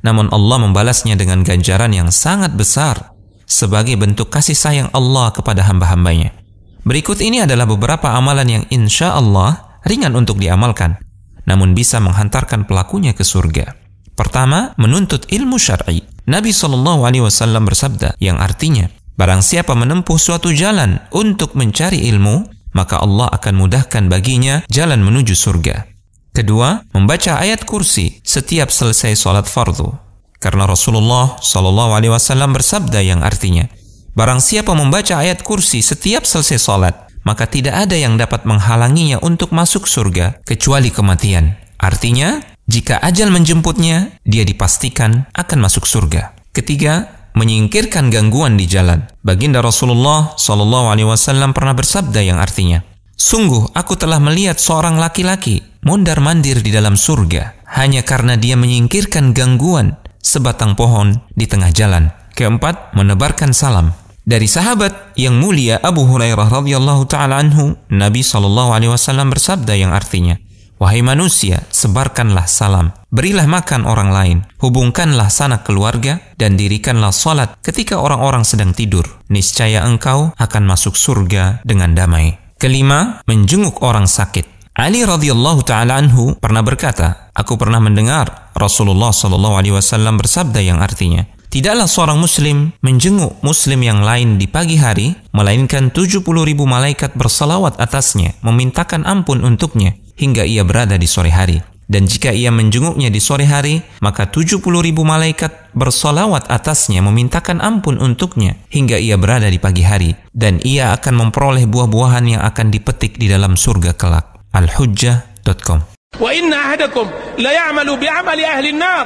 Namun 0.04 0.28
Allah 0.28 0.60
membalasnya 0.60 1.16
dengan 1.16 1.40
ganjaran 1.48 1.96
yang 1.96 2.12
sangat 2.12 2.52
besar 2.60 3.16
sebagai 3.48 3.96
bentuk 3.96 4.28
kasih 4.28 4.60
sayang 4.60 4.90
Allah 4.92 5.32
kepada 5.32 5.64
hamba-hambanya. 5.64 6.36
Berikut 6.84 7.24
ini 7.24 7.48
adalah 7.48 7.64
beberapa 7.64 8.12
amalan 8.12 8.60
yang 8.60 8.64
insya 8.76 9.16
Allah 9.16 9.80
ringan 9.88 10.20
untuk 10.20 10.36
diamalkan, 10.36 11.00
namun 11.48 11.72
bisa 11.72 12.04
menghantarkan 12.04 12.68
pelakunya 12.68 13.16
ke 13.16 13.24
surga. 13.24 13.72
Pertama, 14.20 14.76
menuntut 14.76 15.32
ilmu 15.32 15.56
syar'i. 15.56 16.04
Nabi 16.28 16.52
Shallallahu 16.52 17.08
Alaihi 17.08 17.24
Wasallam 17.24 17.64
bersabda, 17.64 18.20
yang 18.20 18.36
artinya, 18.36 18.92
barang 19.18 19.42
siapa 19.42 19.74
menempuh 19.74 20.16
suatu 20.16 20.54
jalan 20.54 21.02
untuk 21.12 21.58
mencari 21.58 22.06
ilmu, 22.14 22.46
maka 22.78 23.02
Allah 23.02 23.28
akan 23.34 23.54
mudahkan 23.58 24.06
baginya 24.08 24.62
jalan 24.70 25.02
menuju 25.02 25.34
surga. 25.34 25.90
Kedua, 26.38 26.86
membaca 26.94 27.42
ayat 27.42 27.66
kursi 27.66 28.22
setiap 28.22 28.70
selesai 28.70 29.18
sholat 29.18 29.50
fardu. 29.50 29.90
Karena 30.38 30.70
Rasulullah 30.70 31.42
Shallallahu 31.42 31.98
Alaihi 31.98 32.14
Wasallam 32.14 32.54
bersabda 32.54 33.02
yang 33.02 33.26
artinya, 33.26 33.66
barang 34.14 34.38
siapa 34.38 34.78
membaca 34.78 35.18
ayat 35.18 35.42
kursi 35.42 35.82
setiap 35.82 36.30
selesai 36.30 36.62
sholat, 36.62 36.96
maka 37.26 37.50
tidak 37.50 37.90
ada 37.90 37.98
yang 37.98 38.22
dapat 38.22 38.46
menghalanginya 38.46 39.18
untuk 39.26 39.50
masuk 39.50 39.90
surga 39.90 40.38
kecuali 40.46 40.94
kematian. 40.94 41.58
Artinya, 41.82 42.38
jika 42.70 43.02
ajal 43.02 43.34
menjemputnya, 43.34 44.22
dia 44.22 44.46
dipastikan 44.46 45.26
akan 45.34 45.58
masuk 45.58 45.90
surga. 45.90 46.38
Ketiga, 46.54 47.17
menyingkirkan 47.38 48.10
gangguan 48.10 48.58
di 48.58 48.66
jalan. 48.66 49.06
Baginda 49.22 49.62
Rasulullah 49.62 50.34
Shallallahu 50.36 50.90
Alaihi 50.90 51.06
Wasallam 51.06 51.54
pernah 51.54 51.78
bersabda 51.78 52.26
yang 52.26 52.42
artinya, 52.42 52.82
Sungguh 53.18 53.74
aku 53.74 53.98
telah 53.98 54.22
melihat 54.22 54.62
seorang 54.62 55.02
laki-laki 55.02 55.66
mondar 55.82 56.22
mandir 56.22 56.62
di 56.62 56.70
dalam 56.70 56.94
surga 56.94 57.66
hanya 57.74 58.06
karena 58.06 58.38
dia 58.38 58.54
menyingkirkan 58.54 59.34
gangguan 59.34 59.98
sebatang 60.22 60.78
pohon 60.78 61.18
di 61.34 61.50
tengah 61.50 61.74
jalan. 61.74 62.14
Keempat, 62.38 62.94
menebarkan 62.94 63.58
salam. 63.58 63.98
Dari 64.28 64.46
sahabat 64.46 65.18
yang 65.18 65.40
mulia 65.40 65.80
Abu 65.82 66.04
Hurairah 66.06 66.52
radhiyallahu 66.52 67.08
taala 67.10 67.42
anhu, 67.42 67.74
Nabi 67.90 68.22
Shallallahu 68.22 68.76
alaihi 68.76 68.92
wasallam 68.92 69.32
bersabda 69.32 69.74
yang 69.74 69.96
artinya, 69.96 70.38
Wahai 70.78 71.02
manusia, 71.02 71.66
sebarkanlah 71.74 72.46
salam, 72.46 72.94
berilah 73.10 73.50
makan 73.50 73.90
orang 73.90 74.14
lain, 74.14 74.38
hubungkanlah 74.62 75.26
sanak 75.34 75.66
keluarga, 75.66 76.22
dan 76.38 76.54
dirikanlah 76.54 77.10
salat 77.10 77.58
ketika 77.66 77.98
orang-orang 77.98 78.46
sedang 78.46 78.78
tidur. 78.78 79.10
Niscaya 79.34 79.82
engkau 79.90 80.38
akan 80.38 80.64
masuk 80.70 80.94
surga 80.94 81.66
dengan 81.66 81.98
damai. 81.98 82.38
Kelima, 82.62 83.26
menjenguk 83.26 83.82
orang 83.82 84.06
sakit. 84.06 84.46
Ali 84.78 85.02
radhiyallahu 85.02 85.66
taala 85.66 85.98
anhu 85.98 86.38
pernah 86.38 86.62
berkata, 86.62 87.34
aku 87.34 87.58
pernah 87.58 87.82
mendengar 87.82 88.54
Rasulullah 88.54 89.10
shallallahu 89.10 89.58
alaihi 89.58 89.74
wasallam 89.74 90.22
bersabda 90.22 90.62
yang 90.62 90.78
artinya, 90.78 91.26
Tidaklah 91.48 91.88
seorang 91.88 92.20
muslim 92.20 92.76
menjenguk 92.84 93.40
muslim 93.40 93.80
yang 93.80 94.04
lain 94.04 94.36
di 94.36 94.52
pagi 94.52 94.76
hari, 94.76 95.16
melainkan 95.32 95.90
70 95.96 96.22
ribu 96.22 96.68
malaikat 96.68 97.16
bersalawat 97.16 97.80
atasnya, 97.80 98.36
memintakan 98.44 99.08
ampun 99.08 99.42
untuknya, 99.48 99.96
hingga 100.18 100.44
ia 100.44 100.66
berada 100.66 100.98
di 100.98 101.06
sore 101.06 101.30
hari. 101.32 101.62
Dan 101.88 102.04
jika 102.04 102.36
ia 102.36 102.52
menjenguknya 102.52 103.08
di 103.08 103.24
sore 103.24 103.48
hari, 103.48 103.80
maka 104.04 104.28
70 104.28 104.60
ribu 104.60 105.08
malaikat 105.08 105.72
bersolawat 105.72 106.52
atasnya 106.52 107.00
memintakan 107.00 107.64
ampun 107.64 107.96
untuknya 107.96 108.60
hingga 108.68 109.00
ia 109.00 109.16
berada 109.16 109.48
di 109.48 109.56
pagi 109.56 109.88
hari. 109.88 110.12
Dan 110.36 110.60
ia 110.68 110.92
akan 110.92 111.32
memperoleh 111.32 111.64
buah-buahan 111.64 112.26
yang 112.28 112.44
akan 112.44 112.76
dipetik 112.76 113.16
di 113.16 113.32
dalam 113.32 113.56
surga 113.56 113.96
kelak. 113.96 114.52
Al-Hujjah.com 114.52 115.96
Wa 116.20 116.30
inna 116.36 116.72
ahadakum 116.72 117.08
la 117.40 117.52
ya'malu 117.56 117.94
bi'amali 117.96 118.44
ahli 118.44 118.70
an-nar 118.76 119.06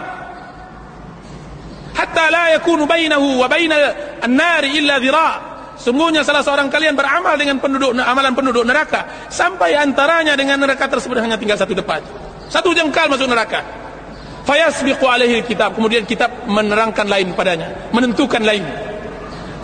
hatta 1.93 2.25
la 2.31 2.57
yakunu 2.57 2.87
bainahu 2.87 3.41
wa 3.41 3.47
baina 3.51 3.75
an-nar 4.25 4.63
illa 4.65 4.97
Sungguhnya 5.81 6.21
salah 6.21 6.45
seorang 6.45 6.69
kalian 6.69 6.93
beramal 6.93 7.33
dengan 7.41 7.57
penduduk 7.57 7.97
amalan 7.97 8.37
penduduk 8.37 8.61
neraka 8.61 9.25
sampai 9.33 9.73
antaranya 9.73 10.37
dengan 10.37 10.61
neraka 10.61 10.85
tersebut 10.85 11.17
hanya 11.17 11.41
tinggal 11.41 11.57
satu 11.57 11.73
depan. 11.73 12.05
Satu 12.53 12.69
jengkal 12.77 13.09
masuk 13.09 13.25
neraka. 13.25 13.65
Fayasbiqu 14.45 15.01
alaihi 15.09 15.41
kitab. 15.41 15.73
Kemudian 15.73 16.05
kitab 16.05 16.45
menerangkan 16.45 17.09
lain 17.09 17.33
padanya, 17.33 17.89
menentukan 17.89 18.45
lain. 18.45 18.61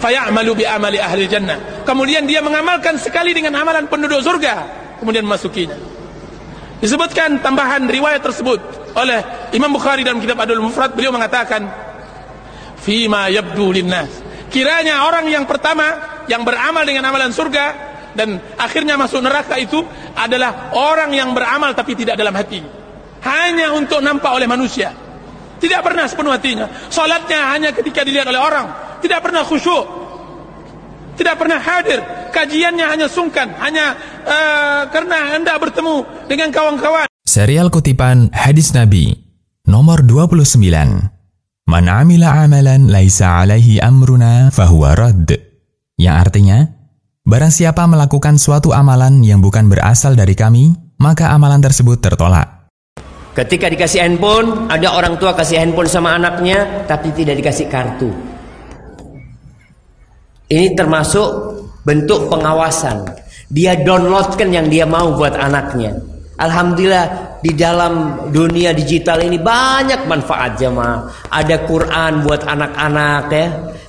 Fayamalu 0.01 0.57
bi 0.57 0.65
amali 0.65 0.97
ahli 0.97 1.30
jannah. 1.30 1.86
Kemudian 1.86 2.26
dia 2.26 2.41
mengamalkan 2.41 2.97
sekali 2.97 3.38
dengan 3.38 3.53
amalan 3.61 3.86
penduduk 3.86 4.18
surga, 4.26 4.65
kemudian 4.97 5.22
masukinya. 5.22 5.78
Disebutkan 6.82 7.45
tambahan 7.45 7.86
riwayat 7.86 8.26
tersebut 8.26 8.61
oleh 8.97 9.49
Imam 9.53 9.70
Bukhari 9.70 10.01
dalam 10.01 10.18
kitab 10.18 10.41
Adul 10.41 10.61
Mufrad 10.65 10.93
beliau 10.93 11.13
mengatakan 11.13 11.65
fima 12.78 13.34
yabdu 13.34 13.74
linnas 13.74 14.28
Kiranya 14.47 15.03
orang 15.03 15.28
yang 15.28 15.43
pertama 15.43 16.07
yang 16.28 16.43
beramal 16.47 16.84
dengan 16.84 17.07
amalan 17.07 17.32
surga 17.32 17.65
dan 18.17 18.41
akhirnya 18.57 18.97
masuk 18.97 19.21
neraka 19.21 19.61
itu 19.61 19.84
adalah 20.17 20.73
orang 20.73 21.13
yang 21.13 21.32
beramal 21.38 21.71
tapi 21.78 21.93
tidak 21.93 22.17
dalam 22.17 22.34
hati. 22.34 22.63
Hanya 23.21 23.73
untuk 23.78 24.01
nampak 24.01 24.34
oleh 24.34 24.49
manusia. 24.49 24.93
Tidak 25.57 25.82
pernah 25.82 26.05
sepenuh 26.05 26.34
hatinya. 26.34 26.69
Salatnya 26.89 27.53
hanya 27.53 27.69
ketika 27.73 28.05
dilihat 28.05 28.30
oleh 28.30 28.41
orang. 28.41 28.67
Tidak 29.01 29.19
pernah 29.21 29.41
khusyuk. 29.41 29.86
Tidak 31.17 31.34
pernah 31.34 31.57
hadir. 31.57 32.01
Kajiannya 32.30 32.86
hanya 32.86 33.07
sungkan. 33.09 33.57
Hanya 33.57 33.97
uh, 34.21 34.82
karena 34.93 35.34
hendak 35.34 35.57
bertemu 35.57 36.05
dengan 36.30 36.53
kawan-kawan. 36.53 37.09
Serial 37.25 37.73
kutipan 37.73 38.30
hadis 38.34 38.73
Nabi 38.73 39.17
nomor 39.65 40.05
29. 40.05 40.61
Man 41.67 41.86
amila 41.91 42.47
amalan 42.47 42.88
laisa 42.88 43.43
alaihi 43.43 43.82
amruna 43.82 44.53
fahuwa 44.53 44.93
radd. 44.95 45.46
Yang 45.97 46.15
artinya, 46.29 46.59
barang 47.25 47.49
siapa 47.49 47.89
melakukan 47.89 48.37
suatu 48.37 48.69
amalan 48.69 49.25
yang 49.25 49.41
bukan 49.41 49.65
berasal 49.65 50.13
dari 50.13 50.37
kami, 50.37 50.69
maka 51.01 51.33
amalan 51.33 51.57
tersebut 51.57 51.97
tertolak. 51.97 52.69
Ketika 53.33 53.65
dikasih 53.65 54.05
handphone, 54.05 54.69
ada 54.69 54.93
orang 54.93 55.17
tua 55.17 55.33
kasih 55.33 55.57
handphone 55.57 55.89
sama 55.89 56.13
anaknya, 56.13 56.85
tapi 56.85 57.09
tidak 57.17 57.41
dikasih 57.41 57.65
kartu. 57.65 58.13
Ini 60.53 60.77
termasuk 60.77 61.29
bentuk 61.81 62.29
pengawasan. 62.29 63.09
Dia 63.49 63.81
downloadkan 63.81 64.53
yang 64.53 64.69
dia 64.69 64.85
mau 64.85 65.17
buat 65.17 65.33
anaknya. 65.33 65.97
Alhamdulillah 66.38 67.41
di 67.41 67.49
dalam 67.57 68.25
dunia 68.29 68.69
digital 68.69 69.25
ini 69.25 69.41
banyak 69.41 70.05
manfaat 70.05 70.61
jemaah. 70.61 71.09
Ada 71.33 71.65
Quran 71.65 72.21
buat 72.21 72.45
anak-anak 72.45 73.23
ya, 73.33 73.45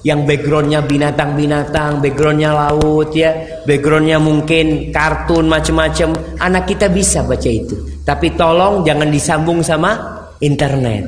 yang 0.09 0.25
backgroundnya 0.25 0.81
binatang-binatang, 0.81 2.01
backgroundnya 2.01 2.57
laut 2.57 3.13
ya, 3.13 3.63
backgroundnya 3.69 4.17
mungkin 4.17 4.89
kartun 4.89 5.45
macam-macam. 5.45 6.17
Anak 6.41 6.73
kita 6.73 6.89
bisa 6.89 7.21
baca 7.21 7.51
itu. 7.53 7.77
Tapi 8.09 8.33
tolong 8.33 8.81
jangan 8.81 9.13
disambung 9.13 9.61
sama 9.61 10.25
internet. 10.41 11.05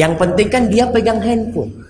Yang 0.00 0.12
penting 0.16 0.48
kan 0.48 0.64
dia 0.72 0.88
pegang 0.88 1.20
handphone. 1.20 1.84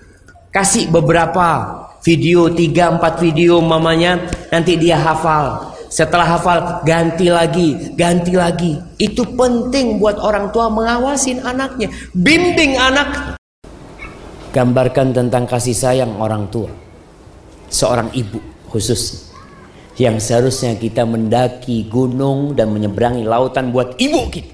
Kasih 0.51 0.91
beberapa 0.91 1.79
video, 2.03 2.51
3 2.51 2.99
4 2.99 3.23
video 3.23 3.63
mamanya, 3.63 4.19
nanti 4.51 4.75
dia 4.75 4.99
hafal. 4.99 5.72
Setelah 5.93 6.25
hafal 6.25 6.81
ganti 6.81 7.29
lagi, 7.29 7.93
ganti 7.93 8.33
lagi. 8.33 8.81
Itu 8.97 9.29
penting 9.37 10.01
buat 10.01 10.17
orang 10.17 10.49
tua 10.49 10.65
mengawasin 10.65 11.45
anaknya, 11.45 11.93
bimbing 12.17 12.73
anak. 12.81 13.37
Gambarkan 14.49 15.13
tentang 15.13 15.45
kasih 15.45 15.77
sayang 15.77 16.17
orang 16.17 16.49
tua. 16.49 16.73
Seorang 17.69 18.09
ibu 18.09 18.41
khusus 18.73 19.29
yang 20.01 20.17
seharusnya 20.17 20.73
kita 20.81 21.05
mendaki 21.05 21.85
gunung 21.85 22.57
dan 22.57 22.73
menyeberangi 22.73 23.21
lautan 23.21 23.69
buat 23.69 23.93
ibu 24.01 24.33
kita. 24.33 24.49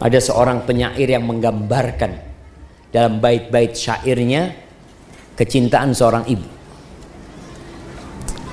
Ada 0.00 0.24
seorang 0.24 0.64
penyair 0.64 1.20
yang 1.20 1.28
menggambarkan 1.28 2.16
dalam 2.88 3.20
bait-bait 3.20 3.76
syairnya 3.76 4.56
kecintaan 5.36 5.92
seorang 5.92 6.24
ibu. 6.32 6.59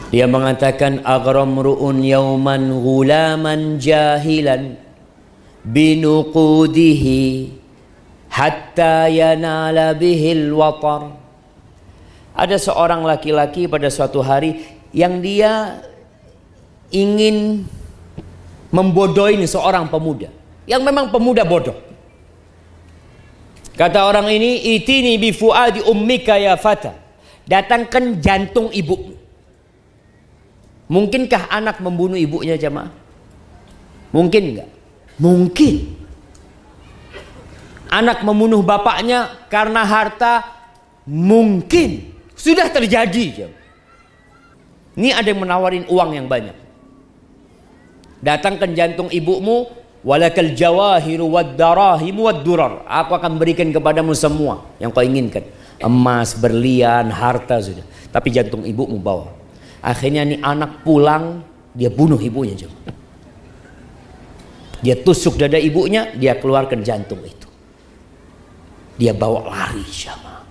Dia 0.08 0.24
mengatakan 0.24 1.04
agramruun 1.04 2.00
yauman 2.00 2.80
gulaman 2.80 3.76
jahilan 3.76 4.80
binuqudihi 5.68 7.52
hatta 8.32 9.12
yanala 9.12 9.92
bihil 9.92 10.56
watar. 10.56 11.12
Ada 12.32 12.56
seorang 12.56 13.04
laki-laki 13.04 13.68
pada 13.68 13.92
suatu 13.92 14.24
hari 14.24 14.64
yang 14.96 15.20
dia 15.20 15.84
ingin 16.88 17.68
membodohin 18.72 19.44
seorang 19.44 19.92
pemuda 19.92 20.32
yang 20.64 20.88
memang 20.88 21.12
pemuda 21.12 21.44
bodoh. 21.44 21.76
Kata 23.76 24.08
orang 24.08 24.32
ini, 24.32 24.78
"Itini 24.80 25.20
bi 25.20 25.36
fuadi 25.36 25.84
ummika 25.84 26.40
ya 26.40 26.56
fata." 26.56 26.96
Datangkan 27.44 28.24
jantung 28.24 28.72
ibumu. 28.72 29.17
Mungkinkah 30.88 31.52
anak 31.52 31.84
membunuh 31.84 32.16
ibunya 32.16 32.56
jemaah? 32.56 32.92
Mungkin 34.16 34.44
enggak? 34.56 34.70
Mungkin. 35.20 35.76
Anak 37.92 38.24
membunuh 38.24 38.64
bapaknya 38.64 39.48
karena 39.52 39.84
harta? 39.84 40.48
Mungkin. 41.04 42.16
Sudah 42.40 42.72
terjadi. 42.72 43.52
Ini 44.98 45.10
ada 45.14 45.28
yang 45.28 45.44
menawarin 45.44 45.86
uang 45.92 46.12
yang 46.16 46.28
banyak. 46.32 46.56
Datangkan 48.18 48.74
jantung 48.74 49.14
ibumu, 49.14 49.70
walakal 50.02 50.50
jawahiru 50.58 51.30
wad 51.30 51.54
darahimu 51.54 52.32
wad 52.32 52.42
durar. 52.42 52.82
Aku 52.88 53.14
akan 53.14 53.38
berikan 53.38 53.70
kepadamu 53.70 54.18
semua 54.18 54.66
yang 54.82 54.90
kau 54.90 55.06
inginkan. 55.06 55.46
Emas, 55.78 56.34
berlian, 56.34 57.14
harta 57.14 57.62
sudah. 57.62 57.86
Tapi 58.10 58.34
jantung 58.34 58.66
ibumu 58.66 58.98
bawa. 58.98 59.37
Akhirnya 59.82 60.26
nih 60.26 60.40
anak 60.42 60.82
pulang, 60.82 61.46
dia 61.74 61.94
bunuh 61.94 62.18
ibunya. 62.18 62.68
Dia 64.82 64.96
tusuk 65.02 65.42
dada 65.42 65.58
ibunya, 65.58 66.14
dia 66.14 66.38
keluarkan 66.38 66.86
jantung 66.86 67.22
itu. 67.26 67.50
Dia 68.98 69.14
bawa 69.14 69.46
lari 69.50 69.86
sama 69.90 70.42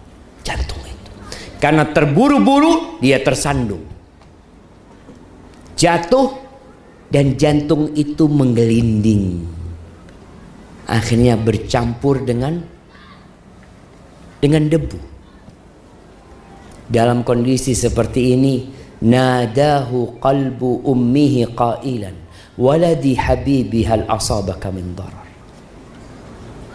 jantung 0.46 0.82
itu. 0.86 1.10
Karena 1.58 1.82
terburu-buru, 1.90 3.02
dia 3.02 3.18
tersandung. 3.18 3.82
Jatuh 5.74 6.38
dan 7.10 7.34
jantung 7.34 7.90
itu 7.98 8.30
menggelinding. 8.30 9.42
Akhirnya 10.86 11.34
bercampur 11.34 12.22
dengan 12.22 12.62
dengan 14.38 14.70
debu. 14.70 14.98
Dalam 16.86 17.26
kondisi 17.26 17.74
seperti 17.74 18.38
ini, 18.38 18.54
nadahu 19.02 20.20
qalbu 20.20 20.86
ummihi 20.86 21.48
qailan. 21.52 22.16
Waladi 22.56 23.12
habibi 23.12 23.84
hal 23.84 24.08
asabaka 24.08 24.72
min 24.72 24.96
darar. 24.96 25.28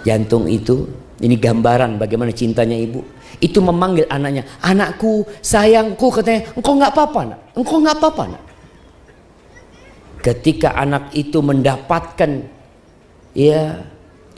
Jantung 0.05 0.45
itu 0.45 0.85
ini 1.21 1.37
gambaran 1.37 1.97
bagaimana 1.97 2.33
cintanya 2.33 2.77
ibu. 2.77 3.01
Itu 3.41 3.61
memanggil 3.65 4.05
anaknya 4.05 4.45
anakku 4.61 5.25
sayangku 5.41 6.13
katanya 6.13 6.45
engkau 6.53 6.77
nggak 6.77 6.93
apa-apa 6.93 7.21
nak? 7.33 7.39
Engkau 7.57 7.77
nggak 7.81 7.97
apa-apa 7.97 8.23
nak? 8.29 8.43
Ketika 10.21 10.77
anak 10.77 11.09
itu 11.17 11.41
mendapatkan 11.41 12.45
ya 13.33 13.81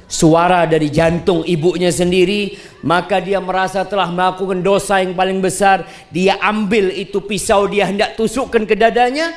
suara 0.08 0.68
dari 0.70 0.93
jantung 0.93 1.41
ibunya 1.47 1.89
sendiri 1.89 2.56
maka 2.84 3.24
dia 3.24 3.39
merasa 3.39 3.88
telah 3.88 4.12
melakukan 4.12 4.60
dosa 4.60 4.99
yang 4.99 5.16
paling 5.16 5.39
besar. 5.39 5.88
Dia 6.12 6.38
ambil 6.43 6.91
itu 6.93 7.24
pisau 7.24 7.66
dia 7.66 7.88
hendak 7.88 8.20
tusukkan 8.20 8.68
ke 8.68 8.76
dadanya. 8.76 9.32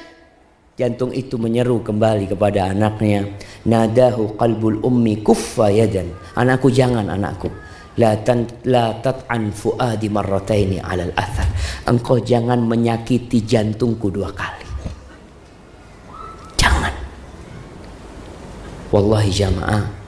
Jantung 0.77 1.09
itu 1.17 1.41
menyeru 1.41 1.81
kembali 1.81 2.29
kepada 2.37 2.69
anaknya. 2.75 3.25
Nadahu 3.65 4.37
qalbul 4.37 4.85
ummi 4.85 5.25
kuffa 5.25 5.73
yadan. 5.73 6.13
Anakku 6.37 6.69
jangan 6.69 7.09
anakku. 7.09 7.49
La 7.97 8.13
tan 8.21 8.45
la 8.69 8.93
tat'an 9.01 9.57
fuadi 9.57 10.13
marrataini 10.13 10.77
'alal 10.85 11.17
athar. 11.17 11.49
Engkau 11.89 12.21
jangan 12.21 12.61
menyakiti 12.61 13.41
jantungku 13.41 14.13
dua 14.13 14.29
kali. 14.37 14.69
Jangan. 16.61 16.93
Wallahi 18.93 19.33
jamaah 19.33 20.06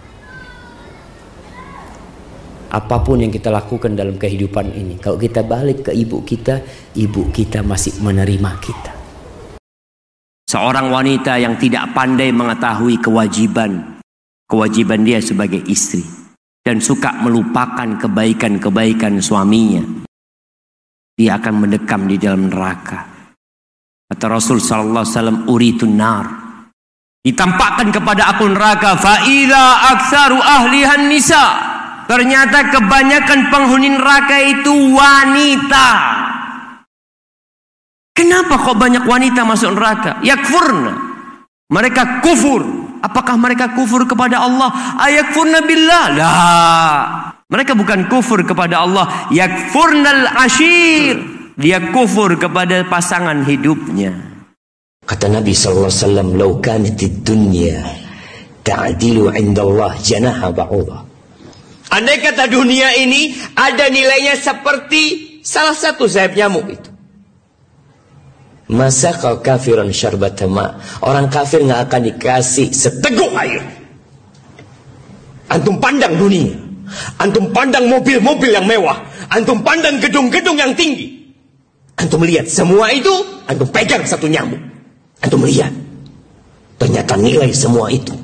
apa 2.69 3.01
pun 3.01 3.25
yang 3.25 3.33
kita 3.33 3.49
lakukan 3.49 3.97
dalam 3.97 4.21
kehidupan 4.21 4.73
ini 4.77 5.01
kalau 5.01 5.17
kita 5.17 5.45
balik 5.45 5.89
ke 5.89 5.93
ibu 5.93 6.21
kita 6.25 6.61
ibu 6.97 7.33
kita 7.33 7.65
masih 7.65 8.01
menerima 8.05 8.51
kita 8.61 8.93
seorang 10.49 10.93
wanita 10.93 11.41
yang 11.41 11.57
tidak 11.57 11.93
pandai 11.97 12.29
mengetahui 12.33 13.01
kewajiban 13.01 14.01
kewajiban 14.49 15.05
dia 15.05 15.21
sebagai 15.21 15.61
istri 15.69 16.19
dan 16.69 16.85
suka 16.85 17.17
melupakan 17.25 17.97
kebaikan-kebaikan 17.97 19.25
suaminya, 19.25 20.05
dia 21.17 21.41
akan 21.41 21.65
mendekam 21.65 22.05
di 22.05 22.21
dalam 22.21 22.53
neraka. 22.53 23.09
Kata 24.05 24.25
Rasul 24.29 24.61
sallallahu 24.61 25.01
alaihi 25.01 25.17
wasallam, 25.17 25.39
"Uritun 25.49 25.97
nar." 25.97 26.27
Ditampakkan 27.25 27.89
kepada 27.89 28.37
aku 28.37 28.53
neraka, 28.53 29.01
"Faida 29.01 29.97
aksaru 29.97 30.37
ahlihan 30.37 31.09
nisa." 31.09 31.68
Ternyata 32.09 32.73
kebanyakan 32.73 33.41
penghuni 33.53 33.93
neraka 33.93 34.37
itu 34.41 34.97
wanita. 34.97 35.89
Kenapa 38.17 38.59
kok 38.59 38.81
banyak 38.81 39.05
wanita 39.05 39.45
masuk 39.45 39.77
neraka? 39.77 40.19
Yakfurna. 40.25 41.07
Mereka 41.69 42.25
kufur 42.25 42.89
Apakah 42.99 43.39
mereka 43.39 43.71
kufur 43.79 44.03
kepada 44.11 44.43
Allah? 44.43 44.99
Ayakfurna 44.99 45.63
billah? 45.63 46.05
Lah. 46.19 47.03
Mereka 47.49 47.79
bukan 47.79 48.11
kufur 48.11 48.43
kepada 48.43 48.83
Allah. 48.85 49.31
Yakfurnal 49.31 50.27
ashir. 50.35 51.17
Dia 51.59 51.91
kufur 51.95 52.39
kepada 52.39 52.87
pasangan 52.87 53.43
hidupnya. 53.47 54.15
Kata 55.09 55.33
Nabi 55.33 55.57
sallallahu 55.57 55.89
alaihi 55.89 56.05
wasallam, 56.05 56.29
"Lau 56.37 56.51
kanatid 56.61 57.25
dunya 57.25 57.81
ta'dilu 58.61 59.33
'inda 59.33 59.65
Allah 59.65 59.97
janaha 59.97 60.53
ba'udha." 60.53 61.08
Andai 61.89 62.21
kata 62.21 62.53
dunia 62.53 62.93
ini 63.01 63.33
ada 63.57 63.89
nilainya 63.89 64.37
seperti 64.37 65.39
salah 65.41 65.73
satu 65.73 66.05
sayap 66.05 66.37
nyamuk 66.37 66.67
itu. 66.69 66.91
Masa 68.69 69.17
kau 69.17 69.41
kafiran 69.41 69.89
syarbat 69.89 70.37
ma 70.45 70.77
Orang 71.01 71.33
kafir 71.33 71.65
nggak 71.65 71.89
akan 71.89 72.01
dikasih 72.13 72.69
seteguk 72.69 73.33
air. 73.33 73.65
Antum 75.49 75.81
pandang 75.81 76.21
dunia. 76.21 76.53
Antum 77.17 77.49
pandang 77.57 77.89
mobil-mobil 77.89 78.53
yang 78.53 78.69
mewah. 78.69 79.01
Antum 79.33 79.65
pandang 79.65 79.97
gedung-gedung 79.97 80.61
yang 80.61 80.77
tinggi. 80.77 81.33
Antum 81.97 82.23
lihat 82.29 82.47
semua 82.53 82.93
itu, 82.93 83.11
antum 83.49 83.67
pegang 83.73 84.05
satu 84.05 84.29
nyamuk. 84.29 84.61
Antum 85.25 85.49
lihat. 85.49 85.73
Ternyata 86.77 87.17
nilai 87.17 87.51
semua 87.51 87.89
itu 87.91 88.15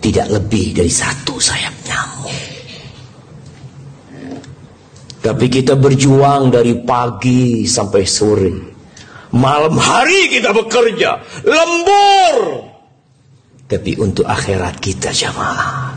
tidak 0.00 0.32
lebih 0.32 0.72
dari 0.78 0.88
satu 0.88 1.36
sayap 1.36 1.74
nyamuk. 1.84 2.38
Tapi 5.20 5.46
kita 5.52 5.76
berjuang 5.76 6.48
dari 6.48 6.80
pagi 6.80 7.68
sampai 7.68 8.02
sore. 8.08 8.54
Malam 9.36 9.76
hari 9.76 10.32
kita 10.32 10.50
bekerja, 10.56 11.20
lembur. 11.44 12.66
Tapi 13.68 14.00
untuk 14.00 14.26
akhirat 14.26 14.80
kita 14.82 15.12
jamaah. 15.14 15.94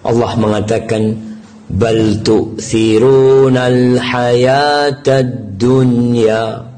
Allah 0.00 0.32
mengatakan 0.40 1.12
bal 1.68 2.24
tu'thirunal 2.24 4.00
hayatad 4.00 5.60
dunya 5.60 6.69